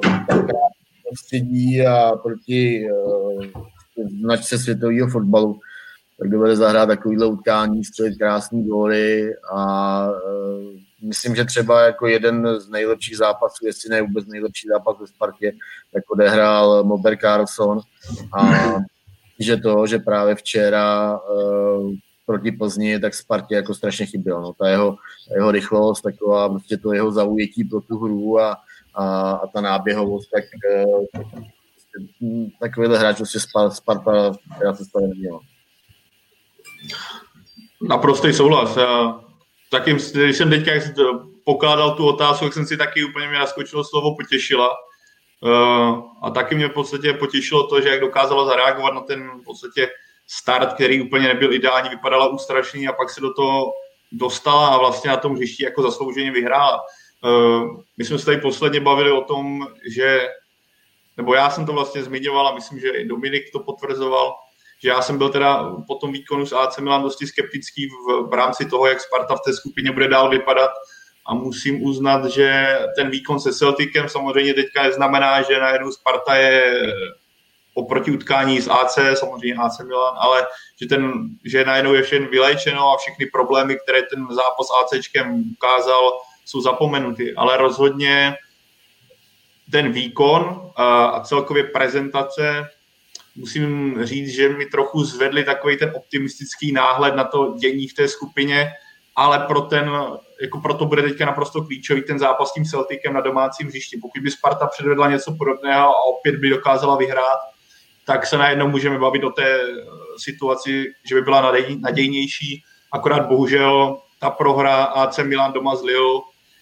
[1.04, 2.88] prostředí a proti
[4.22, 5.60] značce světového fotbalu,
[6.20, 10.08] tak dovede zahrát takovýhle utkání, střelit krásný góly a
[11.04, 15.52] myslím, že třeba jako jeden z nejlepších zápasů, jestli ne vůbec nejlepší zápas ve Spartě,
[15.94, 17.80] tak odehrál Mober Carlson
[18.34, 18.52] a
[19.40, 21.92] že to, že právě včera uh,
[22.26, 24.42] proti Plzni, tak Spartě jako strašně chyběl.
[24.42, 24.54] No.
[24.54, 24.98] Ta jeho,
[25.36, 28.58] jeho rychlost, taková prostě to jeho zaujetí pro tu hru a,
[28.94, 30.44] a, a ta náběhovost, tak
[30.86, 31.06] uh,
[32.60, 33.40] takovýhle hráč prostě
[33.70, 35.40] Sparta, která se stane neměla.
[37.82, 38.78] Naprostý souhlas.
[38.78, 39.20] Já,
[39.72, 40.72] taky, když jsem teďka
[41.44, 44.70] pokládal tu otázku, jak jsem si taky úplně mě naskočilo slovo potěšila,
[46.24, 49.90] a taky mě v podstatě potěšilo to, že jak dokázala zareagovat na ten v podstatě
[50.28, 53.72] start, který úplně nebyl ideální, vypadala ústrašný a pak se do toho
[54.12, 56.82] dostala a vlastně na tom hřišti jako zaslouženě vyhrála.
[57.26, 60.28] Uh, my jsme se tady posledně bavili o tom, že,
[61.18, 64.34] nebo já jsem to vlastně zmiňoval a myslím, že i Dominik to potvrzoval,
[64.84, 68.34] že já jsem byl teda po tom výkonu s AC Milan dosti skeptický v, v
[68.34, 70.72] rámci toho, jak Sparta v té skupině bude dál vypadat,
[71.28, 76.82] a musím uznat, že ten výkon se Celticem samozřejmě teďka neznamená, že najednou Sparta je
[77.74, 80.48] oproti utkání s AC, samozřejmě AC Milan, ale
[80.82, 81.14] že, ten,
[81.46, 86.12] že najednou je všechno vylečeno a všechny problémy, které ten zápas ACčkem ukázal,
[86.46, 87.36] jsou zapomenuty.
[87.36, 88.36] Ale rozhodně
[89.72, 92.70] ten výkon a celkově prezentace
[93.36, 98.08] musím říct, že mi trochu zvedli takový ten optimistický náhled na to dění v té
[98.08, 98.72] skupině,
[99.16, 99.92] ale pro ten,
[100.42, 103.98] jako proto bude teďka naprosto klíčový ten zápas s tím Celticem na domácím hřišti.
[104.02, 107.40] Pokud by Sparta předvedla něco podobného a opět by dokázala vyhrát,
[108.06, 109.60] tak se najednou můžeme bavit o té
[110.18, 112.64] situaci, že by byla nadějnější.
[112.92, 116.22] Akorát bohužel ta prohra AC Milan doma z Lille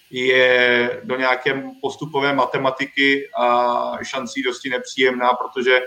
[0.09, 5.79] je do nějaké postupové matematiky a šancí dosti nepříjemná, protože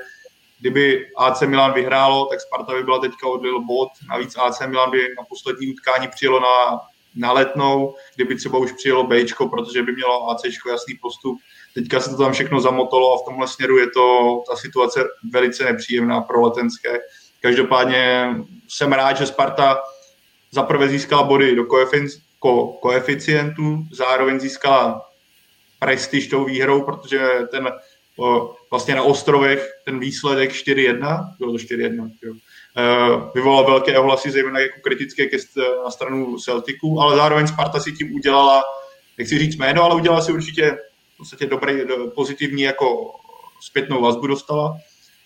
[0.60, 3.88] kdyby AC Milan vyhrálo, tak Sparta by byla teďka odlil bod.
[4.08, 6.80] Navíc AC Milan by na poslední utkání přijelo na,
[7.18, 11.38] na letnou, kdyby třeba už přijelo B, protože by mělo AC jasný postup.
[11.74, 15.64] Teďka se to tam všechno zamotalo a v tomhle směru je to ta situace velice
[15.64, 16.98] nepříjemná pro letenské.
[17.40, 18.34] Každopádně
[18.68, 19.82] jsem rád, že Sparta
[20.50, 21.64] zaprvé získala body do
[22.38, 25.02] ko, koeficientu, zároveň získala
[25.78, 27.72] prestiž tou výhrou, protože ten
[28.70, 32.34] vlastně na ostrovech ten výsledek 4-1, bylo to 4-1, jo.
[33.34, 35.36] Vyvolal velké ohlasy, zejména jako kritické ke,
[35.84, 38.62] na stranu Celticu, ale zároveň Sparta si tím udělala,
[39.18, 40.78] nechci říct jméno, ale udělala si určitě
[41.14, 41.74] v podstatě dobrý,
[42.14, 43.14] pozitivní jako
[43.60, 44.76] zpětnou vazbu dostala.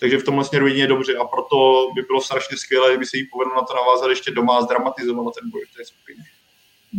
[0.01, 3.27] Takže v tomhle směru jedině dobře a proto by bylo strašně skvělé, kdyby se jí
[3.33, 6.25] povedlo na to navázat ještě doma a zdramatizovala ten boj v té skupině.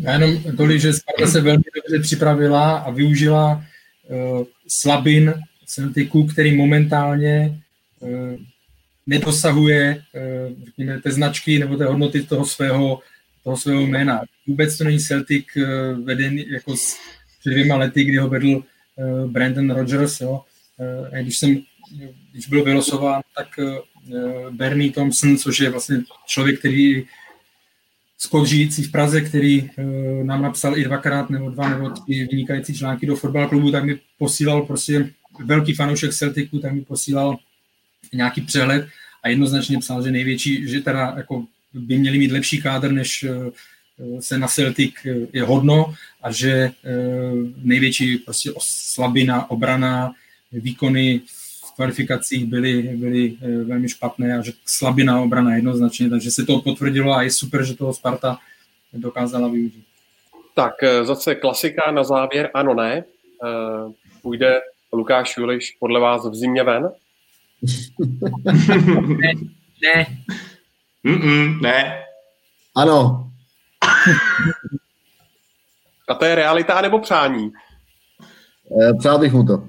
[0.01, 3.63] Já jenom tolik, že Sparta se velmi dobře připravila a využila
[4.09, 5.33] uh, slabin
[5.65, 7.59] Celticu, který momentálně
[7.99, 8.09] uh,
[9.07, 12.99] nedosahuje uh, řekněme, té značky nebo té hodnoty toho svého,
[13.43, 14.21] toho svého jména.
[14.47, 16.97] Vůbec to není Celtic uh, vedený jako s,
[17.39, 20.21] před dvěma lety, kdy ho vedl uh, Brandon Rogers.
[20.21, 20.41] Jo.
[21.13, 21.61] A když jsem
[22.31, 23.47] když byl vylosován, tak
[24.51, 27.03] Bernie Thompson, což je vlastně člověk, který
[28.17, 29.69] skot žijící v Praze, který
[30.23, 33.99] nám napsal i dvakrát nebo dva nebo tři vynikající články do fotbal klubu, tak mi
[34.17, 35.09] posílal prostě
[35.45, 37.37] velký fanoušek Celticu, tak mi posílal
[38.13, 38.87] nějaký přehled
[39.23, 44.19] a jednoznačně psal, že největší, že teda jako by měli mít lepší kádr, než uh,
[44.19, 44.93] se na Celtic
[45.33, 50.13] je hodno a že uh, největší prostě slabina, obrana,
[50.51, 51.21] výkony
[51.75, 57.13] kvalifikacích byly, byly eh, velmi špatné a že slabina obrana jednoznačně, takže se to potvrdilo
[57.13, 58.37] a je super, že toho Sparta
[58.93, 59.85] dokázala využít.
[60.53, 63.03] Tak eh, zase klasika na závěr, ano, ne.
[63.43, 63.91] Eh,
[64.21, 64.61] půjde
[64.93, 66.91] Lukáš Juliš podle vás v zimě ven?
[69.07, 69.33] Ne.
[69.83, 70.05] Ne.
[71.05, 72.03] Mm-mm, ne.
[72.75, 73.29] Ano.
[76.09, 77.51] A to je realita nebo přání?
[78.99, 79.63] Přál bych mu to.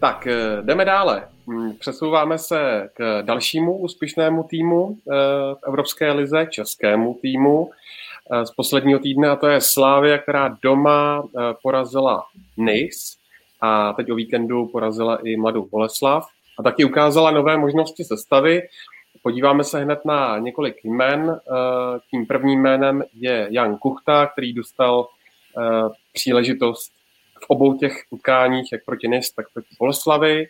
[0.00, 1.35] Tak, eh, jdeme dále.
[1.48, 5.12] Hmm, přesouváme se k dalšímu úspěšnému týmu eh,
[5.54, 7.70] v Evropské lize, českému týmu
[8.32, 11.28] eh, z posledního týdne, a to je Slávia, která doma
[11.62, 13.16] porazila Nice
[13.60, 16.28] a teď o víkendu porazila i Mladou Boleslav
[16.58, 18.62] a taky ukázala nové možnosti sestavy.
[19.22, 21.40] Podíváme se hned na několik jmen.
[22.10, 25.08] Tím prvním jménem je Jan Kuchta, který dostal
[26.12, 26.92] příležitost
[27.40, 30.48] v obou těch utkáních, jak proti NIS, tak proti Boleslavy.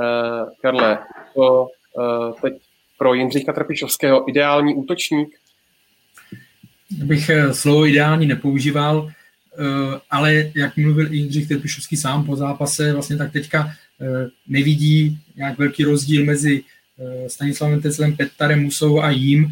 [0.00, 0.98] Uh, Karle,
[1.34, 2.54] to uh, teď
[2.98, 5.28] pro Jindřicha Trpišovského ideální útočník?
[6.90, 9.10] Bych eh, slovo ideální nepoužíval,
[10.10, 13.72] ale jak mluvil Jindřich Trpišovský sám po zápase, vlastně tak teďka
[14.48, 16.64] nevidí nějak velký rozdíl mezi
[17.26, 19.48] Stanislavem Teclem, Petarem Musou a jím.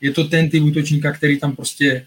[0.00, 2.06] Je to ten typ útočníka, který tam prostě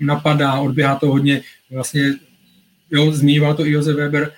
[0.00, 2.14] napadá, odběhá to hodně vlastně
[2.90, 4.32] jo, zmiňoval to i Josef Weber,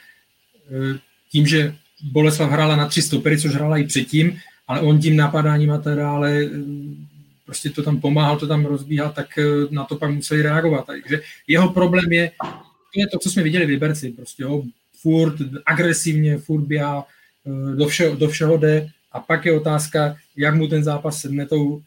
[0.71, 0.99] eh,
[1.31, 4.39] tím, že Boleslav hrála na tři stopery, což hrála i předtím,
[4.69, 6.51] ale on tím napadáním a teda, ale eh,
[7.47, 10.87] prostě to tam pomáhal, to tam rozbíhal, tak eh, na to pak museli reagovat.
[10.87, 12.31] Takže jeho problém je,
[12.95, 14.63] to je to, co jsme viděli v Liberci, prostě jo,
[15.01, 15.35] furt
[15.67, 17.07] agresivně, furt běhá,
[17.77, 21.83] do všeho, do všeho jde a pak je otázka, jak mu ten zápas sedne tou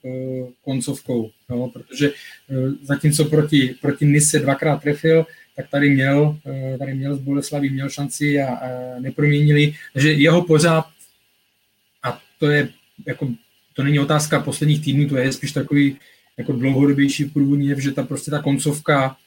[0.64, 2.12] koncovkou, no, protože
[2.82, 5.26] zatímco proti, proti Nise dvakrát trefil,
[5.56, 9.74] tak tady měl, eh, tady měl z Boleslaví, měl šanci a, a neproměnili.
[9.94, 10.86] Takže jeho pořád,
[12.04, 12.70] a to je
[13.08, 13.30] jako,
[13.74, 15.98] to není otázka posledních týdnů, to je spíš takový
[16.38, 19.18] jako dlouhodobější průvodní, že ta prostě ta koncovka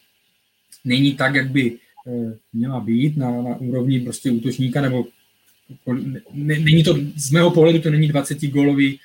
[0.84, 5.06] není tak, jak by eh, měla být na, na úrovni prostě útočníka, nebo
[6.34, 9.00] není to, z mého pohledu to není 20 gólový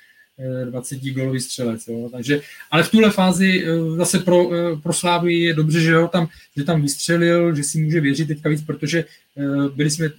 [0.70, 1.88] 20 gólový střelec.
[1.88, 2.08] Jo.
[2.12, 2.40] Takže,
[2.70, 6.28] ale v tuhle fázi eh, zase pro, eh, pro Slávy je dobře, že, ho tam,
[6.56, 9.04] že tam vystřelil, že si může věřit teďka víc, protože
[9.36, 9.44] eh,
[9.74, 10.10] byli jsme,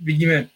[0.00, 0.46] vidíme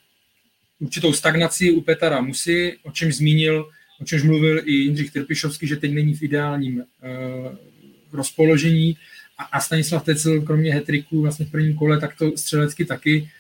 [0.81, 3.69] určitou stagnaci u Petara Musy, o čem zmínil,
[4.01, 6.85] o čemž mluvil i Jindřich Trpišovský, že teď není v ideálním
[8.13, 8.97] rozpoložení
[9.39, 13.31] a, a Stanislav Tecel, kromě hetriku vlastně v prvním kole, tak to střelecky taky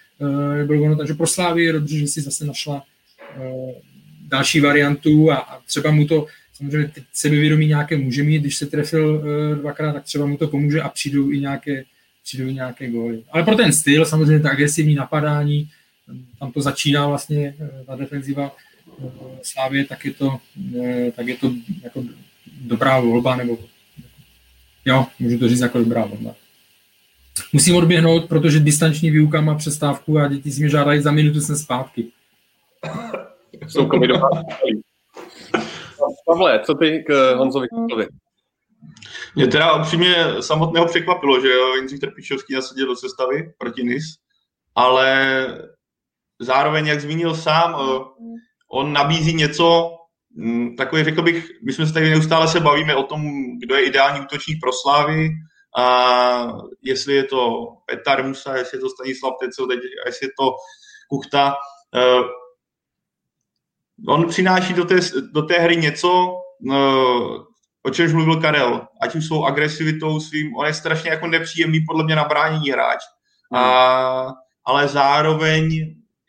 [0.66, 2.82] bylo ono, takže pro Slávy je dobře, že si zase našla
[4.34, 8.66] další variantu a, a třeba mu to, samozřejmě teď sebevědomí nějaké může mít, když se
[8.66, 11.84] trefil uh, dvakrát, tak třeba mu to pomůže a přijdou i nějaké,
[12.24, 13.22] přijdou i nějaké góly.
[13.30, 15.68] Ale pro ten styl, samozřejmě to agresivní napadání,
[16.38, 18.56] tam to začíná vlastně uh, ta defenziva
[18.96, 19.10] uh,
[19.42, 20.38] Slávě, tak je to,
[20.74, 21.52] uh, tak je to
[21.82, 22.04] jako
[22.60, 23.58] dobrá volba, nebo
[24.84, 26.34] jo, můžu to říct jako dobrá volba.
[27.52, 31.56] Musím odběhnout, protože distanční výuka má přestávku a děti si mě žádají za minutu jsem
[31.56, 32.04] zpátky
[33.66, 34.28] jsou covidová.
[36.26, 38.06] Pavle, co ty k Honzovi Kotlovi?
[39.34, 44.04] Mě teda upřímně samotného překvapilo, že Jindřich Trpišovský nasadil do sestavy proti NIS,
[44.74, 45.46] ale
[46.40, 47.76] zároveň, jak zmínil sám,
[48.72, 49.96] on nabízí něco,
[50.36, 53.22] mm, takový řekl bych, my jsme se tady neustále se bavíme o tom,
[53.58, 55.30] kdo je ideální útočník pro Slávy,
[55.78, 60.50] a jestli je to Petar Musa, jestli je to Stanislav Tecel, teď, jestli je to
[61.10, 61.54] Kuchta.
[64.08, 64.96] On přináší do té,
[65.32, 67.44] do té hry něco, uh,
[67.82, 72.04] o čemž mluvil Karel, ať už svou agresivitou svým, on je strašně jako nepříjemný podle
[72.04, 72.98] mě na bránění hráč,
[73.50, 73.58] mm.
[73.58, 74.32] a,
[74.66, 75.70] ale zároveň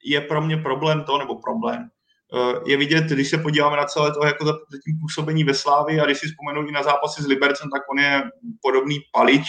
[0.05, 1.89] je pro mě problém to, nebo problém,
[2.33, 4.53] Eh, je vidět, když se podíváme na celé to jako za
[4.85, 7.99] tím působení ve Slávi a když si vzpomenu i na zápasy s Libercem, tak on
[7.99, 8.23] je
[8.61, 9.47] podobný palič,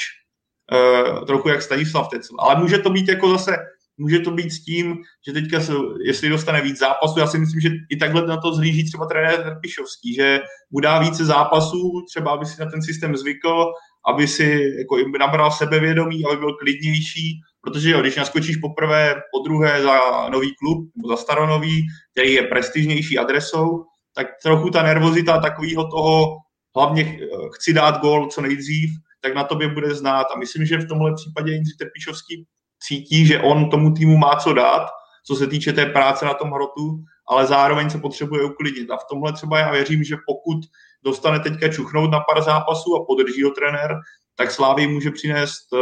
[0.72, 2.36] eh, trochu jak Stanislav Tecl.
[2.38, 3.56] Ale může to být jako zase,
[3.98, 4.97] může to být s tím,
[5.27, 5.73] že teďka, se,
[6.05, 9.59] jestli dostane víc zápasů, já si myslím, že i takhle na to zhlíží třeba trenér
[9.62, 10.40] Pišovský, že
[10.70, 13.64] mu dá více zápasů, třeba aby si na ten systém zvykl,
[14.09, 19.82] aby si jako nabral sebevědomí, aby byl klidnější Protože jo, když naskočíš poprvé, po druhé
[19.82, 19.98] za
[20.28, 26.36] nový klub, nebo za staronový, který je prestižnější adresou, tak trochu ta nervozita takového toho,
[26.77, 27.18] hlavně
[27.55, 28.90] chci dát gol co nejdřív,
[29.20, 30.27] tak na tobě bude znát.
[30.35, 32.47] A myslím, že v tomhle případě Jindřich Trpišovský
[32.80, 34.86] cítí, že on tomu týmu má co dát,
[35.26, 36.98] co se týče té práce na tom hrotu,
[37.28, 38.90] ale zároveň se potřebuje uklidnit.
[38.90, 40.58] A v tomhle třeba já věřím, že pokud
[41.04, 43.96] dostane teďka čuchnout na pár zápasů a podrží ho trenér,
[44.34, 45.78] tak Slávy může přinést eh,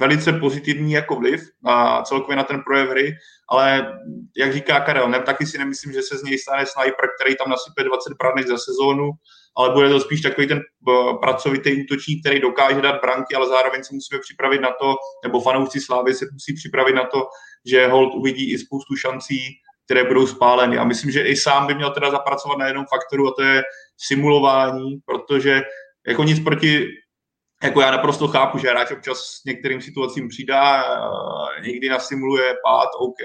[0.00, 3.14] velice pozitivní jako vliv a celkově na ten projev hry,
[3.48, 3.98] ale
[4.36, 7.50] jak říká Karel, ne, taky si nemyslím, že se z něj stane sniper, který tam
[7.50, 9.10] nasype 20 branek za sezónu,
[9.56, 13.84] ale bude to spíš takový ten uh, pracovitý útočník, který dokáže dát branky, ale zároveň
[13.84, 17.26] se musíme připravit na to, nebo fanoušci Slávy se musí připravit na to,
[17.66, 19.38] že Hold uvidí i spoustu šancí,
[19.84, 20.78] které budou spáleny.
[20.78, 23.62] A myslím, že i sám by měl teda zapracovat na jednom faktoru, a to je
[23.96, 25.62] simulování, protože
[26.06, 26.86] jako nic proti
[27.62, 30.84] jako já naprosto chápu, že hráč občas s některým situacím přidá,
[31.62, 33.18] někdy nasimuluje pád, OK.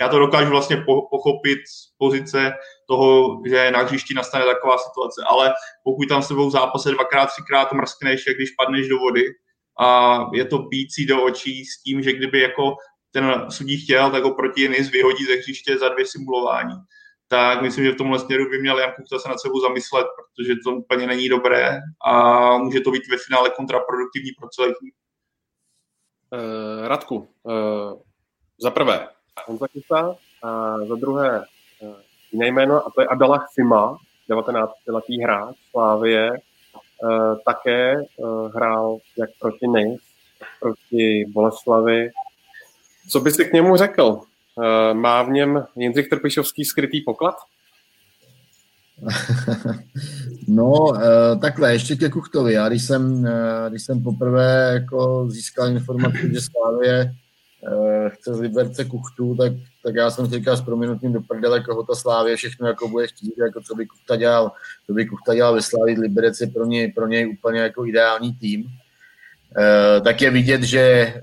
[0.00, 0.76] Já to dokážu vlastně
[1.10, 2.52] pochopit z pozice
[2.88, 5.52] toho, že na hřišti nastane taková situace, ale
[5.84, 9.24] pokud tam s tebou v zápase dvakrát, třikrát mrskneš, jak když padneš do vody
[9.80, 12.76] a je to bící do očí s tím, že kdyby jako
[13.10, 16.74] ten sudí chtěl, tak ho proti Jenis vyhodí ze hřiště za dvě simulování
[17.28, 20.54] tak myslím, že v tomhle směru by měl Jan Kuchta se nad sebou zamyslet, protože
[20.64, 24.90] to úplně není dobré a může to být ve finále kontraproduktivní pro celý tým.
[26.32, 28.00] Uh, Radku, uh,
[28.58, 29.08] za prvé
[29.46, 31.44] Kuchta a za druhé uh,
[32.34, 33.96] jiné jméno a to je Abdallah Sima,
[34.30, 39.66] 19-letý hráč Slávie, uh, také uh, hrál jak proti
[40.38, 42.10] tak proti Boleslavi.
[43.08, 44.20] Co by si k němu řekl?
[44.62, 47.34] Eh, má v něm Jindřich Trpišovský skrytý poklad?
[50.48, 52.52] No, eh, takhle, ještě ke Kuchtovi.
[52.52, 57.14] Já když jsem, eh, když jsem poprvé jako získal informaci, že Slávě
[58.08, 61.82] chce z Liberce Kuchtu, tak, tak já jsem si říkal s proměnutím do prdele, koho
[61.82, 64.52] ta Slávě všechno jako bude chtít, jako co by Kuchta dělal.
[64.86, 68.32] To by Kuchta dělal ve Slávě, Liberec je pro něj, pro něj úplně jako ideální
[68.32, 68.64] tým.
[70.04, 71.14] Tak je vidět, že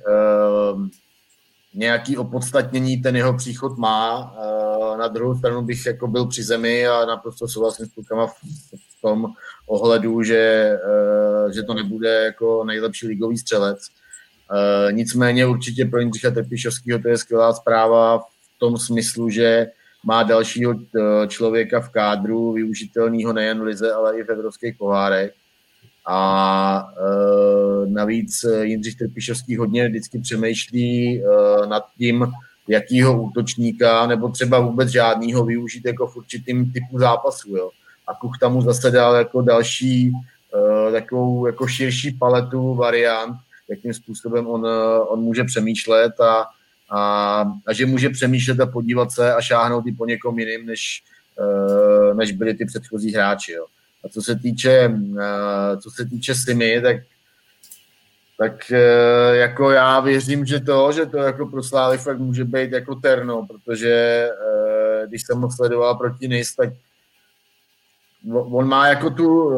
[1.74, 4.34] nějaký opodstatnění ten jeho příchod má.
[4.38, 8.34] Eh, na druhou stranu bych jako byl při zemi a naprosto souhlasím s klukama v,
[9.02, 9.26] tom
[9.68, 13.80] ohledu, že, eh, že to nebude jako nejlepší ligový střelec.
[14.52, 18.26] Eh, nicméně určitě pro Jindřicha Trpišovského to je skvělá zpráva v
[18.60, 19.68] tom smyslu, že
[20.04, 20.74] má dalšího
[21.28, 25.34] člověka v kádru, využitelného nejen v Lize, ale i v evropských pohárech.
[26.08, 31.24] A e, navíc Jindřich Trpišovský hodně vždycky přemýšlí e,
[31.68, 32.28] nad tím,
[32.68, 37.56] jakýho útočníka, nebo třeba vůbec žádného využít jako v určitým typu zápasu.
[37.56, 37.70] Jo.
[38.08, 43.36] A Kuchta mu zase dal jako další e, takovou jako širší paletu variant,
[43.72, 44.68] jakým způsobem on,
[45.08, 46.46] on může přemýšlet a,
[46.90, 51.04] a, a že může přemýšlet a podívat se a šáhnout i po někom jiným, než,
[51.40, 53.52] e, než byli ty předchozí hráči.
[53.52, 53.66] Jo.
[54.04, 56.98] A co se týče, eh, co se týče Simy, tak
[58.38, 62.72] tak eh, jako já věřím, že to, že to jako pro Slávy fakt může být
[62.72, 66.70] jako terno, protože eh, když jsem ho sledoval proti NIS, tak
[68.34, 69.52] on má jako tu,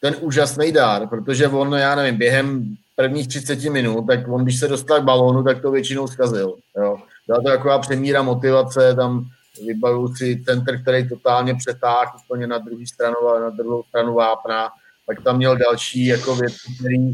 [0.00, 4.68] ten úžasný dár, protože on, já nevím, během prvních 30 minut, tak on, když se
[4.68, 6.56] dostal k balónu, tak to většinou zkazil.
[6.76, 6.96] Jo.
[7.26, 9.24] Byla to taková přemíra motivace, tam
[9.66, 14.68] vybavuju si center, který totálně přetáhl úplně na druhou stranu, na druhou stranu vápna,
[15.06, 17.12] pak tam měl další jako věci, který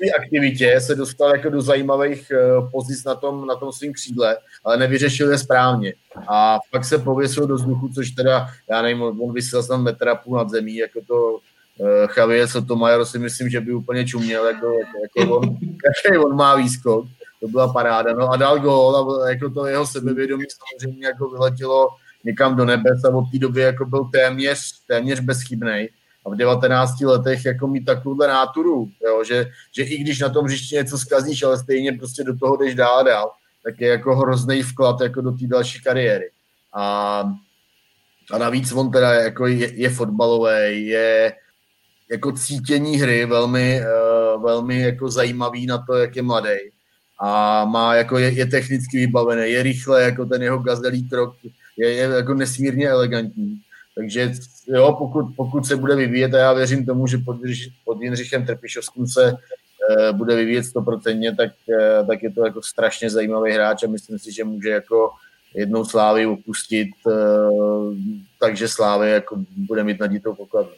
[0.00, 4.36] v aktivitě se dostal jako do zajímavých uh, pozic na tom, na tom svým křídle,
[4.64, 5.94] ale nevyřešil je správně.
[6.28, 10.36] A pak se pověsil do vzduchu, což teda, já nevím, on vysel tam metra půl
[10.36, 11.38] nad zemí, jako to
[12.16, 15.56] Javier Sotomayor si myslím, že by úplně čuměl, jako, jako, on,
[16.06, 17.06] jaký on má výskok
[17.40, 18.12] to byla paráda.
[18.12, 21.88] No a dal gól a jako to jeho sebevědomí samozřejmě jako vyletělo
[22.24, 25.88] někam do nebes a od té doby jako byl téměř, téměř bezchybný.
[26.26, 29.46] A v 19 letech jako mít takovouhle náturu, jo, že,
[29.76, 32.98] že i když na tom hřišti něco zkazíš, ale stejně prostě do toho jdeš dál
[32.98, 33.30] a dál,
[33.64, 36.30] tak je jako hrozný vklad jako do té další kariéry.
[36.72, 37.24] A,
[38.32, 41.32] a navíc on teda jako je, je fotbalový, je
[42.10, 46.56] jako cítění hry velmi, uh, velmi jako zajímavý na to, jak je mladý.
[47.22, 51.34] A má jako je, je technicky vybavený, je rychle, jako ten jeho gazelý krok
[51.76, 53.60] je, je jako nesmírně elegantní.
[53.94, 54.32] Takže
[54.66, 57.36] jo, pokud, pokud se bude vyvíjet, a já věřím tomu, že pod,
[57.84, 61.50] pod Jindřichem Trpišovským se e, bude vyvíjet stoprocentně, tak,
[61.80, 65.10] e, tak je to jako strašně zajímavý hráč a myslím si, že může jako
[65.54, 67.12] jednou Slávy opustit, e,
[68.40, 70.72] takže Slávy jako bude mít naditou pokladnu.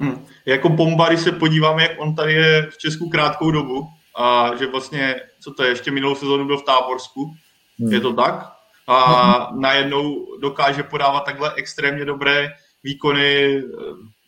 [0.00, 0.26] Hmm.
[0.46, 4.66] Jako bomba, když se podíváme, jak on tady je v Česku krátkou dobu a že
[4.66, 7.34] vlastně, co to je, ještě minulou sezónu byl v Táborsku,
[7.80, 7.92] hmm.
[7.92, 8.52] je to tak?
[8.86, 9.60] A hmm.
[9.60, 12.48] najednou dokáže podávat takhle extrémně dobré
[12.84, 13.60] výkony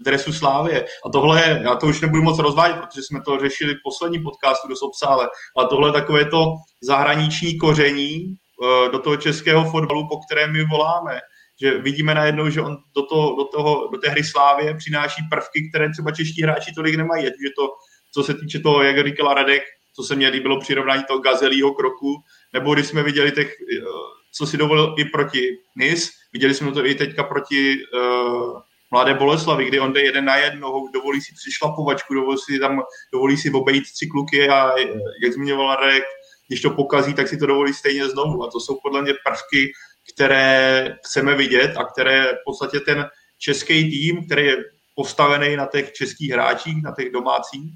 [0.00, 0.86] v dresu Slávě.
[1.06, 4.68] A tohle, já to už nebudu moc rozvádět, protože jsme to řešili v posledním podcastu
[4.68, 10.18] dost obsále, ale tohle je takové to zahraniční koření eh, do toho českého fotbalu, po
[10.18, 11.20] kterém my voláme
[11.60, 15.68] že vidíme najednou, že on do, toho, do, toho, do té hry Slávě přináší prvky,
[15.68, 17.26] které třeba čeští hráči tolik nemají.
[17.26, 17.68] Ať je to,
[18.14, 19.62] co se týče toho, jak říkal Radek,
[19.96, 22.16] co se mě líbilo přirovnání toho gazelího kroku,
[22.52, 23.84] nebo když jsme viděli těch, eh,
[24.32, 28.60] co si dovolil i proti NIS, viděli jsme to i teďka proti uh,
[28.90, 33.36] Mladé Boleslavi, kdy on jde jeden na jednou, dovolí si přišlapovačku, dovolí si tam, dovolí
[33.36, 34.78] si obejít tři kluky a
[35.24, 36.04] jak zmiňoval Radek,
[36.48, 38.44] když to pokazí, tak si to dovolí stejně znovu.
[38.44, 39.72] A to jsou podle mě prvky,
[40.14, 43.06] které chceme vidět a které v podstatě ten
[43.38, 44.56] český tým, který je
[44.94, 47.72] postavený na těch českých hráčích, na těch domácích,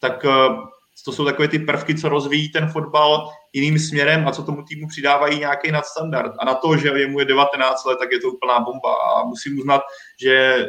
[0.00, 0.48] tak eh,
[1.04, 4.88] to jsou takové ty prvky, co rozvíjí ten fotbal jiným směrem a co tomu týmu
[4.88, 6.32] přidávají nějaký nadstandard.
[6.40, 8.94] A na to, že jemu je 19 let, tak je to úplná bomba.
[8.94, 9.82] A musím uznat,
[10.22, 10.66] že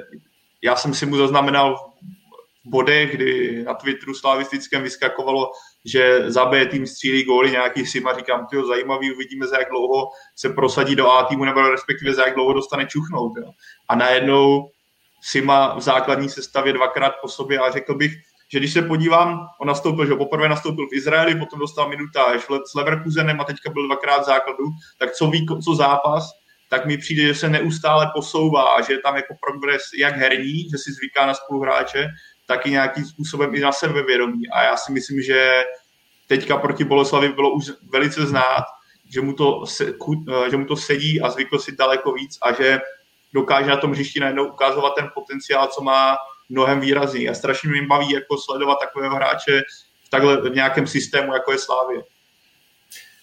[0.63, 1.77] já jsem si mu zaznamenal
[2.65, 5.51] v bodech, kdy na Twitteru slavistickém vyskakovalo
[5.85, 9.69] že za B tým střílí góly nějaký sim a říkám, tyjo, zajímavý, uvidíme, za jak
[9.69, 13.31] dlouho se prosadí do A týmu, nebo respektive za jak dlouho dostane čuchnout.
[13.37, 13.51] Jo.
[13.89, 14.69] A najednou
[15.21, 18.11] Sima v základní sestavě dvakrát po sobě a řekl bych,
[18.51, 22.41] že když se podívám, on nastoupil, že poprvé nastoupil v Izraeli, potom dostal minutáž
[22.71, 24.63] s Leverkusenem a teďka byl dvakrát v základu,
[24.99, 26.29] tak co ví, co zápas,
[26.69, 30.69] tak mi přijde, že se neustále posouvá a že je tam jako progres jak herní,
[30.69, 32.07] že si zvyká na spoluhráče,
[32.45, 34.49] taky nějakým způsobem i na sebevědomí.
[34.49, 35.63] A já si myslím, že
[36.27, 38.63] teďka proti Boleslavi bylo už velice znát,
[39.09, 42.53] že mu to, se, eh, že mu to sedí a zvykl si daleko víc a
[42.53, 42.79] že
[43.33, 46.17] dokáže na tom hřišti najednou ukazovat ten potenciál, co má
[46.49, 47.29] mnohem výrazný.
[47.29, 49.61] A strašně mě baví jako sledovat takového hráče
[50.03, 52.03] v takhle v nějakém systému, jako je Slávě.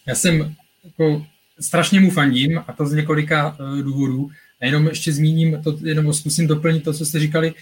[0.07, 0.55] Já jsem
[0.85, 1.27] jako
[1.61, 4.31] strašně mu fandím a to z několika uh, důvodů.
[4.61, 7.55] A jenom ještě zmíním, to, jenom zkusím doplnit to, co jste říkali,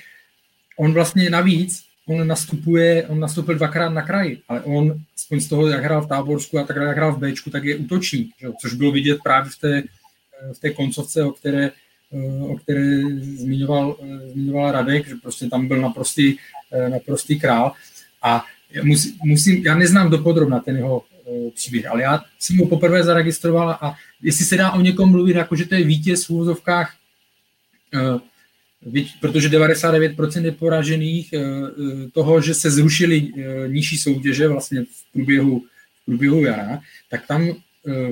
[0.81, 5.69] on vlastně navíc, on nastupuje, on nastupil dvakrát na kraji, ale on, aspoň z toho,
[5.69, 8.49] jak hrál v Táborsku a tak jak hrál v Bčku, tak je útočník, že?
[8.61, 9.83] což bylo vidět právě v té,
[10.53, 11.71] v té koncovce, o které,
[12.41, 13.01] o které
[13.35, 13.97] zmiňoval,
[14.33, 16.37] zmiňoval Radek, že prostě tam byl naprostý,
[16.89, 17.73] naprostý král.
[18.23, 18.45] A
[18.83, 21.03] musím, musím, já neznám dopodrobna ten jeho
[21.55, 25.57] příběh, ale já jsem ho poprvé zaregistroval a jestli se dá o někom mluvit, jako
[25.57, 26.95] že to je vítěz v úvozovkách
[29.21, 35.13] protože 99% je poražených eh, eh, toho, že se zrušily eh, nižší soutěže vlastně v
[35.13, 35.63] průběhu,
[36.03, 36.81] v průběhu jara,
[37.11, 37.53] tak tam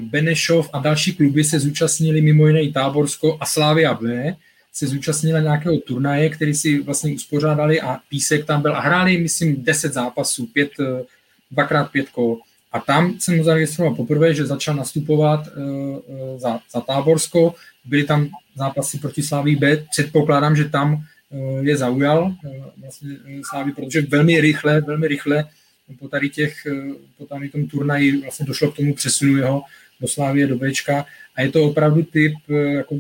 [0.01, 4.37] Benešov a další kluby se zúčastnili mimo jiné i Táborsko a Slávia B
[4.73, 9.65] se zúčastnila nějakého turnaje, který si vlastně uspořádali a Písek tam byl a hráli, myslím,
[9.65, 10.71] 10 zápasů, pět,
[11.51, 12.39] dvakrát pět kol.
[12.73, 15.49] A tam jsem mu zaregistroval poprvé, že začal nastupovat
[16.37, 17.55] za, za Táborsko.
[17.85, 18.29] Byly tam
[18.59, 19.87] zápasy proti Sláví B.
[19.91, 23.17] Předpokládám, že tam uh, je zaujal uh, vlastně
[23.49, 25.45] Sláví, protože velmi rychle, velmi rychle
[25.99, 26.67] po tady těch,
[27.17, 29.63] po tady tom turnaji vlastně došlo k tomu přesunu jeho
[30.01, 32.99] do Slávie, do Bčka a je to opravdu typ jako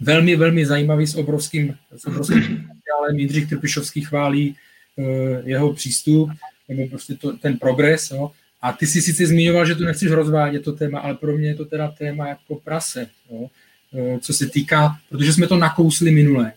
[0.00, 3.18] velmi, velmi zajímavý s obrovským, s obrovským potenciálem.
[3.18, 4.56] Jindřich Trpišovský chválí
[5.44, 6.30] jeho přístup
[6.68, 8.10] nebo prostě to, ten progres.
[8.10, 8.30] Jo.
[8.62, 11.54] A ty si sice zmiňoval, že tu nechceš rozvádět to téma, ale pro mě je
[11.54, 13.50] to teda téma jako prase, jo.
[13.94, 16.52] E, co se týká, protože jsme to nakousli minule,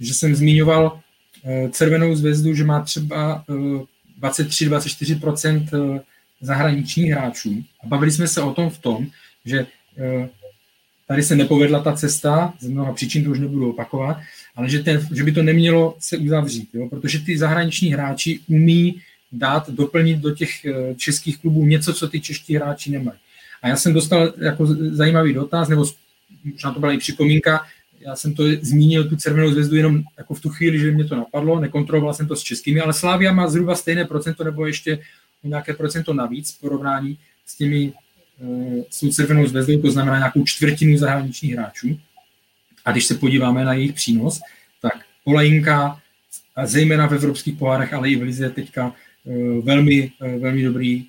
[0.00, 3.44] že jsem e, Červenou zvezdu, že má třeba
[4.22, 6.00] 23-24% e,
[6.40, 7.64] zahraničních hráčů.
[7.84, 9.06] A bavili jsme se o tom v tom,
[9.44, 9.66] že
[11.08, 14.16] tady se nepovedla ta cesta, z mnoha příčin to už nebudu opakovat,
[14.56, 16.88] ale že, ten, že by to nemělo se uzavřít, jo?
[16.88, 19.02] protože ty zahraniční hráči umí
[19.32, 23.18] dát, doplnit do těch eh, českých klubů něco, co ty čeští hráči nemají.
[23.62, 25.84] A já jsem dostal jako zajímavý dotaz, nebo
[26.44, 27.66] možná to byla i připomínka,
[28.00, 31.16] já jsem to zmínil, tu červenou zvezdu, jenom jako v tu chvíli, že mě to
[31.16, 34.98] napadlo, nekontroloval jsem to s českými, ale Slávia má zhruba stejné procento, nebo ještě
[35.42, 37.92] nějaké procento navíc v porovnání s těmi
[38.42, 41.98] eh, s tou červenou zvezdou, to znamená nějakou čtvrtinu zahraničních hráčů.
[42.84, 44.40] A když se podíváme na jejich přínos,
[44.82, 44.92] tak
[45.24, 46.00] Olejinka,
[46.64, 48.94] zejména v evropských pohárech, ale i v Lize teďka
[49.26, 51.06] eh, velmi, eh, velmi dobrý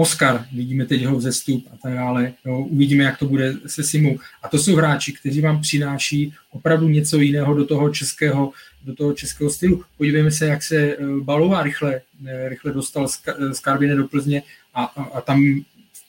[0.00, 4.18] Oscar, vidíme teď jeho vzestup a tak dále, jo, uvidíme, jak to bude se Simou.
[4.42, 8.52] A to jsou hráči, kteří vám přináší opravdu něco jiného do toho českého,
[8.84, 9.84] do toho českého stylu.
[9.96, 13.08] Podívejme se, jak se eh, Balová rychle, eh, rychle dostal
[13.52, 14.42] z Karvine do Plzně
[14.74, 15.60] a, a, a tam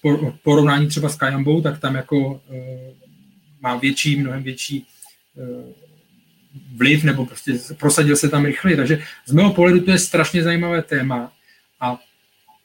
[0.01, 2.41] v porovnání třeba s Kajambou, tak tam jako
[3.61, 4.85] má větší, mnohem větší
[6.75, 8.77] vliv, nebo prostě prosadil se tam rychleji.
[8.77, 11.31] Takže z mého pohledu to je strašně zajímavé téma
[11.79, 11.99] a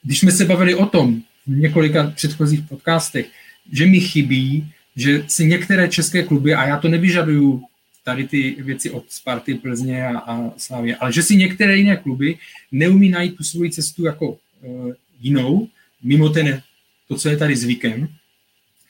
[0.06, 3.26] když jsme se bavili o tom v několika předchozích podcastech,
[3.72, 7.64] že mi chybí, že si některé české kluby, a já to nevyžaduju
[8.04, 12.38] tady ty věci od Sparty, Plzně a, a Slavě, ale že si některé jiné kluby
[12.72, 15.68] neumí najít tu svoji cestu jako uh, jinou,
[16.02, 16.62] mimo ten,
[17.08, 18.08] to, co je tady zvykem,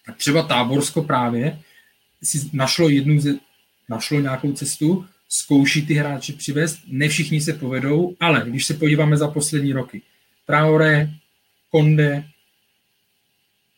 [0.06, 1.59] tak třeba Táborsko právě
[2.22, 3.34] si našlo jednu ze,
[3.88, 9.16] našlo nějakou cestu, zkouší ty hráče přivést, ne všichni se povedou, ale když se podíváme
[9.16, 10.02] za poslední roky,
[10.47, 11.10] Traore,
[11.70, 12.24] Konde,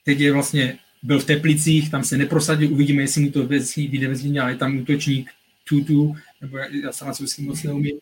[0.05, 3.47] teď je vlastně, byl v Teplicích, tam se neprosadil, uvidíme, jestli mu to
[3.77, 5.31] vyjde ve ale je tam útočník
[5.69, 7.99] Tutu, nebo já se na si moc neumím.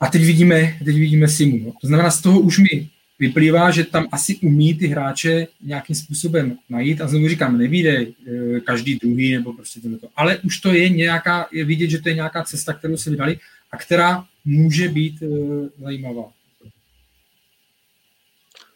[0.00, 1.58] A teď vidíme, teď vidíme Simu.
[1.58, 1.72] No.
[1.80, 2.88] To znamená, z toho už mi
[3.18, 8.60] vyplývá, že tam asi umí ty hráče nějakým způsobem najít a znovu říkám, nevíde eh,
[8.60, 10.08] každý druhý nebo prostě to.
[10.16, 13.38] Ale už to je nějaká, je vidět, že to je nějaká cesta, kterou se vydali
[13.70, 16.32] a která může být uh, zajímavá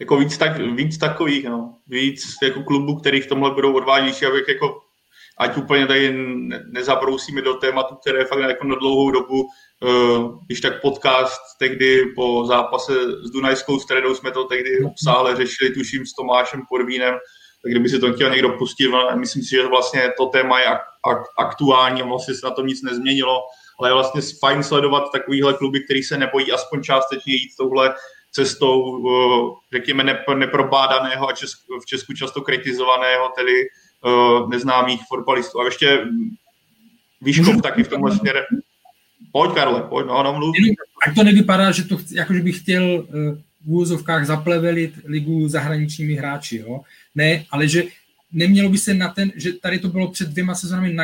[0.01, 1.75] jako víc, tak, víc takových, no.
[1.89, 4.81] víc jako klubů, který v tomhle budou odvážnější, abych jako
[5.39, 6.15] ať úplně tady
[6.73, 12.45] nezabrousíme do tématu, které fakt jako na dlouhou dobu, uh, když tak podcast tehdy po
[12.47, 12.93] zápase
[13.23, 17.15] s Dunajskou středou jsme to tehdy obsáhle řešili, tuším s Tomášem Porvínem,
[17.63, 20.67] tak kdyby si to chtěl někdo pustit, no, myslím si, že vlastně to téma je
[20.67, 23.41] ak- ak- aktuální vlastně se na tom nic nezměnilo,
[23.81, 27.95] ale je vlastně fajn sledovat takovýhle kluby, který se nebojí aspoň částečně jít touhle
[28.37, 29.03] cestou,
[29.73, 30.05] řekněme,
[30.35, 31.33] neprobádaného a
[31.83, 33.53] v Česku často kritizovaného, tedy
[34.49, 35.61] neznámých fotbalistů.
[35.61, 35.99] A ještě
[37.21, 38.41] Výškov taky v tomhle směre.
[39.33, 40.57] Pojď, Karle, pojď, no, no mluv.
[41.07, 43.33] Ať to nevypadá, že to, jakože bych chtěl e,
[43.65, 46.81] v úvozovkách zaplevelit ligu zahraničními hráči, jo?
[47.15, 47.83] Ne, ale že
[48.33, 50.97] nemělo by se na ten, že tady to bylo před dvěma sezónami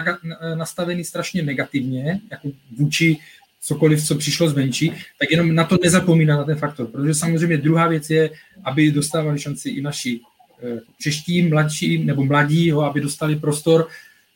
[0.55, 2.49] nastavený strašně negativně, jako
[2.79, 3.19] vůči
[3.63, 6.87] cokoliv, co přišlo zvenčí, tak jenom na to nezapomínat, na ten faktor.
[6.87, 8.31] Protože samozřejmě druhá věc je,
[8.65, 10.21] aby dostávali šanci i naši
[10.63, 13.89] eh, čeští, mladší nebo mladí, jo, aby dostali prostor,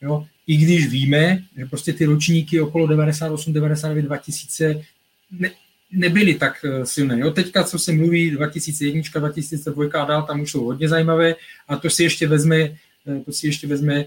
[0.02, 4.82] jo, i když víme, že prostě ty ročníky okolo 98, 99, 2000
[5.30, 5.50] ne,
[5.92, 7.18] nebyly tak eh, silné.
[7.20, 7.30] Jo.
[7.30, 11.34] Teďka, co se mluví, 2001, 2002 a dál, tam už jsou hodně zajímavé
[11.68, 14.04] a to si ještě vezme, eh, to si ještě vezme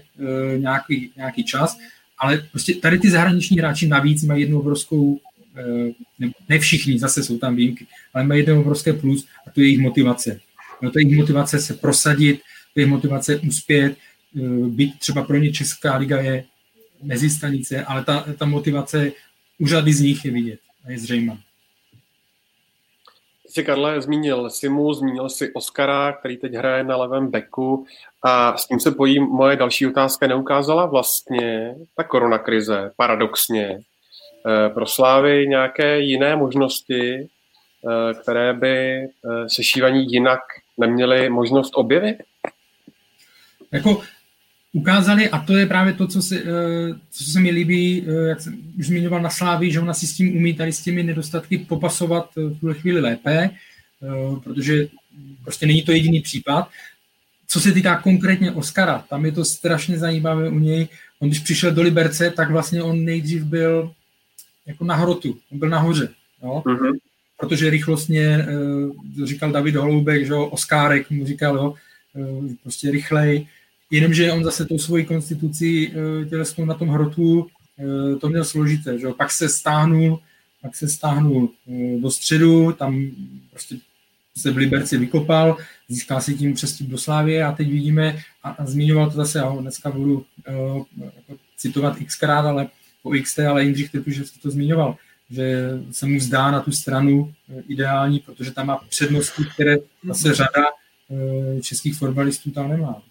[0.56, 1.76] nějaký, nějaký čas
[2.20, 5.20] ale prostě tady ty zahraniční hráči navíc mají jednu obrovskou,
[5.56, 9.66] eh, ne všichni, zase jsou tam výjimky, ale mají jedno obrovské plus a to je
[9.66, 10.40] jejich motivace.
[10.82, 12.40] No to je jejich motivace se prosadit,
[12.74, 13.96] to je jejich motivace uspět,
[14.36, 16.44] eh, být třeba pro ně Česká liga je
[17.02, 19.12] mezi stanice, ale ta, ta motivace
[19.58, 21.38] u řady z nich je vidět a je zřejmá.
[23.50, 27.86] Jsi, Karle, zmínil Simu, zmínil si Oskara, který teď hraje na levém beku
[28.22, 30.26] a s tím se pojí moje další otázka.
[30.26, 33.78] Neukázala vlastně ta koronakrize paradoxně
[34.46, 39.08] eh, pro Slávy nějaké jiné možnosti, eh, které by eh,
[39.48, 40.40] sešívaní jinak
[40.78, 42.16] neměly možnost objevit?
[43.72, 44.02] Jako
[44.72, 46.42] ukázali, a to je právě to, co se,
[47.10, 50.36] co se mi líbí, jak jsem už zmiňoval na Slávy, že ona si s tím
[50.36, 53.50] umí tady s těmi nedostatky popasovat v tuhle chvíli lépe,
[54.44, 54.88] protože
[55.42, 56.68] prostě není to jediný případ.
[57.46, 60.88] Co se týká konkrétně Oscara, tam je to strašně zajímavé u něj.
[61.18, 63.92] On když přišel do Liberce, tak vlastně on nejdřív byl
[64.66, 66.08] jako na hrotu, on byl nahoře.
[66.42, 66.62] Jo?
[66.66, 66.92] Mm-hmm.
[67.36, 71.74] Protože rychlostně, eh, říkal David Holoubek, že Oskárek mu říkal, jo,
[72.16, 73.46] eh, prostě rychlej.
[73.90, 77.46] Jenomže on zase tou svojí konstitucí eh, tělesnou na tom hrotu
[78.20, 78.98] to měl složité.
[78.98, 79.06] Že?
[79.16, 80.20] Pak se stáhnul,
[80.62, 81.50] pak se stáhnul
[82.00, 83.10] do středu, tam
[83.50, 83.76] prostě
[84.36, 85.56] se v Liberci vykopal,
[85.88, 89.44] získal si tím přestup do Slávy a teď vidíme, a, a zmiňoval to zase, já
[89.44, 90.84] ho dneska budu uh,
[91.56, 92.68] citovat xkrát, ale
[93.02, 94.96] po xt, ale Jindřich Trpiš, že to zmiňoval.
[95.30, 97.34] že se mu zdá na tu stranu
[97.68, 100.64] ideální, protože tam má přednosti, které zase řada
[101.62, 103.02] českých fotbalistů tam nemá.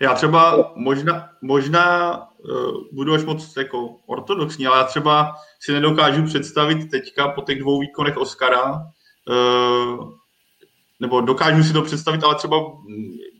[0.00, 6.24] Já třeba možná, možná uh, budu až moc jako ortodoxní, ale já třeba si nedokážu
[6.24, 10.10] představit teďka po těch dvou výkonech Oscara, uh,
[11.00, 12.56] nebo dokážu si to představit, ale třeba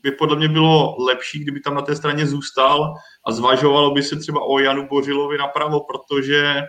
[0.03, 2.93] by podle mě bylo lepší, kdyby tam na té straně zůstal
[3.27, 6.61] a zvažovalo by se třeba o Janu Bořilovi napravo, protože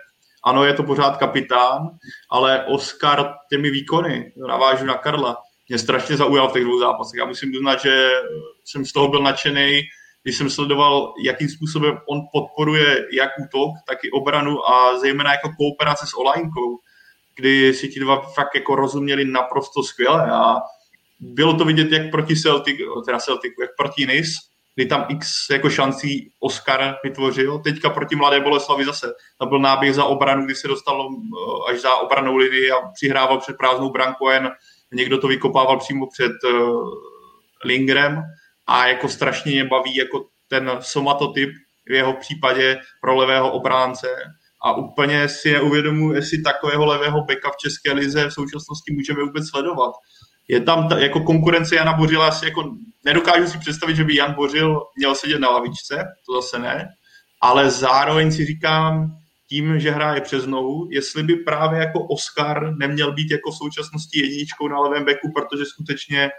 [0.44, 1.88] ano, je to pořád kapitán,
[2.30, 5.36] ale Oscar těmi výkony, navážu na Karla,
[5.68, 7.18] mě strašně zaujal v těch dvou zápasech.
[7.18, 8.10] Já musím uznat, že
[8.64, 9.80] jsem z toho byl nadšený,
[10.22, 15.48] když jsem sledoval, jakým způsobem on podporuje jak útok, tak i obranu a zejména jako
[15.58, 16.78] kooperace s Olajnkou,
[17.36, 20.56] kdy si ti dva fakt jako rozuměli naprosto skvěle a
[21.20, 22.76] bylo to vidět jak proti Celtic,
[23.06, 24.28] teda Celtic, jak proti Nis,
[24.74, 27.58] kdy tam x jako šancí Oscar vytvořil.
[27.58, 29.12] Teďka proti Mladé Boleslavi zase.
[29.38, 33.38] Tam byl náběh za obranu, kdy se dostal eh, až za obranou linii a přihrával
[33.38, 34.50] před prázdnou branku a jen
[34.92, 36.88] někdo to vykopával přímo před uh,
[37.64, 38.22] Lingrem
[38.66, 41.50] a jako strašně mě baví jako ten somatotyp
[41.86, 44.08] v jeho případě pro levého obránce
[44.62, 49.48] a úplně si neuvědomuji, jestli takového levého beka v České lize v současnosti můžeme vůbec
[49.50, 49.92] sledovat.
[50.48, 54.34] Je tam ta, jako konkurence Jana Bořila, asi jako nedokážu si představit, že by Jan
[54.34, 56.88] Bořil měl sedět na lavičce, to zase ne,
[57.40, 59.16] ale zároveň si říkám,
[59.48, 64.20] tím, že hraje přes nohu, jestli by právě jako Oscar neměl být jako v současnosti
[64.20, 66.30] jedničkou na levém beku, protože skutečně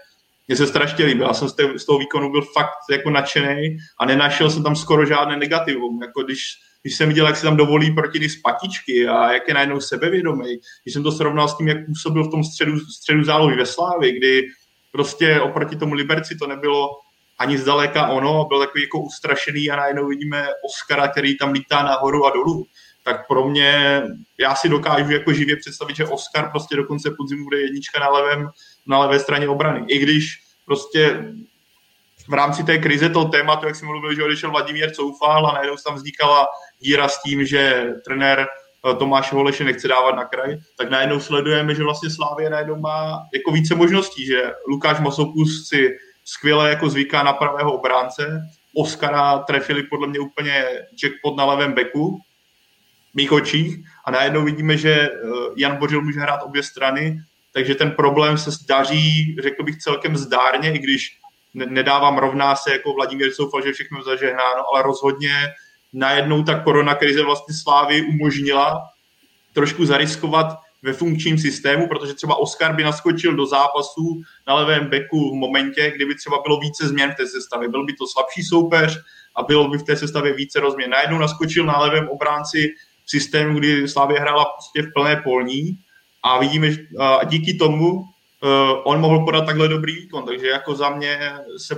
[0.48, 1.28] mě se strašně líbil.
[1.28, 5.38] Já jsem z toho výkonu byl fakt jako nadšený a nenašel jsem tam skoro žádné
[5.38, 6.00] negativum.
[6.02, 6.44] Jako když,
[6.82, 10.60] když jsem viděl, jak se tam dovolí proti z patičky a jak je najednou sebevědomý,
[10.84, 14.12] když jsem to srovnal s tím, jak působil v tom středu, středu zálohy ve Slávi,
[14.12, 14.48] kdy
[14.92, 16.90] prostě oproti tomu Liberci to nebylo
[17.40, 22.26] ani zdaleka ono, byl takový jako ustrašený a najednou vidíme Oscara, který tam lítá nahoru
[22.26, 22.66] a dolů
[23.08, 24.02] tak pro mě,
[24.38, 28.10] já si dokážu jako živě představit, že Oscar prostě do konce podzimu bude jednička na,
[28.10, 28.50] levém,
[28.88, 29.86] na levé straně obrany.
[29.88, 31.34] I když prostě
[32.28, 35.76] v rámci té krize toho tématu, jak jsem mluvil, že odešel Vladimír Coufal a najednou
[35.86, 36.48] tam vznikala
[36.80, 41.76] díra s tím, že trenér eh, Tomáš Holeše nechce dávat na kraj, tak najednou sledujeme,
[41.76, 45.90] že vlastně Slávě najednou má jako více možností, že Lukáš Masopus si
[46.26, 48.42] skvěle jako zvyká na pravého obránce,
[48.76, 50.66] Oscara trefili podle mě úplně
[51.04, 52.20] jackpot na levém beku,
[53.18, 55.10] mých očích a najednou vidíme, že eh,
[55.56, 57.20] Jan Bořil může hrát obě strany,
[57.54, 61.18] takže ten problém se daří, řekl bych, celkem zdárně, i když
[61.54, 65.32] nedávám rovná se jako Vladimír Soufal, že všechno zažehnáno, ale rozhodně
[65.94, 68.84] najednou ta korona krize vlastně Slávy umožnila
[69.54, 70.48] trošku zariskovat
[70.84, 75.92] ve funkčním systému, protože třeba Oscar by naskočil do zápasu na levém beku v momentě,
[75.96, 77.70] kdyby třeba bylo více změn v té sestavě.
[77.70, 79.00] Byl by to slabší soupeř
[79.36, 80.90] a bylo by v té sestavě více rozměn.
[80.90, 82.68] Najednou naskočil na levém obránci
[83.08, 85.80] systému, kdy Slávě hrála prostě v plné polní
[86.24, 88.06] a vidíme, že a díky tomu uh,
[88.84, 91.76] on mohl podat takhle dobrý výkon, takže jako za mě se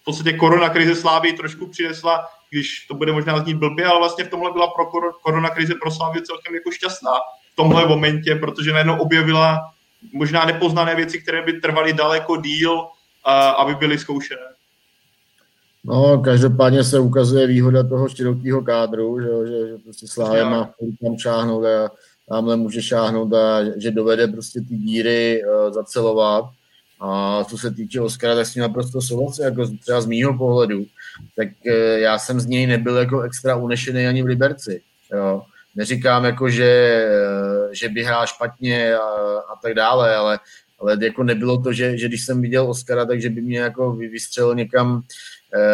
[0.00, 4.24] v podstatě korona krize Slávy trošku přinesla, když to bude možná znít blbě, ale vlastně
[4.24, 4.86] v tomhle byla pro
[5.22, 7.12] korona krize pro Slávy celkem jako šťastná
[7.52, 9.72] v tomhle momentě, protože najednou objevila
[10.12, 12.86] možná nepoznané věci, které by trvaly daleko díl,
[13.56, 14.55] aby byly zkoušené.
[15.88, 20.70] No, každopádně se ukazuje výhoda toho širokého kádru, že, že, že prostě Slávě má
[21.04, 21.90] tam šáhnout a
[22.28, 26.44] tamhle může šáhnout a že dovede prostě ty díry uh, zacelovat.
[27.00, 30.84] A co se týče Oscara, tak s tím naprosto souhlasím, jako třeba z mýho pohledu,
[31.36, 34.82] tak uh, já jsem z něj nebyl jako extra unešený ani v Liberci.
[35.12, 35.42] Jo.
[35.74, 37.02] Neříkám jako, že,
[37.66, 39.08] uh, že by hrál špatně a,
[39.52, 40.38] a tak dále, ale,
[40.78, 44.54] ale jako nebylo to, že, že když jsem viděl Oscara, takže by mě jako vystřelil
[44.54, 45.02] někam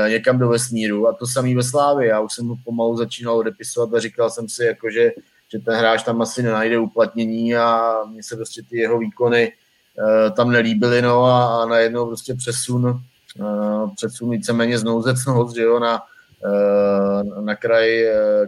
[0.09, 2.09] někam do vesmíru a to samý ve Slávě.
[2.09, 5.13] Já už jsem ho pomalu začínal odepisovat a říkal jsem si, jako, že,
[5.53, 9.53] že ten hráč tam asi nenajde uplatnění a mně se prostě ty jeho výkony
[9.99, 15.63] uh, tam nelíbily, no a, a najednou prostě přesun, uh, přesun víceméně z nouzecnost, že
[15.63, 16.03] jo, na,
[17.41, 18.05] na kraj,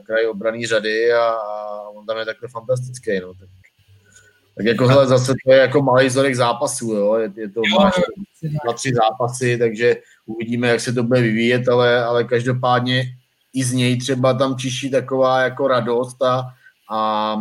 [0.06, 3.34] kraj obraný řady a, a on tam je takhle fantastický, no.
[3.34, 3.48] Tak,
[4.56, 7.94] tak jako hele, zase to je jako malý vzorek zápasů, jo, je, je to máš
[8.42, 13.04] dva, tři zápasy, takže uvidíme, jak se to bude vyvíjet, ale, ale každopádně
[13.54, 16.44] i z něj třeba tam čiší taková jako radost a,
[16.90, 17.36] a,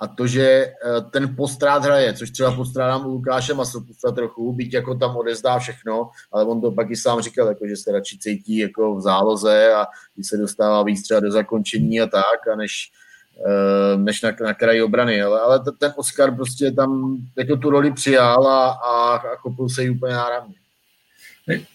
[0.00, 4.74] a to, že eh, ten postrát hraje, což třeba postrádám u Lukáše Masopusta trochu, byť
[4.74, 8.18] jako tam odezdá všechno, ale on to pak i sám říkal, jako, že se radši
[8.18, 12.56] cítí jako v záloze a když se dostává víc třeba do zakončení a tak, a
[12.56, 12.90] než,
[13.46, 17.92] eh, než na, na kraji obrany, ale, ale ten Oscar prostě tam jako tu roli
[17.92, 20.54] přijal a, a, a kopil se jí úplně náramně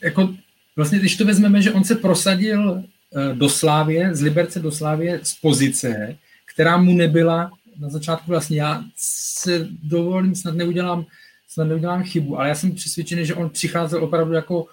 [0.03, 0.35] jako
[0.75, 5.19] vlastně, když to vezmeme, že on se prosadil eh, do Slávě, z Liberce do Slávě
[5.23, 6.17] z pozice,
[6.53, 11.05] která mu nebyla na začátku vlastně já se dovolím, snad neudělám,
[11.47, 14.65] snad neudělám chybu, ale já jsem přesvědčený, že on přicházel opravdu jako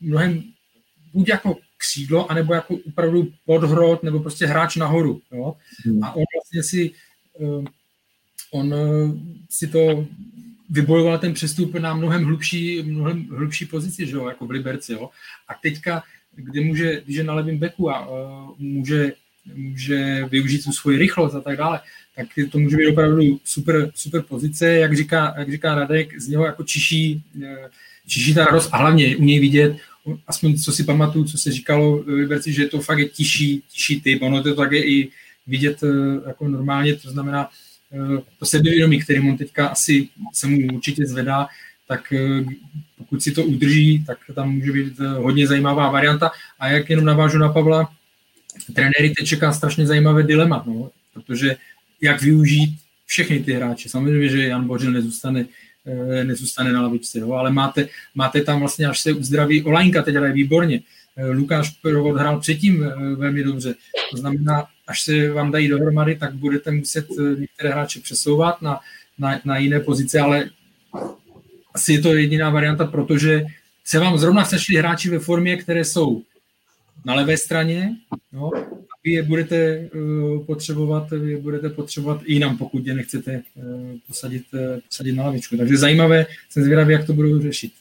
[0.00, 0.42] mnohem
[1.12, 5.20] buď jako křídlo, anebo jako opravdu podhrot, nebo prostě hráč nahoru.
[5.32, 5.56] Jo?
[5.84, 6.04] Hmm.
[6.04, 6.90] A on vlastně si
[7.38, 7.64] uh,
[8.50, 9.18] on uh,
[9.50, 10.06] si to
[10.70, 15.10] vybojoval ten přestup na mnohem hlubší, mnohem hlubší pozici, že jo, jako v Liberci, jo.
[15.48, 16.02] A teďka,
[16.34, 19.12] kdy může, když je na levém beku a uh, může,
[19.54, 21.80] může využít tu svoji rychlost a tak dále,
[22.16, 26.46] tak to může být opravdu super, super pozice, jak říká, jak říká Radek, z něho
[26.46, 27.22] jako čiší,
[28.06, 29.76] čiší ta radost a hlavně u něj vidět,
[30.26, 34.00] aspoň co si pamatuju, co se říkalo v Liberci, že to fakt je tiší, tiší
[34.00, 35.10] typ, ono to tak je i
[35.46, 35.80] vidět
[36.26, 37.48] jako normálně, to znamená,
[38.38, 41.46] to sebevědomí, kterým on teďka asi se mu určitě zvedá,
[41.88, 42.44] tak eh,
[42.98, 46.30] pokud si to udrží, tak tam může být eh, hodně zajímavá varianta.
[46.58, 47.92] A jak jenom navážu na Pavla,
[48.74, 51.56] trenéry teď čeká strašně zajímavé dilema, no, protože
[52.00, 53.88] jak využít všechny ty hráče.
[53.88, 55.46] Samozřejmě, že Jan Bořil nezůstane,
[56.24, 60.80] nezůstane na lavičce, ale máte, máte tam vlastně, až se uzdraví Olajnka, teď ale výborně.
[61.32, 62.86] Lukáš Provod hrál předtím
[63.16, 63.74] velmi dobře.
[64.10, 68.80] To znamená, až se vám dají dohromady, tak budete muset eh, některé hráče přesouvat na,
[69.18, 70.50] na, na jiné pozice, ale
[71.74, 73.44] asi je to jediná varianta, protože
[73.84, 76.22] se vám zrovna sešli hráči ve formě, které jsou
[77.04, 77.96] na levé straně,
[78.32, 82.94] no, a vy je budete uh, potřebovat, vy je budete potřebovat i jinam, pokud je
[82.94, 85.56] nechcete uh, posadit, uh, posadit na lavičku.
[85.56, 87.72] Takže zajímavé, jsem zvědavý, jak to budou řešit.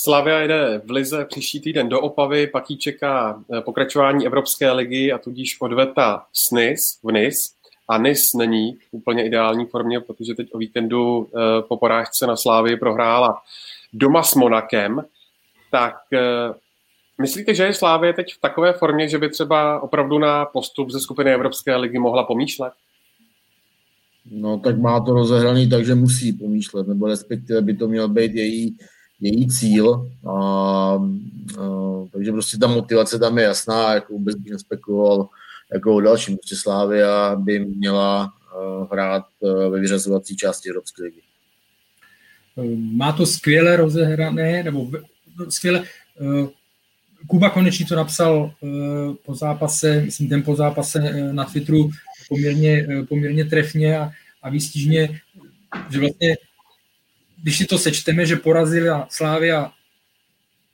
[0.00, 5.12] Slavia jde v Lize příští týden do Opavy, pak jí čeká eh, pokračování Evropské ligy
[5.12, 7.34] a tudíž odveta s NIS v NIS.
[7.88, 12.36] A NIS není v úplně ideální formě, protože teď o víkendu eh, po porážce na
[12.36, 13.42] Slávii prohrála
[13.92, 15.04] doma s Monakem.
[15.70, 16.54] Tak eh,
[17.20, 21.00] myslíte, že je Slávie teď v takové formě, že by třeba opravdu na postup ze
[21.00, 22.72] skupiny Evropské ligy mohla pomýšlet?
[24.30, 28.76] No tak má to rozehraný, takže musí pomýšlet, nebo respektive by to měl být její
[29.20, 30.10] její cíl.
[30.26, 30.98] A, a,
[32.12, 35.28] takže prostě ta motivace tam je jasná, jako vůbec bych nespekuloval
[35.72, 36.36] jako o dalším.
[36.36, 38.32] Prostě Slávia by měla
[38.92, 39.24] hrát
[39.70, 41.20] ve vyřazovací části Evropské ligy.
[42.96, 44.90] Má to skvěle rozehrané, nebo
[45.38, 45.84] no, skvěle.
[47.26, 48.52] Kuba konečně to napsal
[49.24, 51.90] po zápase, myslím ten po zápase na Twitteru
[52.28, 54.10] poměrně, poměrně trefně a,
[54.42, 55.20] a výstižně,
[55.90, 56.36] že vlastně
[57.42, 59.72] když si to sečteme, že porazila Slávia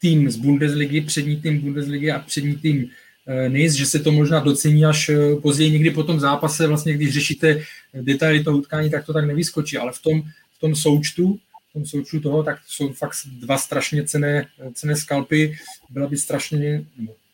[0.00, 2.90] tým z Bundesligy, přední tým Bundesligy a přední tým
[3.26, 6.94] eh, NIS, že se to možná docení až eh, později někdy po tom zápase, vlastně
[6.94, 7.60] když řešíte
[7.94, 10.22] detaily toho utkání, tak to tak nevyskočí, ale v tom,
[10.56, 11.38] v tom součtu,
[11.70, 15.56] v tom součtu toho, tak jsou fakt dva strašně cené, cené skalpy,
[15.90, 16.84] byla by strašně,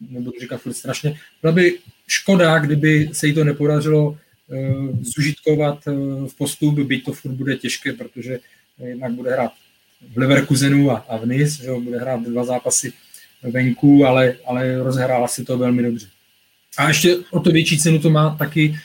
[0.00, 4.18] nebudu říkat furt strašně, byla by škoda, kdyby se jí to nepodařilo
[5.00, 5.86] zužitkovat
[6.26, 8.38] v postup, byť to furt bude těžké, protože
[8.88, 9.52] jednak bude hrát
[10.12, 12.92] v Leverkusenu a, a v Nice, že bude hrát dva zápasy
[13.42, 16.06] venku, ale, ale rozhrála si to velmi dobře.
[16.78, 18.78] A ještě o to větší cenu to má taky,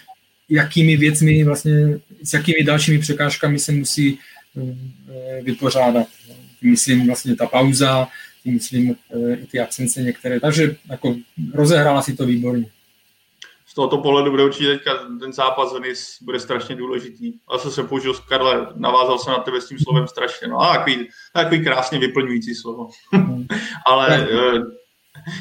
[0.50, 4.20] jakými věcmi, vlastně, s jakými dalšími překážkami se musí
[4.58, 6.08] eh, vypořádat.
[6.62, 8.08] Myslím vlastně ta pauza,
[8.46, 10.40] myslím eh, i ty absence některé.
[10.40, 11.16] Takže jako
[11.54, 12.66] rozehrála si to výborně
[13.76, 17.34] tohoto pohledu bude určitě teďka ten zápas Venice bude strašně důležitý.
[17.48, 20.48] A co jsem použil, Karle, navázal jsem na tebe s tím slovem strašně.
[20.48, 22.88] No a takový, takový krásně vyplňující slovo.
[23.86, 24.60] Ale eh,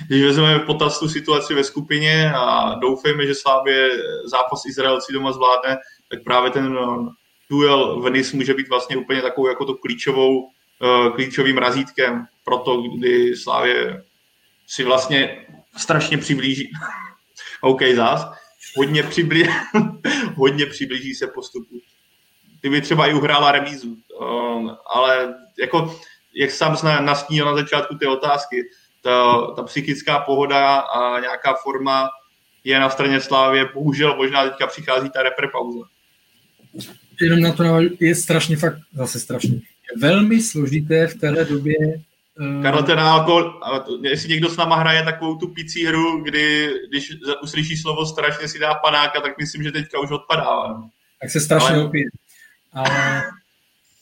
[0.07, 3.91] když vezmeme potaz tu situaci ve skupině a doufejme, že Slávě
[4.25, 5.77] zápas Izraelci doma zvládne,
[6.11, 7.09] tak právě ten eh,
[7.51, 10.49] duel Venice může být vlastně úplně takovou jako to klíčovou,
[10.83, 14.05] eh, klíčovým razítkem pro to, kdy Slávě
[14.67, 15.47] si vlastně
[15.77, 16.71] strašně přiblíží
[17.65, 18.27] OK, zás,
[18.77, 19.45] hodně, přiblí,
[20.37, 21.81] hodně přiblíží se postupu.
[22.61, 26.01] Ty by třeba i uhrála remízu, um, ale jako,
[26.35, 28.63] jak sám nastínil na začátku ty otázky,
[29.03, 32.09] ta, ta psychická pohoda a nějaká forma
[32.65, 35.87] je na straně Slávě, bohužel možná teďka přichází ta repre pauza.
[37.21, 37.65] Jenom na to
[38.01, 41.75] je strašně fakt, zase strašně, je velmi složité v téhle době
[42.41, 43.61] Uh, Karel, ten alkohol,
[44.03, 47.13] jestli někdo s náma hraje takovou tu picí hru, kdy když
[47.43, 50.89] uslyší slovo strašně si dá panáka, tak myslím, že teďka už odpadává.
[51.21, 51.85] Tak se strašně ale...
[51.85, 52.09] opět.
[52.73, 53.23] Ale,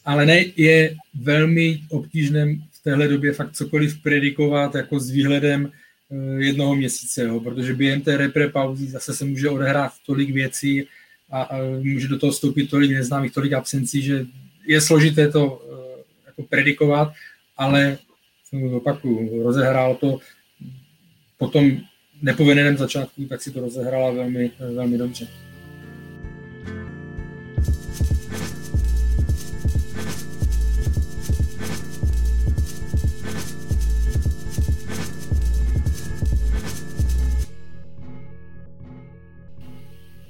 [0.05, 5.73] ale ne, je velmi obtížné v téhle době fakt cokoliv predikovat jako s výhledem
[6.09, 10.89] uh, jednoho měsíce, jo, protože během té repre pauzy zase se může odehrát tolik věcí
[11.31, 14.27] a, a může do toho vstoupit tolik neznámých, tolik absencí, že
[14.67, 15.75] je složité to uh,
[16.27, 17.13] jako predikovat,
[17.57, 17.99] ale
[18.53, 20.19] opaku, rozehrál to
[21.39, 21.71] po tom
[22.23, 25.29] nepovinném začátku, tak si to rozehrála velmi, velmi dobře.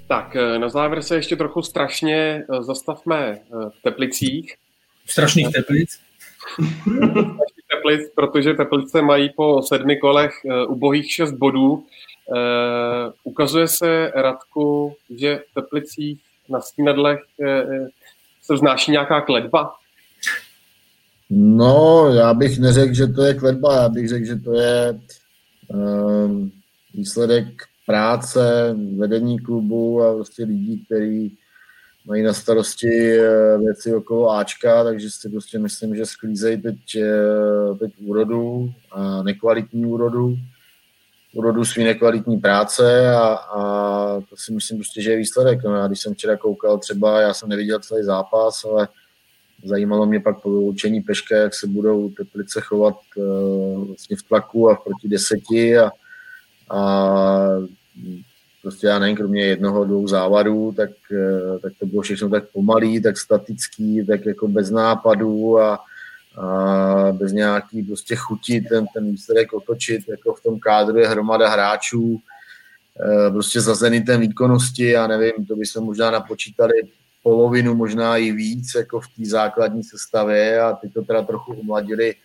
[0.07, 3.39] Tak eh, na závěr se ještě trochu strašně eh, zastavme eh,
[3.69, 4.55] v Teplicích.
[5.05, 5.99] Strašných Teplic?
[7.75, 10.31] Teplic, protože Teplice mají po sedmi kolech
[10.67, 11.85] ubohých šest bodů.
[13.23, 17.19] Ukazuje se, Radku, že v Teplicích na stínadlech
[18.41, 19.73] se vznáší nějaká kledba?
[21.29, 24.99] No, já bych neřekl, že to je kledba, já bych řekl, že to je
[25.67, 26.51] um,
[26.93, 27.45] výsledek
[27.85, 31.37] práce, vedení klubu a prostě lidí, kteří
[32.05, 37.75] mají na starosti eh, věci okolo Ačka, takže si prostě myslím, že sklízejí teď, eh,
[37.79, 40.35] teď úrodu, a nekvalitní úrodu,
[41.33, 45.63] úrodu svý nekvalitní práce a, a to si myslím prostě, že je výsledek.
[45.63, 48.87] No, já když jsem včera koukal třeba, já jsem neviděl celý zápas, ale
[49.63, 54.69] zajímalo mě pak po vyloučení Peška, jak se budou Teplice chovat uh, vlastně v tlaku
[54.69, 55.91] a proti deseti a,
[56.69, 57.47] a
[58.63, 63.01] prostě já nevím, kromě jednoho, dvou závadů, tak, uh, tak to bylo všechno tak pomalý,
[63.01, 65.79] tak statický, tak jako bez nápadů a,
[66.37, 71.49] a bez nějaký prostě chuti ten, ten výsledek otočit, jako v tom kádru je hromada
[71.49, 72.21] hráčů,
[73.27, 76.73] e, prostě za zenitem výkonnosti, já nevím, to bychom možná napočítali
[77.23, 82.15] polovinu, možná i víc, jako v té základní sestavě a ty to teda trochu umladili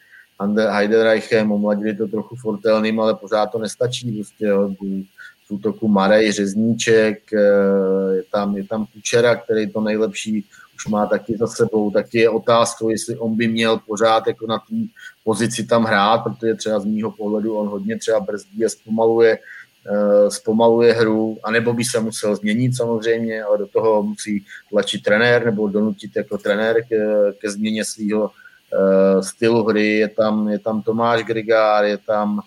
[0.70, 4.74] Heidenreichem, umladili to trochu Fortelným, ale pořád to nestačí, prostě jo,
[5.48, 7.38] v útoku Marej, Řezníček, e,
[8.16, 10.44] je tam, je tam Kučera, který to nejlepší
[10.78, 14.58] už má taky za sebou, tak je otázkou, jestli on by měl pořád jako na
[14.58, 14.76] té
[15.24, 19.38] pozici tam hrát, protože třeba z mýho pohledu on hodně třeba brzdí a zpomaluje,
[19.90, 25.44] uh, zpomaluje hru, anebo by se musel změnit samozřejmě, ale do toho musí tlačit trenér
[25.44, 26.98] nebo donutit jako trenér ke,
[27.40, 29.98] ke změně svého uh, stylu hry.
[29.98, 32.40] Je tam, je tam Tomáš Grigár, je tam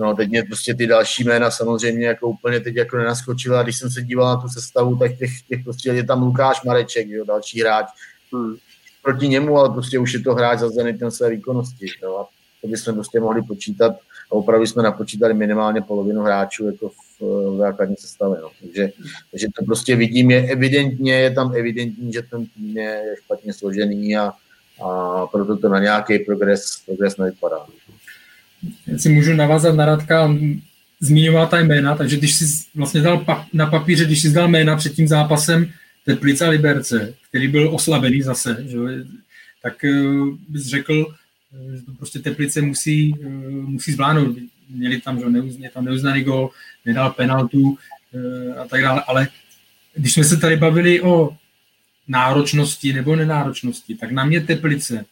[0.00, 3.62] No, teď mě prostě ty další jména samozřejmě jako úplně teď jako nenaskočila.
[3.62, 7.08] Když jsem se díval na tu sestavu, tak těch, těch prostě je tam Lukáš Mareček,
[7.08, 7.86] jo, další hráč.
[8.32, 8.54] Hmm.
[9.02, 11.86] Proti němu, ale prostě už je to hráč za zenitem své výkonnosti.
[12.02, 12.28] Jo, a
[12.62, 13.92] to bychom prostě mohli počítat
[14.30, 18.40] a opravdu jsme napočítali minimálně polovinu hráčů jako v, v základní sestavě.
[18.40, 18.50] No.
[18.60, 18.90] Takže,
[19.30, 24.16] takže to prostě vidím, je evidentně, je tam evidentní, že ten tým je špatně složený
[24.16, 24.32] a,
[24.84, 27.66] a proto to na nějaký progres, progres nevypadá
[28.96, 30.36] si můžu navázat na Radka,
[31.00, 34.76] zmiňoval ta jména, takže když si vlastně dal pa, na papíře, když si dal jména
[34.76, 35.72] před tím zápasem
[36.04, 38.78] Teplice a Liberce, který byl oslabený zase, že,
[39.62, 41.14] tak uh, bys řekl,
[41.54, 43.32] eh, že to prostě Teplice musí, uh,
[43.68, 44.36] musí zvládnout.
[44.68, 46.50] Měli tam, že neuzně, tam neuznaný gol,
[46.86, 47.78] nedal penaltu
[48.62, 49.28] a tak dále, ale
[49.94, 51.36] když jsme se tady bavili o
[52.08, 55.04] náročnosti nebo nenáročnosti, tak na mě Teplice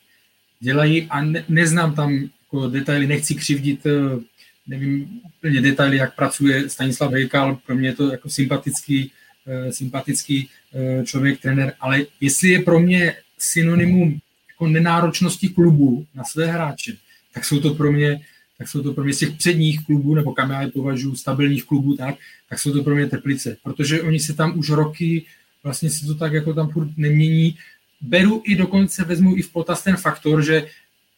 [0.60, 4.20] dělají, a ne, neznám tam jako detaily, nechci křivdit, eh,
[4.66, 9.12] nevím úplně detaily, jak pracuje Stanislav Hejkal, pro mě je to jako sympatický,
[9.46, 14.18] eh, sympatický eh, člověk, trenér, ale jestli je pro mě synonymum
[14.48, 16.96] jako nenáročnosti klubu na své hráče,
[17.34, 18.20] tak jsou to pro mě
[18.58, 21.64] tak jsou to pro mě z těch předních klubů, nebo kam já je považuji stabilních
[21.64, 22.14] klubů, tak,
[22.48, 25.26] tak jsou to pro mě Teplice, protože oni se tam už roky,
[25.62, 27.56] vlastně si to tak jako tam furt nemění.
[28.00, 30.66] Beru i dokonce, vezmu i v potaz ten faktor, že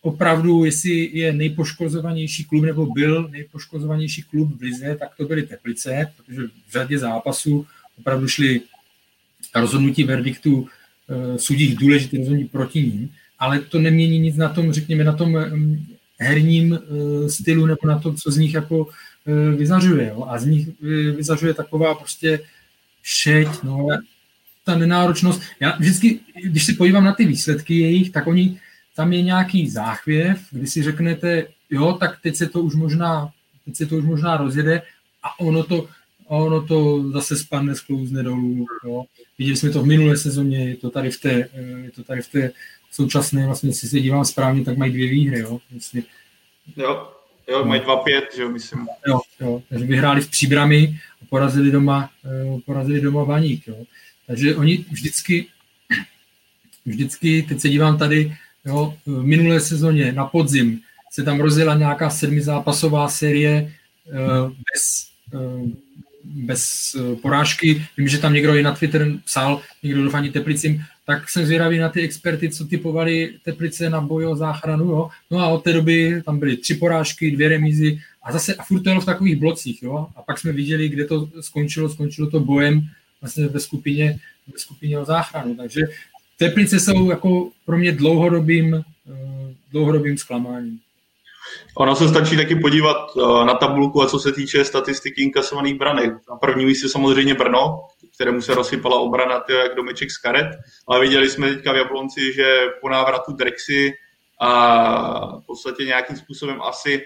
[0.02, 6.12] opravdu, jestli je nejpoškozovanější klub nebo byl nejpoškozovanější klub v Lize, tak to byly Teplice,
[6.16, 7.66] protože v řadě zápasů
[7.98, 8.60] opravdu šli
[9.54, 15.04] rozhodnutí verdiktu uh, sudích důležité rozhodnutí proti ním, ale to nemění nic na tom, řekněme,
[15.04, 15.86] na tom um,
[16.18, 20.08] herním uh, stylu nebo na tom, co z nich jako uh, vyzařuje.
[20.08, 20.24] Jo?
[20.28, 20.68] A z nich
[21.16, 22.40] vyzařuje taková prostě
[23.02, 23.88] šeť, no,
[24.64, 25.42] ta nenáročnost.
[25.60, 28.60] Já vždycky, když se podívám na ty výsledky jejich, tak oni
[28.96, 33.30] tam je nějaký záchvěv, kdy si řeknete, jo, tak teď se to už možná,
[33.64, 34.82] teď se to už možná rozjede
[35.22, 35.88] a ono to,
[36.26, 38.66] ono to zase spadne, sklouzne dolů.
[38.84, 39.04] Jo.
[39.38, 41.48] Viděli jsme to v minulé sezóně, je to tady v té,
[41.82, 42.50] je to tady v té
[42.90, 45.60] současné, vlastně, jestli se dívám správně, tak mají dvě výhry, jo.
[45.70, 46.02] Myslím.
[46.76, 47.12] Jo,
[47.50, 48.86] jo, mají dva pět, že jo, myslím.
[49.06, 52.10] Jo, jo, takže vyhráli v Příbrami a porazili doma,
[52.66, 53.84] porazili doma Baník, jo.
[54.26, 55.46] Takže oni vždycky,
[56.86, 60.80] vždycky, teď se dívám tady, Jo, v minulé sezóně na podzim
[61.12, 63.72] se tam rozjela nějaká sedmizápasová série
[64.08, 64.12] eh,
[64.72, 65.70] bez, eh,
[66.24, 67.86] bez eh, porážky.
[67.96, 71.88] Vím, že tam někdo i na Twitter psal, někdo dofaní Teplicím, tak jsem zvědavý na
[71.88, 74.84] ty experty, co typovali Teplice na boj o záchranu.
[74.84, 75.10] Jo.
[75.30, 78.82] No a od té doby tam byly tři porážky, dvě remízy a zase a furt
[78.82, 79.82] to v takových blocích.
[79.82, 80.06] Jo.
[80.16, 81.88] A pak jsme viděli, kde to skončilo.
[81.88, 82.88] Skončilo to bojem
[83.20, 84.18] vlastně ve skupině,
[84.52, 85.54] ve skupině o záchranu.
[85.54, 85.80] Takže
[86.40, 90.78] Teplice jsou jako pro mě dlouhodobým, eh, dlouhodobým zklamáním.
[91.76, 96.12] Ono se stačí taky podívat uh, na tabulku a co se týče statistiky inkasovaných branek.
[96.30, 97.80] Na první místě samozřejmě Brno,
[98.14, 100.46] kterému se rozsypala obrana tyjo, jak domeček z karet,
[100.88, 103.92] ale viděli jsme teďka v Jablonci, že po návratu Drexy
[104.40, 107.02] a v podstatě nějakým způsobem asi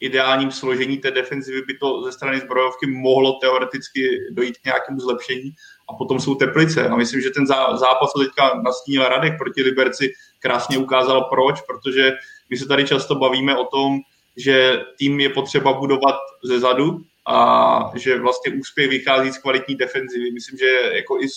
[0.00, 5.50] ideálním složení té defenzivy by to ze strany zbrojovky mohlo teoreticky dojít k nějakému zlepšení.
[5.88, 6.88] A potom jsou Teplice.
[6.88, 12.12] A myslím, že ten zápas, co teďka nastínil Radek proti Liberci, krásně ukázal proč, protože
[12.50, 13.98] my se tady často bavíme o tom,
[14.36, 16.14] že tým je potřeba budovat
[16.44, 20.30] ze zadu a že vlastně úspěch vychází z kvalitní defenzivy.
[20.30, 21.28] Myslím, že jako i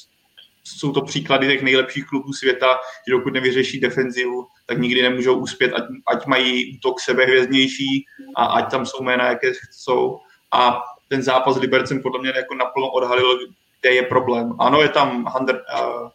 [0.78, 5.74] jsou to příklady těch nejlepších klubů světa, že dokud nevyřeší defenzivu, tak nikdy nemůžou uspět,
[5.74, 10.20] ať, ať mají útok sebehvězdnější a ať tam jsou jména, jaké jsou.
[10.52, 13.40] A ten zápas s Libercem podle mě jako naplno odhalil,
[13.82, 14.56] kde je problém.
[14.60, 16.10] Ano, je tam Hander, uh,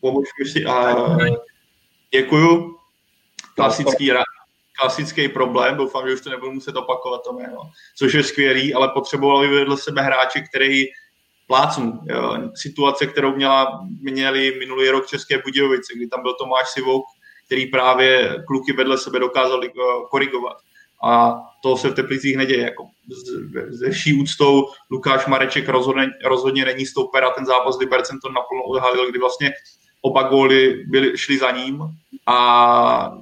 [0.00, 1.18] pomož si, uh,
[2.10, 2.76] děkuju,
[3.54, 4.12] klasický,
[4.80, 7.58] klasický problém, doufám, že už to nebudu muset opakovat to jméno,
[7.96, 10.84] což je skvělý, ale potřeboval by vedle sebe hráče, který
[11.50, 12.00] plácnu.
[12.54, 17.04] Situace, kterou měla, měli minulý rok České Budějovice, kdy tam byl Tomáš Sivok,
[17.46, 19.70] který právě kluky vedle sebe dokázal eh,
[20.10, 20.56] korigovat.
[21.02, 22.62] A to se v Teplicích neděje.
[22.62, 22.84] Jako
[23.68, 28.62] ze vší úctou Lukáš Mareček rozhodně, rozhodně není stouper a ten zápas Libercem to naplno
[28.62, 29.52] odhalil, kdy vlastně
[30.02, 31.82] oba góly byly, šli za ním
[32.26, 33.12] a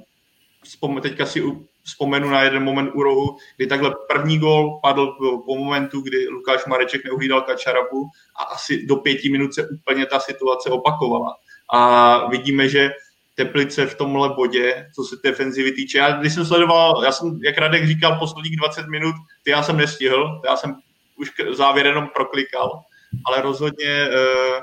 [1.01, 1.41] teďka si
[1.83, 5.07] vzpomenu na jeden moment u rohu, kdy takhle první gol padl
[5.45, 10.19] po momentu, kdy Lukáš Mareček neuhlídal Kačarabu a asi do pěti minut se úplně ta
[10.19, 11.35] situace opakovala.
[11.73, 12.89] A vidíme, že
[13.35, 15.97] Teplice v tomhle bodě, co se defenzivy týče.
[15.97, 19.77] Já když jsem sledoval, já jsem, jak Radek říkal, posledních 20 minut, ty já jsem
[19.77, 20.75] nestihl, já jsem
[21.15, 22.81] už závěr jenom proklikal,
[23.25, 24.59] ale rozhodně uh,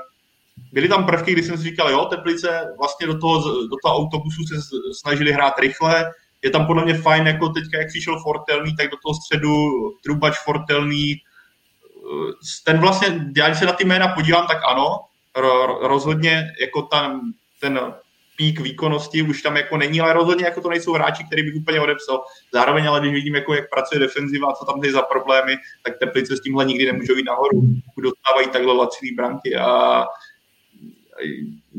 [0.73, 4.43] byly tam prvky, kdy jsem si říkal, jo, Teplice vlastně do toho, do toho autobusu
[4.43, 4.55] se
[4.99, 6.11] snažili hrát rychle,
[6.43, 9.51] je tam podle mě fajn, jako teďka, jak přišel Fortelný, tak do toho středu
[10.03, 12.33] Trubač Fortelný, eh,
[12.65, 14.99] ten vlastně, já když se na ty jména podívám, tak ano,
[15.81, 17.21] rozhodně jako tam
[17.61, 17.93] ten
[18.37, 21.81] pík výkonnosti už tam jako není, ale rozhodně jako to nejsou hráči, který bych úplně
[21.81, 22.23] odepsal.
[22.53, 25.99] Zároveň ale když vidím, jako jak pracuje defenziva a co tam je za problémy, tak
[25.99, 27.61] Teplice s tímhle nikdy nemůžou jít nahoru,
[27.97, 30.05] dostávají takhle laciný branky a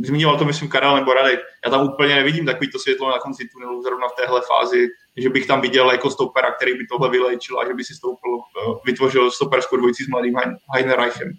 [0.02, 3.48] zmiňoval to, myslím, Karel nebo Radek, já tam úplně nevidím takový to světlo na konci
[3.52, 7.60] tunelu zrovna v téhle fázi, že bych tam viděl jako stopera, který by tohle vylečil
[7.60, 10.34] a že by si stoupil, eh, vytvořil stoperskou dvojici s mladým
[10.74, 11.32] Heinereichem.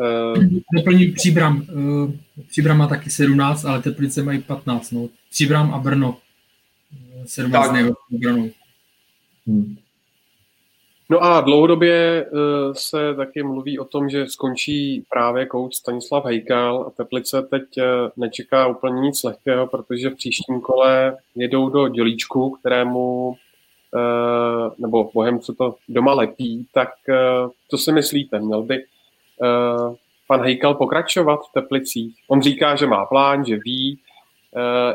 [0.00, 0.44] Uh,
[0.74, 1.66] Doplním Příbram.
[1.72, 2.12] Uh,
[2.48, 4.90] Příbram má taky 17, ale Teplice mají 15.
[4.90, 5.08] No.
[5.30, 6.16] Příbram a Brno.
[7.26, 8.54] 17 nejhorší
[9.46, 9.76] Hmm.
[11.10, 12.38] No a dlouhodobě uh,
[12.72, 17.84] se taky mluví o tom, že skončí právě kouč Stanislav Hejkal a Teplice teď uh,
[18.16, 23.34] nečeká úplně nic lehkého, protože v příštím kole jedou do dělíčku, kterému uh,
[24.78, 25.10] nebo
[25.40, 26.88] co to doma lepí, tak
[27.68, 28.38] co si myslíte?
[28.38, 28.84] Měl by
[30.26, 32.16] pan Hejkal pokračovat v Teplicích?
[32.28, 33.98] On říká, že má plán, že ví,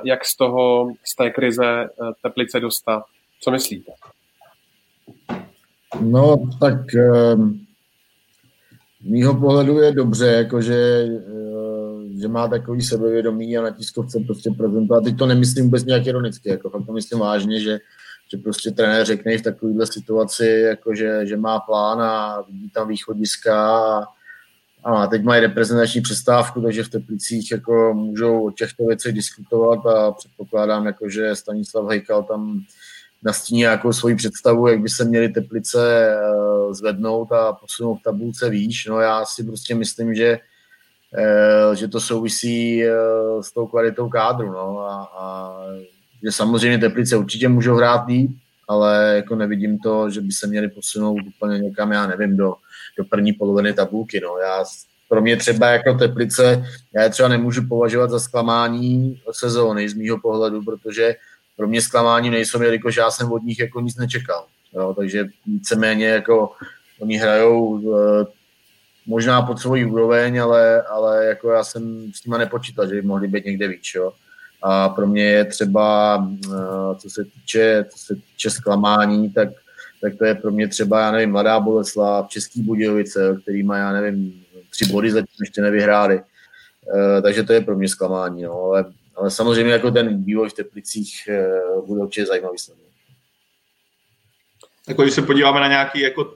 [0.03, 1.89] jak z toho, z té krize
[2.21, 3.03] Teplice dostat.
[3.39, 3.91] Co myslíte?
[6.01, 7.59] No, tak ehm,
[9.01, 11.43] z mýho pohledu je dobře, jakože eh,
[12.21, 15.03] že má takový sebevědomí a na tiskovce prostě prezentovat.
[15.03, 17.79] Teď to nemyslím vůbec nějak ironicky, jako fakt to myslím vážně, že,
[18.31, 23.77] že prostě trenér řekne v takovéhle situaci, jakože, že má plán a vidí tam východiska
[23.77, 24.05] a,
[24.83, 30.11] a teď mají reprezentační přestávku, takže v Teplicích jako můžou o těchto věcech diskutovat a
[30.11, 32.59] předpokládám, jako, že Stanislav Hejkal tam
[33.23, 38.49] nastíní nějakou svoji představu, jak by se měly Teplice eh, zvednout a posunout v tabulce
[38.49, 38.85] výš.
[38.85, 40.39] No já si prostě myslím, že,
[41.17, 42.93] eh, že to souvisí eh,
[43.41, 44.51] s tou kvalitou kádru.
[44.51, 45.57] No, a, a
[46.23, 48.31] že samozřejmě Teplice určitě můžou hrát líp,
[48.67, 52.53] ale jako nevidím to, že by se měli posunout úplně někam, já nevím, do,
[52.97, 54.19] do první poloviny tabulky.
[54.19, 54.37] No.
[54.37, 54.63] Já,
[55.09, 60.19] pro mě třeba jako Teplice, já je třeba nemůžu považovat za zklamání sezóny z mýho
[60.19, 61.15] pohledu, protože
[61.57, 64.45] pro mě zklamání nejsou, jelikož já jsem od nich jako nic nečekal.
[64.73, 66.51] Jo, takže víceméně jako
[66.99, 68.25] oni hrajou e,
[69.05, 73.27] možná pod svojí úroveň, ale, ale jako já jsem s nimi nepočítal, že by mohli
[73.27, 73.91] být někde víc.
[73.95, 74.13] Jo.
[74.61, 76.15] A pro mě je třeba,
[76.45, 76.49] e,
[76.99, 79.49] co se týče, co se týče zklamání, tak,
[80.01, 83.91] tak to je pro mě třeba, já nevím, Mladá Boleslav, Český Budějovice, který má, já
[83.91, 86.21] nevím, tři body zatím ještě nevyhráli.
[87.17, 88.43] E, takže to je pro mě zklamání.
[88.43, 88.61] No.
[88.61, 88.85] Ale
[89.15, 91.51] ale samozřejmě jako ten vývoj v Teplicích eh,
[91.85, 92.83] bude určitě zajímavý sledovat.
[94.87, 96.35] Jako když se podíváme na nějaký, jako,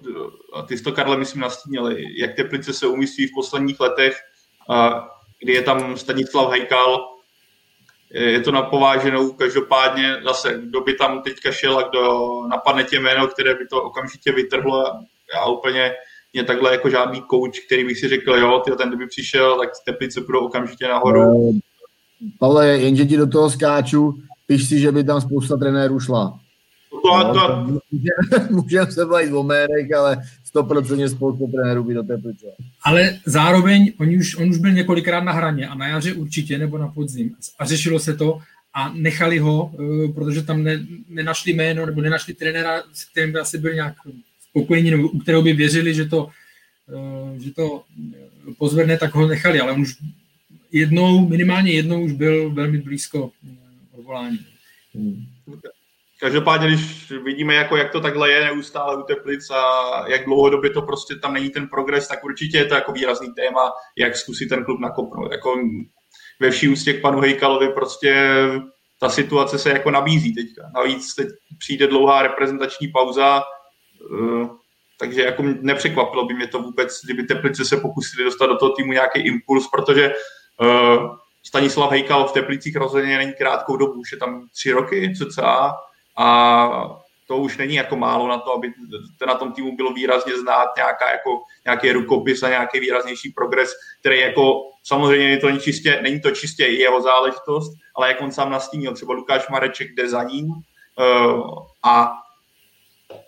[0.67, 4.17] ty to Karle myslím nastínili, jak Teplice se umístí v posledních letech,
[5.43, 7.07] kdy je tam Stanislav Hajkal,
[8.11, 13.27] je to napováženou, každopádně zase, kdo by tam teďka šel a kdo napadne tě jméno,
[13.27, 14.83] které by to okamžitě vytrhlo,
[15.33, 15.93] já úplně
[16.33, 19.69] mě takhle jako žádný coach, který bych si řekl, jo, ty ten kdyby přišel, tak
[19.85, 21.51] teplice budou okamžitě nahoru.
[22.39, 26.39] Pavle, jenže ti do toho skáču, píš si, že by tam spousta trenérů šla.
[26.89, 27.67] To, no, to...
[27.91, 30.17] Můžeme můžem se bavit o jménech, ale
[30.55, 32.45] 100% spousta trenérů by do Teplice.
[32.83, 36.77] Ale zároveň on už, on už byl několikrát na hraně a na jaře určitě, nebo
[36.77, 37.35] na podzim.
[37.59, 38.39] A řešilo se to
[38.73, 43.39] a nechali ho, eh, protože tam ne, nenašli jméno nebo nenašli trenéra, s kterým by
[43.39, 43.93] asi byl nějak
[44.49, 46.29] spokojení, nebo u kterého by věřili, že to,
[46.89, 47.83] eh, že to
[48.57, 49.59] pozvedne, tak ho nechali.
[49.59, 49.95] Ale on už
[50.71, 54.39] jednou, minimálně jednou už byl velmi blízko eh, odvolání.
[54.95, 55.25] Hmm.
[56.19, 60.81] Každopádně, když vidíme, jako, jak to takhle je neustále u Teplic a jak dlouhodobě to
[60.81, 64.65] prostě tam není ten progres, tak určitě je to jako výrazný téma, jak zkusit ten
[64.65, 65.31] klub nakopnout.
[65.31, 65.55] Jako
[66.39, 68.37] ve vší úctě k panu Hejkalovi prostě
[68.99, 70.71] ta situace se jako nabízí teďka.
[70.75, 71.27] Navíc teď
[71.59, 73.43] přijde dlouhá reprezentační pauza,
[74.13, 74.47] eh,
[74.99, 78.91] takže jako nepřekvapilo by mě to vůbec, kdyby Teplice se pokusili dostat do toho týmu
[78.91, 80.13] nějaký impuls, protože
[81.43, 85.73] Stanislav Hejkal v Teplicích rozhodně není krátkou dobu, už je tam tři roky cca
[86.17, 86.97] a
[87.27, 88.73] to už není jako málo na to, aby
[89.27, 94.19] na tom týmu bylo výrazně znát nějaká, jako, nějaký rukopis a nějaký výraznější progres, který
[94.19, 98.93] jako samozřejmě není to, čistě, není to čistě jeho záležitost, ale jak on sám nastínil,
[98.93, 102.11] třeba Lukáš Mareček jde za ním uh, a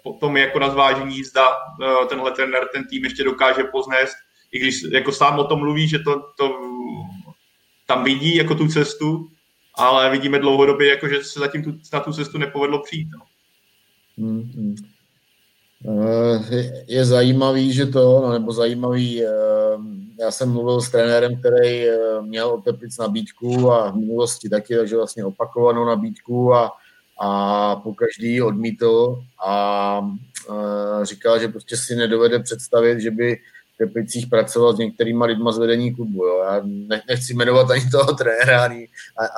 [0.04, 4.16] potom jako na zvážení zda uh, tenhle trenér ten tým ještě dokáže poznést,
[4.52, 6.60] i když jako sám o tom mluví, že to, to
[7.90, 9.28] tam vidí jako tu cestu,
[9.76, 13.08] ale vidíme dlouhodobě, jako, že se zatím tu, na tu cestu nepovedlo přijít.
[13.18, 13.26] No.
[14.18, 14.76] Hmm, hmm.
[16.88, 19.30] Je, zajímavý, že to, no, nebo zajímavý, eh,
[20.20, 24.76] já jsem mluvil s trenérem, který eh, měl od Teplic nabídku a v minulosti taky,
[24.76, 26.72] takže vlastně opakovanou nabídku a,
[27.22, 30.02] a po každý odmítl a, a
[31.04, 33.38] říkal, že prostě si nedovede představit, že by
[33.80, 36.26] Teplicích pracoval s některýma lidma z vedení klubu.
[36.26, 36.44] Jo.
[36.44, 36.62] Já
[37.10, 38.88] nechci jmenovat ani toho trenéra, ani,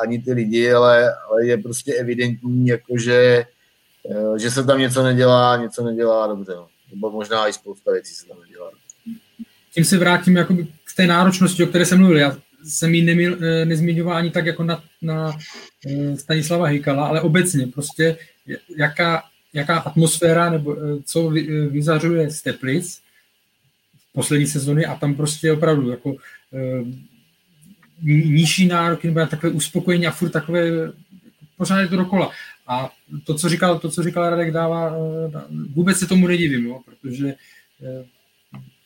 [0.03, 3.45] ani ty lidi, ale, ale je prostě evidentní, jakože,
[4.11, 6.51] eh, že se tam něco nedělá, něco nedělá dobře.
[6.55, 6.67] No.
[6.91, 8.71] Nebo možná i spousta věcí se tam nedělá.
[9.73, 12.17] Tím se vrátím jako k té náročnosti, o které jsem mluvil.
[12.17, 15.37] Já jsem ji eh, nezmiňoval ani tak jako na, na
[15.87, 18.17] eh, Stanislava Hejkala, ale obecně prostě
[18.77, 19.23] jaká,
[19.53, 21.29] jaká atmosféra nebo co
[21.69, 23.01] vyzařuje z Teplic,
[24.13, 26.15] poslední sezony a tam prostě opravdu jako
[26.53, 26.83] e,
[28.03, 30.91] nižší nároky nebo takové uspokojení a furt takové
[31.57, 32.31] pořád je to dokola.
[32.67, 32.89] A
[33.25, 35.41] to, co říkal, to, co říkal Radek, dává, eh,
[35.73, 37.27] vůbec se tomu nedivím, jo, protože
[37.83, 38.05] eh,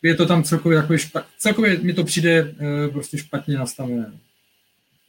[0.02, 2.54] je to tam celkově, jako špat, celkově mi to přijde
[2.92, 4.12] prostě špatně nastavené.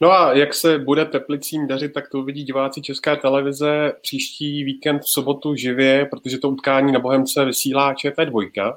[0.00, 5.02] No a jak se bude Teplicím dařit, tak to uvidí diváci České televize příští víkend
[5.02, 8.76] v sobotu živě, protože to utkání na Bohemce vysílá ČT2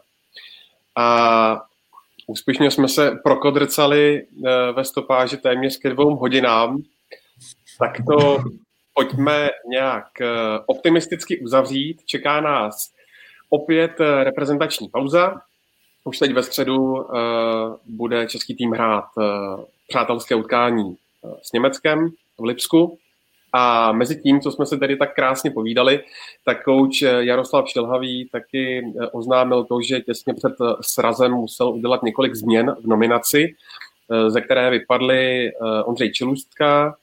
[0.96, 1.62] a
[2.28, 6.82] úspěšně jsme se prokodrcali eh, ve stopáži téměř ke dvou hodinám,
[7.80, 8.44] tak to
[8.94, 10.28] pojďme nějak eh,
[10.66, 12.02] optimisticky uzavřít.
[12.06, 12.92] Čeká nás
[13.50, 15.42] opět eh, reprezentační pauza.
[16.04, 17.08] Už teď ve středu
[17.86, 19.06] bude český tým hrát
[19.88, 20.96] přátelské utkání
[21.42, 22.98] s Německem v Lipsku.
[23.54, 26.04] A mezi tím, co jsme se tady tak krásně povídali,
[26.46, 32.04] tak kouč Jaroslav Šilhavý taky eh, oznámil to, že těsně před eh, srazem musel udělat
[32.04, 33.56] několik změn v nominaci,
[34.12, 35.52] eh, ze které vypadly
[35.86, 36.96] Ondřej Čilustka,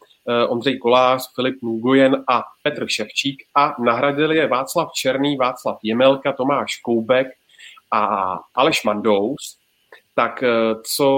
[0.48, 6.76] Ondřej Kolář, Filip Nguyen a Petr Ševčík a nahradili je Václav Černý, Václav Jemelka, Tomáš
[6.76, 7.26] Koubek
[7.92, 9.58] a Aleš Mandous
[10.18, 10.48] tak eh,
[10.96, 11.08] co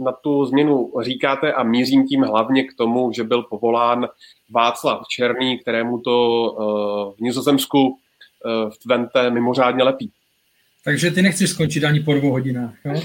[0.00, 4.08] na tu změnu říkáte a mířím tím hlavně k tomu, že byl povolán
[4.50, 6.16] Václav Černý, kterému to
[6.50, 7.98] eh, v Nizozemsku
[8.46, 10.10] eh, v Twente mimořádně lepí.
[10.84, 12.94] Takže ty nechceš skončit ani po dvou hodinách, jo?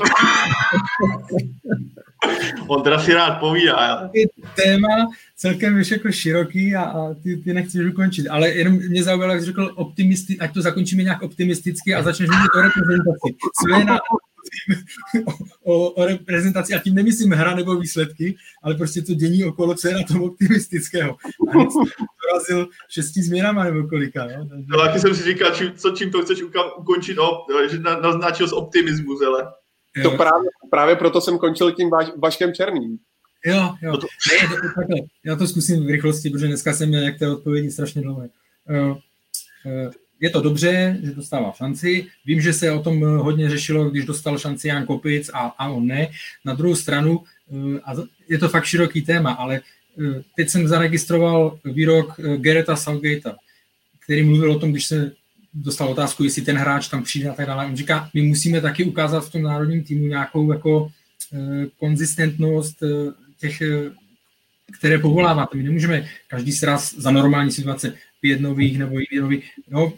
[2.68, 4.10] On teda si rád povídá.
[4.56, 4.88] Téma
[5.36, 9.42] celkem víš jako široký a, a ty, ty nechceš ukončit, ale jenom mě zaujalo, jak
[9.42, 13.36] jsi řekl optimisti, ať to zakončíme nějak optimisticky a začneš mluvit o reprezentaci.
[13.62, 14.00] Své na,
[15.64, 19.88] o, o reprezentaci a tím nemyslím hra nebo výsledky, ale prostě to dění okolo, co
[19.88, 21.16] je na tom optimistického.
[21.50, 24.26] A dorazil šesti změnama nebo kolika.
[24.26, 24.48] No?
[24.50, 24.66] Takže...
[24.68, 26.44] No, taky jsem si říkal, čím, co, čím to chceš
[26.78, 29.52] ukončit, no, že naznačil z optimismus, ale...
[30.04, 32.98] To právě, právě proto jsem končil tím vaš, Vaškem Černým.
[33.46, 33.92] Jo, jo.
[33.92, 34.08] No to...
[34.32, 34.98] Ne, to, takhle.
[35.26, 38.30] Já to zkusím v rychlosti, protože dneska jsem měl některé odpovědi strašně dlouhé.
[38.70, 39.92] Uh, uh,
[40.24, 42.06] je to dobře, že dostává šanci.
[42.26, 45.88] Vím, že se o tom hodně řešilo, když dostal šanci Jan Kopic a, a on
[45.88, 46.08] ne.
[46.46, 47.94] Na druhou stranu, uh, a
[48.30, 49.62] je to fakt široký téma, ale
[50.36, 53.36] teď jsem zaregistroval výrok Gereta Southgatea,
[54.00, 55.12] který mluvil o tom, když se
[55.54, 57.66] dostal otázku, jestli ten hráč tam přijde a tak dále.
[57.66, 60.92] On říká, my musíme taky ukázat v tom národním týmu nějakou jako
[61.80, 62.84] konzistentnost
[63.38, 63.62] těch,
[64.80, 65.58] které povoláváte.
[65.58, 69.46] My nemůžeme každý sraz za normální situace pět nových nebo jiný nových.
[69.70, 69.94] No,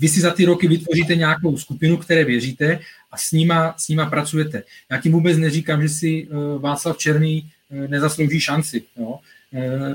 [0.00, 2.78] vy si za ty roky vytvoříte nějakou skupinu, které věříte
[3.10, 4.62] a s nima, s nima pracujete.
[4.90, 8.82] Já tím vůbec neříkám, že si uh, Václav Černý uh, nezaslouží šanci.
[8.96, 9.18] Jo?
[9.50, 9.94] Uh,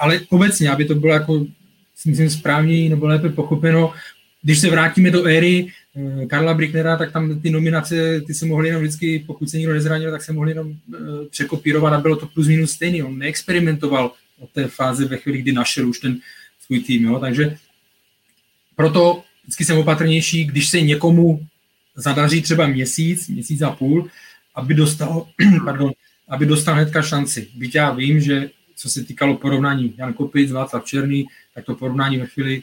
[0.00, 1.46] ale obecně, aby to bylo jako,
[2.06, 3.92] myslím, správně nebo lépe pochopeno,
[4.42, 5.66] když se vrátíme do éry
[6.28, 10.10] Karla Bricknera, tak tam ty nominace, ty se mohly jenom vždycky, pokud se nikdo nezranil,
[10.10, 10.74] tak se mohly jenom
[11.30, 13.02] překopírovat a bylo to plus minus stejný.
[13.02, 16.16] On neexperimentoval od té fáze ve chvíli, kdy našel už ten
[16.66, 17.04] svůj tým.
[17.04, 17.18] Jo?
[17.18, 17.56] Takže
[18.78, 21.46] proto vždycky jsem opatrnější, když se někomu
[21.96, 24.08] zadaří třeba měsíc, měsíc a půl,
[24.54, 25.26] aby dostal,
[25.64, 25.92] pardon,
[26.28, 27.48] aby dostal hnedka šanci.
[27.54, 32.18] Byť já vím, že co se týkalo porovnání Jan Kopic, Václav Černý, tak to porovnání
[32.18, 32.62] ve chvíli,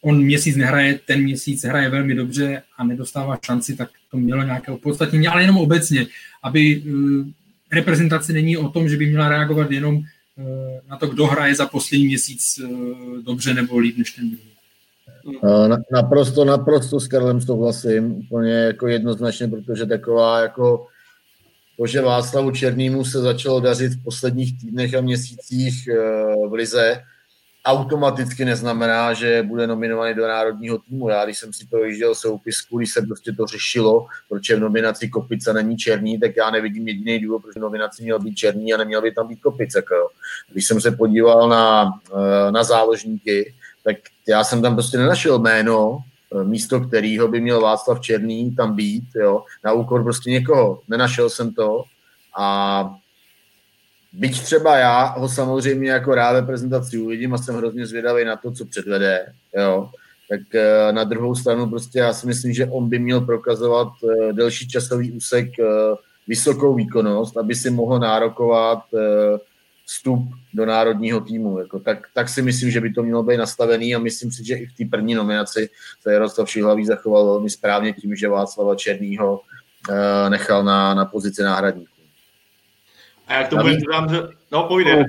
[0.00, 4.72] on měsíc nehraje, ten měsíc hraje velmi dobře a nedostává šanci, tak to mělo nějaké
[4.72, 6.06] opodstatnění, ale jenom obecně,
[6.42, 7.26] aby uh,
[7.72, 10.04] reprezentace není o tom, že by měla reagovat jenom uh,
[10.88, 14.53] na to, kdo hraje za poslední měsíc uh, dobře nebo líp než ten druhý.
[15.26, 20.86] Eh, naprosto, naprosto s Karlem souhlasím, úplně jako jednoznačně, protože taková jako
[21.76, 25.96] to, že Václavu Černýmu se začalo dařit v posledních týdnech a měsících eh,
[26.48, 27.02] v Lize,
[27.64, 31.08] automaticky neznamená, že bude nominovaný do národního týmu.
[31.08, 34.60] Já, když jsem si to vyjížděl soupisku, když se prostě to řešilo, proč je v
[34.60, 38.74] nominaci Kopica není černý, tak já nevidím jediný důvod, proč v nominaci měl být černý
[38.74, 39.82] a neměl by tam být Kopice.
[40.52, 43.54] Když jsem se podíval na, eh, na záložníky,
[43.84, 43.96] tak
[44.28, 45.98] já jsem tam prostě nenašel jméno,
[46.40, 50.80] eh, místo kterého by měl Václav Černý tam být, jo, na úkor prostě někoho.
[50.88, 51.84] Nenašel jsem to.
[52.38, 52.90] A
[54.12, 58.36] byť třeba já ho samozřejmě jako rád ve prezentaci uvidím a jsem hrozně zvědavý na
[58.36, 59.90] to, co předvede, jo,
[60.28, 64.32] tak eh, na druhou stranu prostě já si myslím, že on by měl prokazovat eh,
[64.32, 65.48] delší časový úsek
[66.28, 68.78] vysokou výkonnost, aby si mohl nárokovat
[69.86, 71.58] vstup do národního týmu.
[71.58, 74.54] Jako, tak, tak si myslím, že by to mělo být nastavený a myslím si, že
[74.54, 75.68] i v té první nominaci
[76.00, 79.40] se Jaroslav Šihlavý zachoval velmi správně tím, že Václava Černýho
[79.90, 81.94] uh, nechal na, na pozici náhradníků.
[83.26, 84.22] A jak to bude dám, že...
[84.52, 85.04] No, pojde.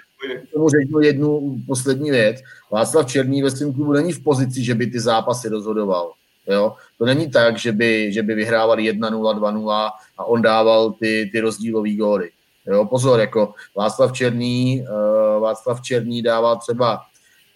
[0.50, 2.38] K tomu řeknu jednu poslední věc.
[2.72, 6.12] Václav Černý ve svém klubu není v pozici, že by ty zápasy rozhodoval.
[6.48, 6.76] Jo?
[6.98, 11.40] To není tak, že by, že by vyhrávali 1-0, 2-0 a on dával ty, ty
[11.40, 12.30] rozdílové góly.
[12.68, 17.02] Jo, pozor, jako Václav Černý, uh, Václav Černý dává třeba,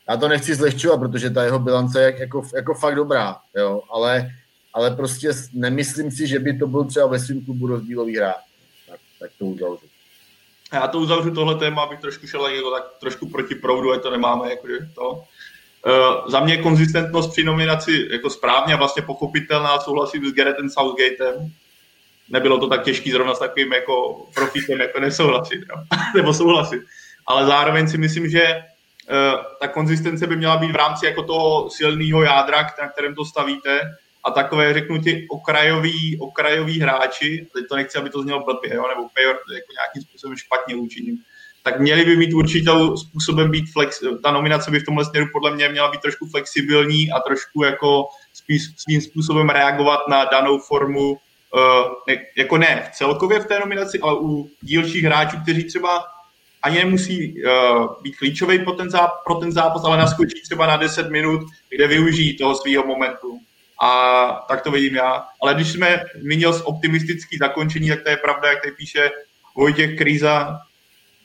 [0.10, 4.30] já to nechci zlehčovat, protože ta jeho bilance je jako, jako fakt dobrá, jo, ale,
[4.74, 8.36] ale prostě nemyslím si, že by to byl třeba ve svém klubu rozdílový hráč.
[8.90, 9.86] Tak, tak to uzavřu.
[10.74, 14.12] Já to uzavřu tohle téma, abych trošku šel jako tak trošku proti proudu, ať to
[14.12, 15.10] nemáme jakože to.
[15.12, 21.52] Uh, za mě konzistentnost při nominaci jako správně a vlastně pochopitelná, souhlasím s Garethem Southgatem,
[22.30, 25.76] nebylo to tak těžké zrovna s takovým jako profitem, jako nesouhlasit, jo?
[26.16, 26.82] nebo souhlasit.
[27.28, 31.70] Ale zároveň si myslím, že uh, ta konzistence by měla být v rámci jako toho
[31.70, 33.82] silného jádra, na kterém to stavíte,
[34.26, 38.88] a takové, řeknu ti, okrajový, okrajový hráči, teď to nechci, aby to znělo blbě, jo,
[38.88, 41.18] nebo pejor, jako nějakým způsobem špatně učiním,
[41.64, 45.56] tak měli by mít určitou způsobem být flex, ta nominace by v tomhle směru podle
[45.56, 51.18] mě měla být trošku flexibilní a trošku jako spíš svým způsobem reagovat na danou formu
[52.08, 56.06] ne, jako ne celkově v té nominaci, ale u dílčích hráčů, kteří třeba
[56.62, 60.78] ani nemusí uh, být klíčový pro ten, zápas, pro ten zápas, ale naskočí třeba na
[60.78, 63.40] 10 minut, kde využijí toho svého momentu.
[63.82, 65.26] A tak to vidím já.
[65.42, 69.12] Ale když jsme zmínil z optimistický zakončení, tak to je pravda, jak tady píše
[69.56, 70.60] Vojtěch Kríza,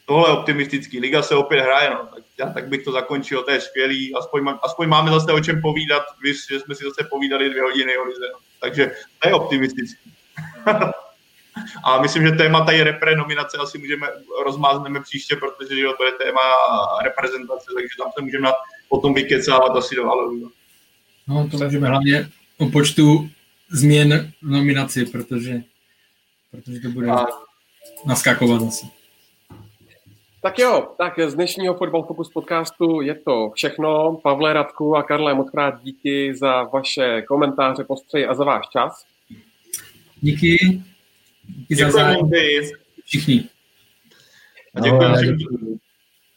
[0.06, 3.51] tohle je optimistický, liga se opět hraje, no, tak, já, tak bych to zakončil, to
[3.51, 7.51] je skvělý, aspoň, aspoň máme zase o čem povídat, víš, že jsme si zase povídali
[7.51, 8.38] dvě hodiny o lize, no.
[8.60, 10.14] takže to je optimistický.
[11.85, 14.06] A myslím, že téma tady repre nominace asi můžeme
[14.44, 16.40] rozmázneme příště, protože jo, to je téma
[17.05, 18.48] reprezentace, takže tam se můžeme
[18.89, 20.48] potom vykecávat asi do Halloween.
[21.28, 22.28] No, to můžeme hlavně
[22.59, 23.28] o počtu
[23.70, 25.62] změn v nominaci, protože,
[26.51, 27.27] protože to bude a...
[28.06, 28.86] naskakovat asi.
[30.43, 34.20] Tak jo, tak z dnešního Football Focus podcastu je to všechno.
[34.23, 39.05] Pavle Radku a Karle, moc krát díky za vaše komentáře, postřeji a za váš čas.
[40.24, 40.82] Díky.
[41.46, 42.30] Díky za zájem.
[43.05, 43.44] Všichni.
[44.74, 45.36] A děkuji všem,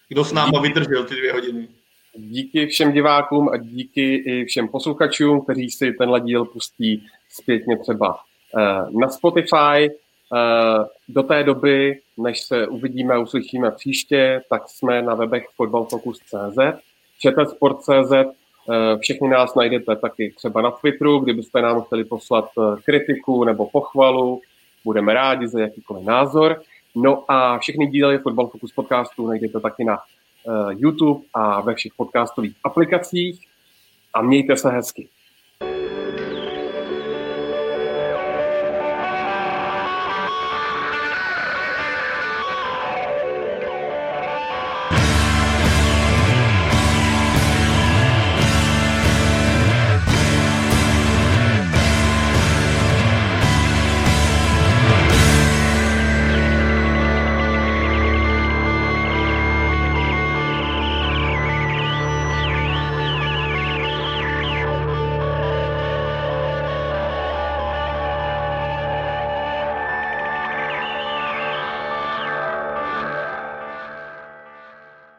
[0.10, 1.68] kdo s náma vydržel ty dvě hodiny.
[2.16, 8.20] Díky všem divákům a díky i všem posluchačům, kteří si tenhle díl pustí zpětně třeba
[8.60, 9.90] eh, na Spotify.
[11.08, 16.58] Do té doby, než se uvidíme a uslyšíme příště, tak jsme na webech fotbalfocus.cz,
[17.20, 18.12] čtsport.cz,
[19.00, 22.50] všechny nás najdete taky třeba na Twitteru, kdybyste nám chtěli poslat
[22.86, 24.42] kritiku nebo pochvalu,
[24.86, 26.62] budeme rádi za jakýkoliv názor.
[26.96, 31.92] No a všechny díly Football Focus podcastu najdete taky na uh, YouTube a ve všech
[31.98, 33.48] podcastových aplikacích.
[34.14, 35.10] A mějte se hezky.